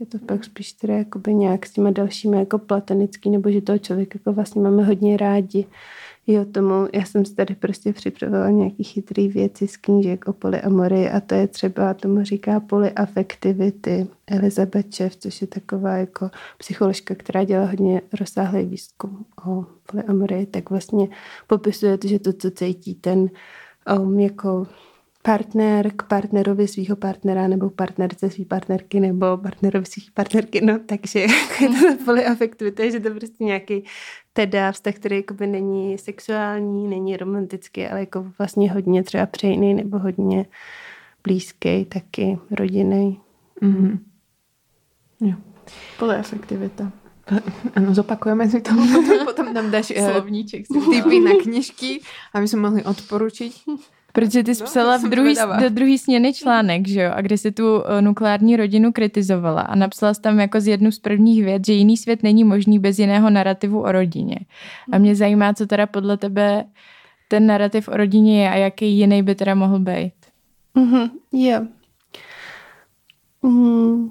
Je 0.00 0.06
to 0.06 0.18
pak 0.18 0.44
spíš 0.44 0.72
teda 0.72 0.94
jakoby 0.94 1.34
nějak 1.34 1.66
s 1.66 1.72
těma 1.72 1.90
dalšími 1.90 2.36
jako 2.36 2.58
platonický, 2.58 3.30
nebo 3.30 3.50
že 3.50 3.60
toho 3.60 3.78
člověka 3.78 4.18
jako 4.18 4.32
vlastně 4.32 4.62
máme 4.62 4.84
hodně 4.84 5.16
rádi. 5.16 5.66
Jo, 6.30 6.44
tomu, 6.44 6.88
já 6.92 7.04
jsem 7.04 7.24
si 7.24 7.34
tady 7.34 7.54
prostě 7.54 7.92
připravila 7.92 8.50
nějaký 8.50 8.84
chytrý 8.84 9.28
věci 9.28 9.68
z 9.68 9.76
knížek 9.76 10.28
o 10.28 10.32
polyamory 10.32 11.10
a 11.10 11.20
to 11.20 11.34
je 11.34 11.48
třeba, 11.48 11.94
tomu 11.94 12.24
říká 12.24 12.60
polyafektivity 12.60 14.06
Elizabeth 14.26 14.90
Čev, 14.90 15.16
což 15.16 15.40
je 15.40 15.46
taková 15.46 15.96
jako 15.96 16.30
psycholožka, 16.58 17.14
která 17.14 17.44
dělá 17.44 17.66
hodně 17.66 18.02
rozsáhlý 18.20 18.64
výzkum 18.64 19.26
o 19.46 19.66
polyamory, 19.86 20.46
tak 20.46 20.70
vlastně 20.70 21.08
popisuje 21.46 21.98
to, 21.98 22.08
že 22.08 22.18
to, 22.18 22.32
co 22.32 22.50
cítí 22.50 22.94
ten 22.94 23.30
um, 23.98 24.20
jako 24.20 24.66
partner 25.22 25.90
k 25.96 26.02
partnerovi 26.02 26.68
svého 26.68 26.96
partnera 26.96 27.48
nebo 27.48 27.70
partnerce 27.70 28.30
své 28.30 28.44
partnerky 28.44 29.00
nebo 29.00 29.36
partnerovi 29.36 29.86
své 29.86 30.02
partnerky, 30.14 30.60
no 30.60 30.78
takže 30.86 31.20
je 31.60 31.68
to 31.68 32.04
polyafektivita, 32.04 32.90
že 32.90 33.00
to 33.00 33.10
prostě 33.10 33.44
nějaký 33.44 33.84
teda 34.38 34.72
vztah, 34.72 34.94
který 34.94 35.16
jakoby 35.16 35.46
není 35.46 35.98
sexuální, 35.98 36.88
není 36.88 37.16
romantický, 37.16 37.86
ale 37.86 38.00
jako 38.00 38.26
vlastně 38.38 38.72
hodně 38.72 39.02
třeba 39.02 39.26
přejný 39.26 39.74
nebo 39.74 39.98
hodně 39.98 40.46
blízký, 41.22 41.84
taky 41.84 42.38
rodinný. 42.50 43.20
Mm-hmm. 43.62 43.98
Jo. 45.20 45.34
Polyafektivita. 45.98 46.92
Ano, 47.74 47.94
zopakujeme 47.94 48.48
si 48.48 48.60
to, 48.60 48.70
potom, 48.94 49.26
potom 49.26 49.54
nám 49.54 49.70
dáš 49.70 49.92
eh, 49.96 50.12
Slovníček, 50.12 50.66
typy 50.68 51.20
na 51.20 51.30
knižky, 51.42 52.00
aby 52.34 52.48
jsme 52.48 52.60
mohli 52.60 52.84
odporučit. 52.84 53.52
Protože 54.12 54.42
ty 54.42 54.54
jsi 54.54 54.62
no, 54.62 54.66
psala 54.66 54.96
v 54.96 55.02
druhý, 55.02 55.34
do 55.60 55.68
druhé 55.68 55.98
směny 55.98 56.34
článek, 56.34 56.88
že 56.88 57.02
jo, 57.02 57.10
a 57.14 57.20
kde 57.20 57.38
si 57.38 57.52
tu 57.52 57.82
eh, 57.84 58.02
nukleární 58.02 58.56
rodinu 58.56 58.92
kritizovala 58.92 59.60
a 59.62 59.74
napsala 59.74 60.14
jsi 60.14 60.20
tam 60.20 60.40
jako 60.40 60.60
z 60.60 60.66
jednu 60.66 60.92
z 60.92 60.98
prvních 60.98 61.44
věd, 61.44 61.66
že 61.66 61.72
jiný 61.72 61.96
svět 61.96 62.22
není 62.22 62.44
možný 62.44 62.78
bez 62.78 62.98
jiného 62.98 63.30
narrativu 63.30 63.82
o 63.82 63.92
rodině. 63.92 64.38
A 64.92 64.98
mě 64.98 65.16
zajímá, 65.16 65.54
co 65.54 65.66
teda 65.66 65.86
podle 65.86 66.16
tebe 66.16 66.64
ten 67.28 67.46
narrativ 67.46 67.88
o 67.88 67.96
rodině 67.96 68.42
je 68.42 68.50
a 68.50 68.54
jaký 68.54 68.98
jiný 68.98 69.22
by 69.22 69.34
teda 69.34 69.54
mohl 69.54 69.78
být. 69.78 70.12
Mm-hmm, 70.76 71.10
jo. 71.32 71.40
Yeah. 71.40 71.62
Mm, 73.42 74.10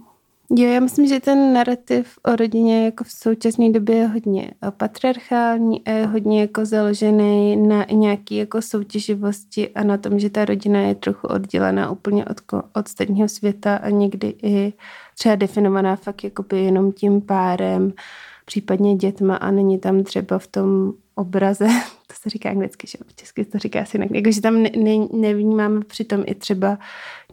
Jo, 0.49 0.67
já 0.67 0.79
myslím, 0.79 1.07
že 1.07 1.19
ten 1.19 1.53
narrativ 1.53 2.19
o 2.23 2.35
rodině 2.35 2.85
jako 2.85 3.03
v 3.03 3.11
současné 3.11 3.71
době 3.71 3.95
je 3.95 4.07
hodně 4.07 4.51
patriarchální 4.77 5.83
a 5.83 5.91
je 5.91 6.05
hodně 6.05 6.41
jako 6.41 6.65
založený 6.65 7.55
na 7.55 7.85
nějaký 7.91 8.35
jako 8.35 8.61
soutěživosti 8.61 9.69
a 9.69 9.83
na 9.83 9.97
tom, 9.97 10.19
že 10.19 10.29
ta 10.29 10.45
rodina 10.45 10.79
je 10.79 10.95
trochu 10.95 11.27
oddělená 11.27 11.91
úplně 11.91 12.25
od, 12.25 12.37
od 12.51 12.85
ostatního 12.85 13.29
světa 13.29 13.75
a 13.75 13.89
někdy 13.89 14.35
i 14.43 14.73
třeba 15.19 15.35
definovaná 15.35 15.95
fakt 15.95 16.23
jakoby 16.23 16.63
jenom 16.63 16.91
tím 16.91 17.21
párem, 17.21 17.93
případně 18.45 18.95
dětma 18.95 19.35
a 19.35 19.51
není 19.51 19.79
tam 19.79 20.03
třeba 20.03 20.39
v 20.39 20.47
tom 20.47 20.93
obraze, 21.15 21.67
se 22.21 22.29
říká 22.29 22.49
anglicky, 22.49 22.87
že 22.87 22.97
v 23.07 23.15
česky 23.15 23.45
to 23.45 23.57
říká 23.57 23.81
asi 23.81 23.97
jinak, 23.97 24.11
jako, 24.11 24.31
že 24.31 24.41
tam 24.41 24.63
ne, 24.63 24.69
ne, 24.77 25.07
nevnímáme 25.13 25.81
přitom 25.81 26.23
i 26.25 26.35
třeba 26.35 26.77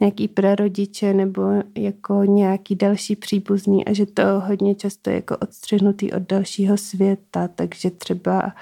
nějaký 0.00 0.28
prarodiče 0.28 1.14
nebo 1.14 1.42
jako 1.76 2.24
nějaký 2.24 2.74
další 2.74 3.16
příbuzný 3.16 3.84
a 3.84 3.92
že 3.92 4.06
to 4.06 4.22
hodně 4.40 4.74
často 4.74 5.10
je 5.10 5.16
jako 5.16 5.36
odstřihnutý 5.36 6.12
od 6.12 6.22
dalšího 6.22 6.76
světa, 6.76 7.48
takže 7.48 7.90
třeba 7.90 8.52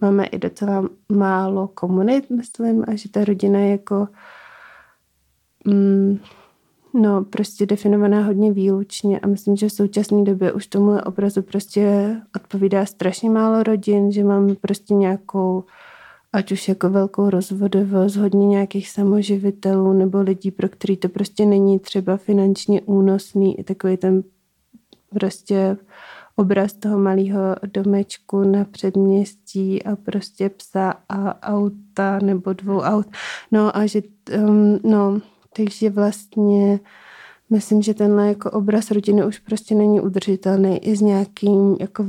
máme 0.00 0.26
i 0.26 0.38
docela 0.38 0.88
málo 1.08 1.68
komunit, 1.68 2.30
myslím, 2.30 2.84
a 2.88 2.94
že 2.94 3.08
ta 3.08 3.24
rodina 3.24 3.58
je 3.58 3.70
jako 3.70 4.08
mm, 5.64 6.18
No, 6.94 7.24
prostě 7.24 7.66
definovaná 7.66 8.22
hodně 8.22 8.52
výlučně 8.52 9.20
a 9.20 9.26
myslím, 9.26 9.56
že 9.56 9.68
v 9.68 9.72
současné 9.72 10.24
době 10.24 10.52
už 10.52 10.66
tomu 10.66 10.98
obrazu 11.06 11.42
prostě 11.42 12.16
odpovídá 12.36 12.86
strašně 12.86 13.30
málo 13.30 13.62
rodin, 13.62 14.12
že 14.12 14.24
máme 14.24 14.54
prostě 14.54 14.94
nějakou, 14.94 15.64
ať 16.32 16.52
už 16.52 16.68
jako 16.68 16.90
velkou 16.90 17.30
rozvodovost, 17.30 18.16
hodně 18.16 18.46
nějakých 18.46 18.90
samoživitelů 18.90 19.92
nebo 19.92 20.20
lidí, 20.20 20.50
pro 20.50 20.68
který 20.68 20.96
to 20.96 21.08
prostě 21.08 21.46
není 21.46 21.78
třeba 21.78 22.16
finančně 22.16 22.80
únosný, 22.80 23.60
i 23.60 23.64
takový 23.64 23.96
ten 23.96 24.22
prostě 25.10 25.76
obraz 26.36 26.72
toho 26.72 26.98
malého 26.98 27.56
domečku 27.66 28.42
na 28.44 28.64
předměstí 28.64 29.82
a 29.82 29.96
prostě 29.96 30.48
psa 30.48 30.94
a 31.08 31.42
auta 31.52 32.18
nebo 32.18 32.52
dvou 32.52 32.80
aut. 32.80 33.06
No 33.52 33.76
a 33.76 33.86
že, 33.86 34.02
um, 34.38 34.80
no, 34.84 35.20
takže 35.56 35.90
vlastně 35.90 36.80
myslím, 37.50 37.82
že 37.82 37.94
tenhle 37.94 38.28
jako 38.28 38.50
obraz 38.50 38.90
rodiny 38.90 39.26
už 39.26 39.38
prostě 39.38 39.74
není 39.74 40.00
udržitelný 40.00 40.78
i 40.78 40.96
s 40.96 41.00
nějakým 41.00 41.76
jako 41.80 42.04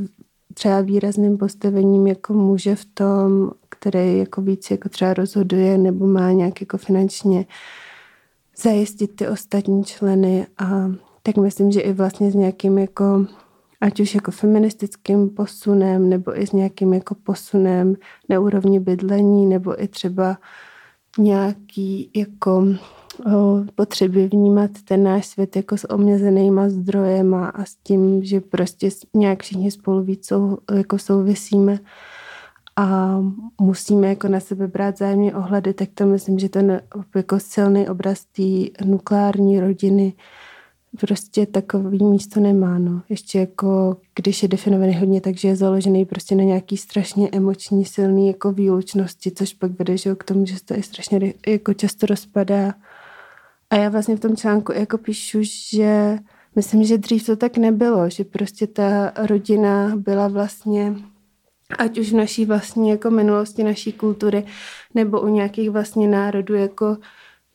třeba 0.53 0.81
výrazným 0.81 1.37
postavením 1.37 2.07
jako 2.07 2.33
muže 2.33 2.75
v 2.75 2.85
tom, 2.85 3.51
který 3.69 4.17
jako 4.17 4.41
víc 4.41 4.71
jako 4.71 4.89
třeba 4.89 5.13
rozhoduje 5.13 5.77
nebo 5.77 6.07
má 6.07 6.31
nějak 6.31 6.61
jako 6.61 6.77
finančně 6.77 7.45
zajistit 8.57 9.15
ty 9.15 9.27
ostatní 9.27 9.83
členy. 9.83 10.47
A 10.57 10.91
tak 11.23 11.37
myslím, 11.37 11.71
že 11.71 11.81
i 11.81 11.93
vlastně 11.93 12.31
s 12.31 12.35
nějakým 12.35 12.77
jako 12.77 13.25
ať 13.81 13.99
už 13.99 14.15
jako 14.15 14.31
feministickým 14.31 15.29
posunem 15.29 16.09
nebo 16.09 16.39
i 16.39 16.47
s 16.47 16.51
nějakým 16.51 16.93
jako 16.93 17.15
posunem 17.15 17.95
na 18.29 18.39
úrovni 18.39 18.79
bydlení 18.79 19.45
nebo 19.45 19.83
i 19.83 19.87
třeba 19.87 20.37
nějaký 21.17 22.11
jako 22.15 22.65
potřeby 23.75 24.27
vnímat 24.27 24.71
ten 24.85 25.03
náš 25.03 25.25
svět 25.25 25.55
jako 25.55 25.77
s 25.77 25.91
omezenýma 25.91 26.69
zdrojema 26.69 27.47
a 27.47 27.65
s 27.65 27.75
tím, 27.75 28.23
že 28.23 28.41
prostě 28.41 28.89
nějak 29.13 29.43
všichni 29.43 29.71
spolu 29.71 30.03
víc 30.03 30.27
sou, 30.27 30.57
jako 30.73 30.97
souvisíme 30.97 31.79
a 32.75 33.19
musíme 33.61 34.07
jako 34.07 34.27
na 34.27 34.39
sebe 34.39 34.67
brát 34.67 34.97
zájemně 34.97 35.35
ohledy, 35.35 35.73
tak 35.73 35.89
to 35.93 36.05
myslím, 36.05 36.39
že 36.39 36.49
ten 36.49 36.81
jako 37.15 37.39
silný 37.39 37.89
obraz 37.89 38.25
té 38.25 38.85
nukleární 38.85 39.59
rodiny 39.59 40.13
prostě 40.99 41.45
takový 41.45 42.03
místo 42.03 42.39
nemá. 42.39 42.79
No. 42.79 43.01
Ještě 43.09 43.39
jako, 43.39 43.97
když 44.15 44.43
je 44.43 44.49
definovaný 44.49 44.95
hodně, 44.95 45.21
takže 45.21 45.47
je 45.47 45.55
založený 45.55 46.05
prostě 46.05 46.35
na 46.35 46.43
nějaký 46.43 46.77
strašně 46.77 47.29
emoční, 47.31 47.85
silný 47.85 48.27
jako 48.27 48.51
výlučnosti, 48.51 49.31
což 49.31 49.53
pak 49.53 49.71
vede 49.79 49.97
že 49.97 50.15
k 50.15 50.23
tomu, 50.23 50.45
že 50.45 50.57
se 50.57 50.65
to 50.65 50.73
i 50.73 50.83
strašně 50.83 51.33
jako 51.47 51.73
často 51.73 52.05
rozpadá 52.05 52.73
a 53.73 53.75
já 53.75 53.89
vlastně 53.89 54.15
v 54.15 54.19
tom 54.19 54.35
článku 54.35 54.71
jako 54.71 54.97
píšu, 54.97 55.39
že 55.73 56.17
myslím, 56.55 56.83
že 56.83 56.97
dřív 56.97 57.25
to 57.25 57.35
tak 57.35 57.57
nebylo, 57.57 58.09
že 58.09 58.23
prostě 58.23 58.67
ta 58.67 59.11
rodina 59.27 59.95
byla 59.95 60.27
vlastně 60.27 60.95
ať 61.79 61.97
už 61.97 62.11
v 62.11 62.15
naší 62.15 62.45
vlastní 62.45 62.89
jako 62.89 63.09
minulosti, 63.09 63.63
naší 63.63 63.93
kultury, 63.93 64.45
nebo 64.93 65.21
u 65.21 65.27
nějakých 65.27 65.69
vlastně 65.69 66.07
národů 66.07 66.55
jako 66.55 66.97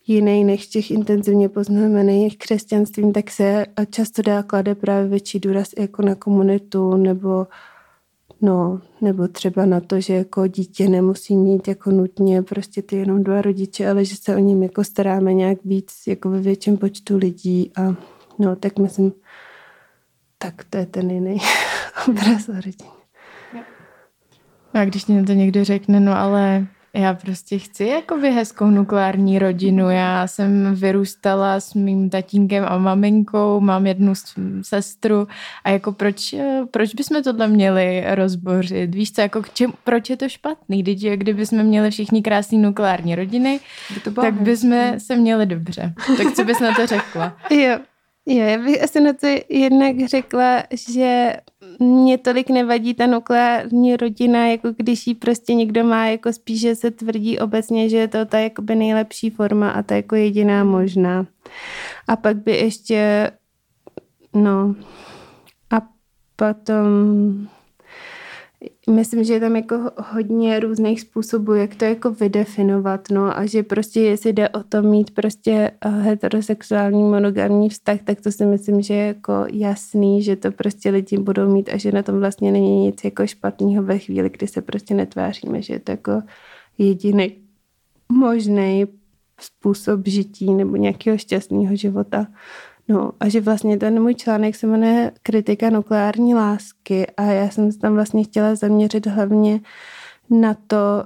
jiný 0.07 0.45
než 0.45 0.67
těch 0.67 0.91
intenzivně 0.91 1.49
poznamených 1.49 2.39
křesťanstvím, 2.39 3.13
tak 3.13 3.31
se 3.31 3.67
často 3.91 4.23
dá 4.23 4.43
klade 4.43 4.75
právě 4.75 5.09
větší 5.09 5.41
důraz 5.41 5.69
jako 5.79 6.03
na 6.03 6.15
komunitu 6.15 6.97
nebo 6.97 7.47
No, 8.41 8.81
nebo 9.01 9.29
třeba 9.29 9.67
na 9.67 9.81
to, 9.81 10.01
že 10.01 10.15
jako 10.15 10.47
dítě 10.47 10.89
nemusí 10.89 11.37
mít 11.37 11.69
jako 11.69 11.91
nutně 11.91 12.43
prostě 12.43 12.83
ty 12.83 12.97
jenom 12.97 13.25
dva 13.25 13.43
rodiče, 13.43 13.91
ale 13.91 14.05
že 14.05 14.17
se 14.17 14.37
o 14.37 14.39
ním 14.39 14.63
jako 14.63 14.85
staráme 14.85 15.35
nějak 15.35 15.59
víc 15.65 15.93
jako 16.07 16.31
ve 16.31 16.41
větším 16.41 16.77
počtu 16.77 17.17
lidí 17.17 17.73
a 17.77 17.95
no, 18.39 18.57
tak 18.57 18.79
myslím, 18.79 19.13
tak 20.39 20.65
to 20.71 20.79
je 20.79 20.87
ten 20.87 21.11
jiný 21.11 21.39
obraz 22.09 22.49
o 22.49 22.53
rodině. 22.53 22.99
A 24.75 24.85
když 24.85 25.07
mě 25.07 25.25
to 25.25 25.33
někdo 25.33 25.65
řekne, 25.65 26.01
no 26.01 26.19
ale 26.19 26.67
já 26.95 27.15
prostě 27.15 27.59
chci 27.59 27.85
jakoby 27.85 28.31
hezkou 28.31 28.67
nukleární 28.67 29.39
rodinu. 29.39 29.91
Já 29.91 30.27
jsem 30.27 30.75
vyrůstala 30.75 31.61
s 31.61 31.75
mým 31.75 32.11
tatínkem 32.11 32.65
a 32.69 32.79
maminkou, 32.79 33.61
mám 33.61 33.87
jednu 33.87 34.13
sestru 34.63 35.29
a 35.65 35.71
jako 35.71 35.93
proč, 35.93 36.35
proč 36.71 36.95
bychom 36.95 37.23
tohle 37.23 37.49
měli 37.49 38.05
rozbořit? 38.15 38.95
Víš 38.95 39.13
co, 39.13 39.21
jako 39.21 39.43
čem, 39.53 39.73
proč 39.85 40.11
je 40.11 40.17
to 40.17 40.29
špatný? 40.29 40.83
Když, 40.83 41.03
kdyby 41.03 41.47
jsme 41.47 41.63
měli 41.63 41.91
všichni 41.91 42.23
krásný 42.23 42.59
nukleární 42.59 43.15
rodiny, 43.15 43.61
by 43.95 44.01
to 44.01 44.11
tak 44.11 44.35
bychom 44.35 44.95
se 44.99 45.17
měli 45.17 45.47
dobře. 45.47 45.95
Tak 46.17 46.33
co 46.33 46.45
bys 46.45 46.61
na 46.61 46.75
to 46.75 46.87
řekla? 46.87 47.37
Jo, 47.51 47.79
Jo, 48.31 48.45
já 48.45 48.59
bych 48.59 48.83
asi 48.83 49.01
na 49.01 49.13
to 49.13 49.27
jednak 49.49 49.97
řekla, 50.09 50.63
že 50.91 51.33
mě 51.79 52.19
tolik 52.19 52.51
nevadí 52.51 52.95
ta 52.95 53.07
nukleární 53.07 53.97
rodina, 53.97 54.47
jako 54.47 54.69
když 54.77 55.07
ji 55.07 55.15
prostě 55.15 55.55
někdo 55.55 55.85
má, 55.85 56.07
jako 56.07 56.33
spíš, 56.33 56.61
že 56.61 56.75
se 56.75 56.91
tvrdí 56.91 57.39
obecně, 57.39 57.89
že 57.89 57.97
je 57.97 58.09
to 58.09 58.25
ta 58.27 58.39
jakoby 58.39 58.75
nejlepší 58.75 59.31
forma 59.31 59.71
a 59.71 59.83
ta 59.83 59.95
jako 59.95 60.15
jediná 60.15 60.65
možná. 60.65 61.27
A 62.09 62.17
pak 62.17 62.37
by 62.37 62.53
ještě, 62.53 63.31
no, 64.35 64.75
a 65.71 65.83
potom 66.37 66.87
Myslím, 68.91 69.25
že 69.25 69.33
je 69.33 69.41
tam 69.41 69.57
jako 69.57 69.91
hodně 70.13 70.61
různých 70.61 71.01
způsobů, 71.01 71.55
jak 71.55 71.75
to 71.75 71.85
jako 71.85 72.11
vydefinovat, 72.11 73.01
no 73.11 73.39
a 73.39 73.47
že 73.47 73.63
prostě 73.63 74.01
jestli 74.01 74.33
jde 74.33 74.49
o 74.49 74.63
to 74.63 74.83
mít 74.83 75.11
prostě 75.11 75.71
eh, 75.81 75.89
heterosexuální 75.89 77.03
monogamní 77.03 77.69
vztah, 77.69 78.01
tak 78.05 78.21
to 78.21 78.33
si 78.33 78.47
myslím, 78.47 78.83
že 78.83 78.95
je 78.95 79.07
jako 79.07 79.33
jasný, 79.53 80.23
že 80.23 80.37
to 80.37 80.53
prostě 80.53 80.91
lidi 80.91 81.19
budou 81.19 81.53
mít 81.53 81.69
a 81.73 81.77
že 81.77 81.93
na 81.93 82.03
tom 82.03 82.19
vlastně 82.19 82.53
není 82.53 82.87
nic 82.87 83.05
jako 83.05 83.27
špatného 83.27 83.83
ve 83.83 83.99
chvíli, 83.99 84.31
kdy 84.31 84.47
se 84.47 84.63
prostě 84.63 84.95
netváříme, 84.95 85.63
že 85.63 85.75
je 85.75 85.81
to 85.81 85.91
jako 85.91 86.23
jediný 86.79 87.37
možný 88.13 88.87
způsob 89.41 90.01
žití 90.07 90.55
nebo 90.55 90.77
nějakého 90.77 91.19
šťastného 91.19 91.77
života. 91.77 92.27
No 92.89 93.13
a 93.21 93.29
že 93.29 93.41
vlastně 93.41 93.77
ten 93.77 94.03
můj 94.03 94.15
článek 94.15 94.57
se 94.57 94.67
jmenuje 94.67 95.13
Kritika 95.23 95.71
nukleární 95.71 96.35
lásky 96.35 97.07
a 97.17 97.23
já 97.23 97.51
jsem 97.51 97.73
se 97.73 97.79
tam 97.79 97.95
vlastně 97.95 98.25
chtěla 98.25 98.55
zaměřit 98.55 99.07
hlavně 99.07 99.61
na 100.31 100.55
to, 100.67 101.05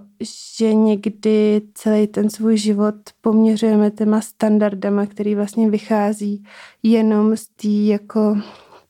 že 0.58 0.74
někdy 0.74 1.62
celý 1.74 2.06
ten 2.06 2.30
svůj 2.30 2.56
život 2.56 2.94
poměřujeme 3.20 3.90
těma 3.90 4.20
standardama, 4.20 5.06
který 5.06 5.34
vlastně 5.34 5.70
vychází 5.70 6.44
jenom 6.82 7.36
z 7.36 7.46
té 7.46 7.68
jako 7.68 8.36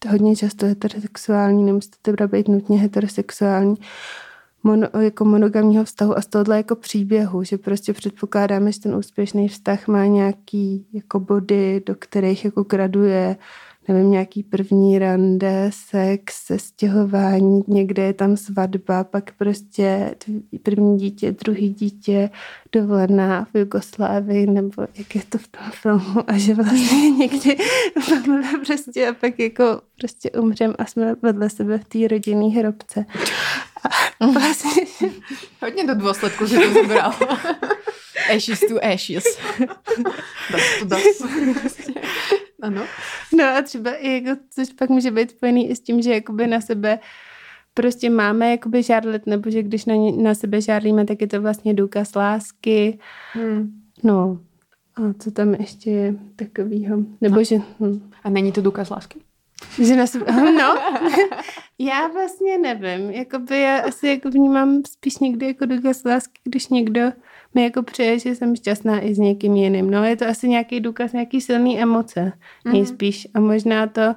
hodně 0.09 0.37
často 0.37 0.67
heterosexuální, 0.67 1.65
nemusíte 1.65 1.97
teda 2.03 2.27
být 2.27 2.49
nutně 2.49 2.79
heterosexuální, 2.79 3.75
mono, 4.63 4.89
jako 5.01 5.25
monogamního 5.25 5.85
vztahu 5.85 6.19
a 6.19 6.21
z 6.21 6.27
tohohle 6.27 6.57
jako 6.57 6.77
příběhu, 6.77 7.45
že 7.45 7.59
prostě 7.59 7.93
předpokládáme, 7.93 8.73
že 8.73 8.81
ten 8.81 8.95
úspěšný 8.95 9.49
vztah 9.49 9.89
má 9.89 10.07
nějaký 10.07 10.87
jako 10.93 11.21
body, 11.21 11.83
do 11.87 11.95
kterých 11.95 12.45
jako 12.45 12.63
graduje 12.63 13.37
nevím, 13.89 14.11
nějaký 14.11 14.43
první 14.43 14.99
rande, 14.99 15.71
sex, 15.73 16.47
sestěhování, 16.47 17.63
někde 17.67 18.03
je 18.03 18.13
tam 18.13 18.37
svatba, 18.37 19.05
pak 19.05 19.33
prostě 19.39 20.15
první 20.63 20.99
dítě, 20.99 21.33
druhý 21.33 21.69
dítě, 21.69 22.31
dovolená 22.73 23.45
v 23.45 23.59
Jugoslávii, 23.59 24.47
nebo 24.47 24.83
jak 24.99 25.15
je 25.15 25.23
to 25.29 25.39
v 25.39 25.49
tom 25.49 25.63
filmu, 25.71 26.31
a 26.31 26.39
že 26.39 26.55
vlastně 26.55 27.11
někdy 27.19 27.57
prostě 28.67 29.09
a 29.09 29.13
pak 29.15 29.39
jako 29.39 29.81
prostě 29.99 30.31
umřem 30.31 30.75
a 30.79 30.87
jsme 30.87 31.15
vedle 31.23 31.51
sebe 31.51 31.79
v 31.79 31.85
té 31.85 32.09
rodinné 32.09 32.49
hrobce. 32.49 33.05
Vlastně... 34.33 34.87
Hodně 35.63 35.87
do 35.87 35.95
důsledku 35.95 36.47
že 36.47 36.59
to 36.59 36.85
zbral. 36.85 37.15
ashes 38.35 38.61
to 38.61 38.85
ashes. 38.85 39.25
das 40.53 40.79
to 40.79 40.85
das. 40.85 41.23
Ano. 42.63 42.83
No 43.33 43.45
a 43.45 43.63
třeba 43.63 43.91
i 43.95 44.25
jako, 44.25 44.41
což 44.51 44.69
pak 44.73 44.91
může 44.91 45.11
být 45.11 45.31
spojený 45.31 45.71
i 45.71 45.77
s 45.77 45.81
tím, 45.81 46.03
že 46.03 46.15
jakoby 46.15 46.47
na 46.47 46.61
sebe 46.61 46.99
prostě 47.75 48.11
máme 48.11 48.51
jakoby 48.51 48.83
žádlit, 48.83 49.27
nebo 49.27 49.51
že 49.51 49.63
když 49.63 49.85
na, 49.85 49.95
ně, 49.95 50.13
na 50.13 50.35
sebe 50.35 50.61
žádlíme, 50.61 51.05
tak 51.05 51.21
je 51.21 51.27
to 51.27 51.43
vlastně 51.43 51.75
důkaz 51.75 52.15
lásky. 52.15 52.99
Hmm. 53.33 53.83
No 54.05 54.39
a 54.97 55.13
co 55.19 55.31
tam 55.31 55.55
ještě 55.55 55.91
je 55.91 56.15
takovýho? 56.37 56.99
Nebo 57.21 57.37
no. 57.37 57.45
že... 57.45 57.57
Hm. 57.81 58.11
A 58.25 58.31
není 58.31 58.53
to 58.53 58.63
důkaz 58.63 58.91
lásky? 58.91 59.21
Že 59.83 59.97
na 59.97 60.07
sebe, 60.07 60.33
no, 60.53 60.75
já 61.79 62.09
vlastně 62.09 62.59
nevím, 62.59 63.11
jakoby 63.11 63.61
já 63.61 63.79
asi 63.79 64.09
jako 64.09 64.31
vnímám 64.31 64.83
spíš 64.91 65.19
někdy 65.19 65.47
jako 65.47 65.67
důkaz 65.67 66.05
lásky, 66.05 66.41
když 66.45 66.69
někdo 66.69 67.01
mi 67.55 67.63
jako 67.63 67.83
přeje, 67.83 68.19
že 68.19 68.35
jsem 68.35 68.57
šťastná 68.57 69.01
i 69.01 69.15
s 69.15 69.19
někým 69.19 69.57
jiným. 69.57 69.91
No, 69.91 70.05
je 70.05 70.17
to 70.17 70.27
asi 70.27 70.49
nějaký 70.49 70.81
důkaz, 70.81 71.13
nějaký 71.13 71.41
silný 71.41 71.81
emoce 71.81 72.33
mm-hmm. 72.65 72.73
nejspíš. 72.73 73.29
A 73.35 73.41
možná 73.41 73.87
to 73.87 74.15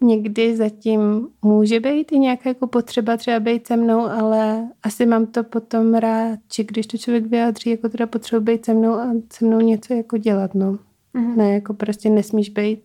někdy 0.00 0.56
zatím 0.56 1.28
může 1.42 1.80
být 1.80 2.12
i 2.12 2.18
nějaká 2.18 2.48
jako 2.48 2.66
potřeba 2.66 3.16
třeba 3.16 3.40
být 3.40 3.66
se 3.66 3.76
mnou, 3.76 4.00
ale 4.00 4.68
asi 4.82 5.06
mám 5.06 5.26
to 5.26 5.44
potom 5.44 5.94
rád, 5.94 6.38
či 6.48 6.64
když 6.64 6.86
to 6.86 6.98
člověk 6.98 7.26
vyjádří, 7.26 7.70
jako 7.70 7.88
teda 7.88 8.06
potřebuji 8.06 8.44
být 8.44 8.64
se 8.64 8.74
mnou 8.74 8.92
a 8.92 9.12
se 9.32 9.44
mnou 9.44 9.60
něco 9.60 9.94
jako 9.94 10.16
dělat, 10.16 10.54
no. 10.54 10.78
Mm-hmm. 11.14 11.36
Ne, 11.36 11.54
jako 11.54 11.74
prostě 11.74 12.10
nesmíš 12.10 12.48
být 12.48 12.80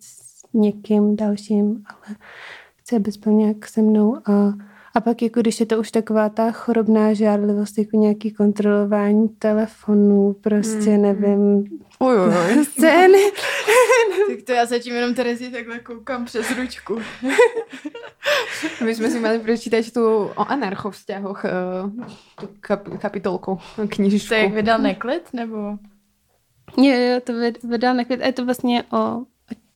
někým 0.55 1.15
dalším, 1.15 1.83
ale 1.85 2.17
chce 2.75 2.99
bys 2.99 3.17
byl 3.17 3.33
nějak 3.33 3.67
se 3.67 3.81
mnou 3.81 4.15
a 4.15 4.53
a 4.95 5.01
pak 5.01 5.21
jako 5.21 5.41
když 5.41 5.59
je 5.59 5.65
to 5.65 5.79
už 5.79 5.91
taková 5.91 6.29
ta 6.29 6.51
chorobná 6.51 7.13
žárlivost, 7.13 7.77
jako 7.77 7.97
nějaký 7.97 8.31
kontrolování 8.31 9.29
telefonů, 9.29 10.35
prostě 10.41 10.89
mm. 10.89 11.01
nevím, 11.01 11.63
Uj, 11.99 12.15
uj. 12.19 12.65
scény. 12.71 13.31
tak 14.27 14.41
to 14.45 14.51
já 14.51 14.65
zatím 14.65 14.95
jenom 14.95 15.13
Terezi 15.13 15.49
takhle 15.49 15.79
koukám 15.79 16.25
přes 16.25 16.57
ručku. 16.57 16.99
My 18.85 18.95
jsme 18.95 19.09
si 19.09 19.19
měli 19.19 19.39
prečítať 19.39 19.93
tu 19.93 20.05
o 20.35 20.49
anarchovzťahoch, 20.51 21.45
eh, 21.45 21.51
tu 22.39 22.45
kap- 22.45 22.97
kapitolku, 22.97 23.59
knižičku. 23.89 24.29
To 24.29 24.35
jak 24.35 24.53
vydal 24.53 24.79
Neklid, 24.79 25.33
nebo? 25.33 25.57
Jo, 26.77 26.93
jo, 26.93 27.19
to 27.23 27.33
vydal 27.67 27.93
neklid. 27.95 28.21
A 28.21 28.25
je 28.25 28.33
to 28.33 28.45
vlastně 28.45 28.83
o 28.91 29.21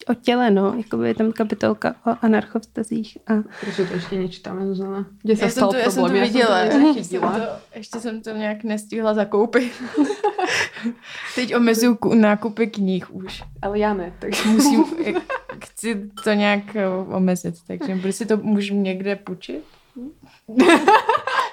o 0.07 0.13
těle, 0.13 0.51
no. 0.51 0.73
Jakoby 0.77 1.07
je 1.07 1.15
tam 1.15 1.31
kapitolka 1.31 1.95
o 2.05 2.15
anarchovstazích. 2.21 3.17
A... 3.27 3.33
Protože 3.59 3.85
to 3.85 3.93
ještě 3.93 4.15
nečítáme, 4.19 4.67
Zuzana. 4.67 5.07
Kde 5.21 5.35
se 5.35 5.43
Já 5.45 5.49
jsem 5.51 5.67
to, 5.67 5.75
já 5.75 5.91
jsem 5.91 6.03
to 6.03 6.09
viděla. 6.13 6.59
Já 6.59 6.71
Jsem 6.71 7.03
jsem 7.03 7.21
to, 7.21 7.27
ještě 7.75 7.99
jsem 7.99 8.21
to 8.21 8.29
nějak 8.29 8.63
nestihla 8.63 9.13
zakoupit. 9.13 9.71
Teď 11.35 11.55
omezuju 11.55 11.95
ku- 11.95 12.13
nákupy 12.13 12.67
knih 12.67 13.11
už. 13.15 13.43
Ale 13.61 13.79
já 13.79 13.93
ne, 13.93 14.13
takže 14.19 14.49
Musím, 14.49 14.85
jak- 15.05 15.23
chci 15.65 16.09
to 16.23 16.31
nějak 16.33 16.75
eh, 16.75 16.87
omezit, 16.87 17.55
takže 17.67 17.95
budu 17.95 18.11
si 18.11 18.25
to 18.25 18.37
můžu 18.37 18.73
někde 18.75 19.15
půjčit? 19.15 19.63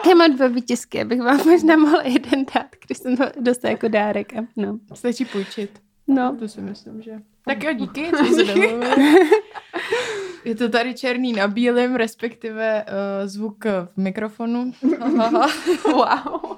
Já 0.08 0.14
mám 0.14 0.36
dva 0.36 0.46
výtisky, 0.48 1.00
abych 1.00 1.20
vám 1.22 1.40
možná 1.46 1.76
mohla 1.76 2.02
jeden 2.02 2.44
dát, 2.54 2.66
když 2.86 2.98
jsem 2.98 3.16
to 3.16 3.24
dostala 3.40 3.70
jako 3.72 3.88
dárek. 3.88 4.32
No. 4.56 4.78
Stačí 4.94 5.24
půjčit. 5.24 5.80
no. 6.08 6.36
To 6.38 6.48
si 6.48 6.60
myslím, 6.60 7.02
že... 7.02 7.12
Tak 7.46 7.62
jo, 7.62 7.72
díky, 7.72 8.10
co 8.18 8.24
se. 8.24 8.42
Je 10.44 10.54
to 10.54 10.68
tady 10.68 10.94
černý 10.94 11.32
na 11.32 11.48
bílém, 11.48 11.96
respektive 11.96 12.84
uh, 12.84 13.28
zvuk 13.28 13.64
v 13.64 13.96
mikrofonu. 13.96 14.72
wow. 15.92 16.56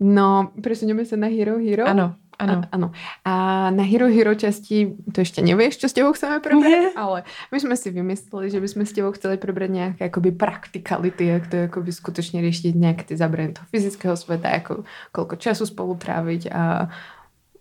No, 0.00 0.48
presuneme 0.64 1.04
sa 1.04 1.20
na 1.20 1.28
Hero 1.28 1.60
Hero. 1.60 1.84
ano, 1.84 2.16
ano. 2.40 2.64
A, 2.64 2.68
áno. 2.72 2.88
A 3.28 3.32
na 3.68 3.84
Hero 3.84 4.08
Hero 4.08 4.32
časti, 4.32 4.96
to 5.12 5.20
ešte 5.20 5.44
nevieš, 5.44 5.76
čo 5.76 5.92
s 5.92 5.96
tebou 5.96 6.16
chceme 6.16 6.40
prebrať, 6.40 6.72
Nie. 6.72 6.96
ale 6.96 7.28
my 7.52 7.58
sme 7.60 7.76
si 7.76 7.92
vymysleli, 7.92 8.48
že 8.48 8.64
by 8.64 8.68
sme 8.72 8.84
s 8.88 8.96
tebou 8.96 9.12
chceli 9.12 9.36
prebrať 9.36 9.70
nejaké 9.76 10.02
akoby 10.08 10.32
praktikality, 10.32 11.36
jak 11.36 11.44
to 11.52 11.68
akoby 11.68 11.92
skutočne 11.92 12.40
riešiť 12.40 12.72
nejaké 12.72 13.12
tie 13.12 13.20
zabranie 13.20 13.52
toho 13.52 13.68
fyzického 13.68 14.16
sveta, 14.16 14.48
ako 14.56 14.88
koľko 15.12 15.36
času 15.36 15.68
spolu 15.68 16.00
tráviť 16.00 16.48
a 16.48 16.88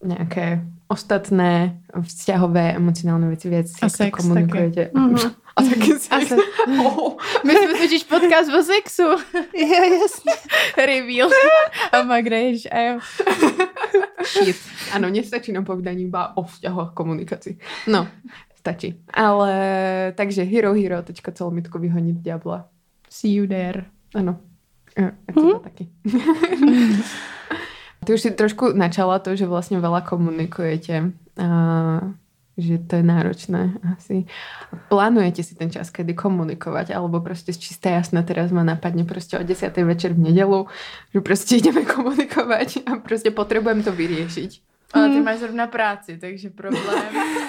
nejaké 0.04 0.64
ostatné 0.90 1.78
vzťahové, 1.94 2.74
emocionálne 2.74 3.30
veci, 3.30 3.46
viac, 3.52 3.70
A 3.78 3.86
jak 3.86 3.92
to 3.92 3.98
sex 3.98 4.14
komunikujete. 4.18 4.90
Mhm. 4.96 5.18
A 5.56 5.60
taky 5.62 5.92
sex. 6.00 6.10
A 6.12 6.20
sex. 6.26 6.42
Oh. 6.80 7.20
My 7.46 7.54
jsme 7.54 7.74
totiž 7.80 8.04
podcast 8.04 8.50
o 8.54 8.64
sexu. 8.64 9.04
Jo, 9.54 9.84
jasně. 10.02 10.34
Reveal. 10.78 11.30
A 11.92 12.04
Magda 12.04 12.38
jež, 12.38 12.68
a 12.72 12.80
jo. 12.80 13.00
Shit. 14.24 14.56
Áno, 14.94 15.10
nestačí 15.10 15.52
nám 15.54 15.66
povedanie 15.66 16.06
iba 16.08 16.34
o 16.38 16.44
vzťahoch 16.44 16.90
a 16.92 16.98
komunikácii. 16.98 17.58
No, 17.88 18.08
stačí. 18.56 18.98
Ale 19.14 19.54
takže 20.16 20.44
hero 20.44 20.74
hero, 20.74 21.02
teďka 21.02 21.32
celomitko 21.32 21.80
vyhoniť 21.80 22.16
diabla. 22.22 22.66
See 23.10 23.34
you 23.34 23.46
there. 23.48 23.86
Áno. 24.16 24.42
Ja, 24.98 25.14
ja 25.14 25.32
teba 25.34 25.60
taky. 25.62 25.86
Ty 28.10 28.18
už 28.18 28.26
si 28.26 28.34
trošku 28.34 28.74
načala 28.74 29.22
to, 29.22 29.38
že 29.38 29.46
vlastne 29.46 29.78
veľa 29.78 30.02
komunikujete. 30.02 31.14
A 31.38 31.48
že 32.58 32.82
to 32.82 32.98
je 32.98 33.06
náročné 33.06 33.78
asi. 33.86 34.26
Plánujete 34.90 35.46
si 35.46 35.54
ten 35.54 35.70
čas, 35.70 35.94
kedy 35.94 36.18
komunikovať, 36.18 36.90
alebo 36.90 37.22
proste 37.22 37.54
z 37.54 37.62
čisté 37.62 37.94
jasné 37.94 38.26
teraz 38.26 38.50
ma 38.50 38.66
napadne 38.66 39.06
proste 39.06 39.38
o 39.38 39.46
10. 39.46 39.78
večer 39.86 40.18
v 40.18 40.34
nedelu, 40.34 40.66
že 41.14 41.22
proste 41.22 41.62
ideme 41.62 41.86
komunikovať 41.86 42.90
a 42.90 42.98
proste 42.98 43.30
potrebujem 43.30 43.86
to 43.86 43.94
vyriešiť. 43.94 44.52
Ale 44.90 45.14
ty 45.14 45.20
máš 45.22 45.46
zrovna 45.46 45.70
práci, 45.70 46.18
takže 46.18 46.50
problém. 46.50 47.14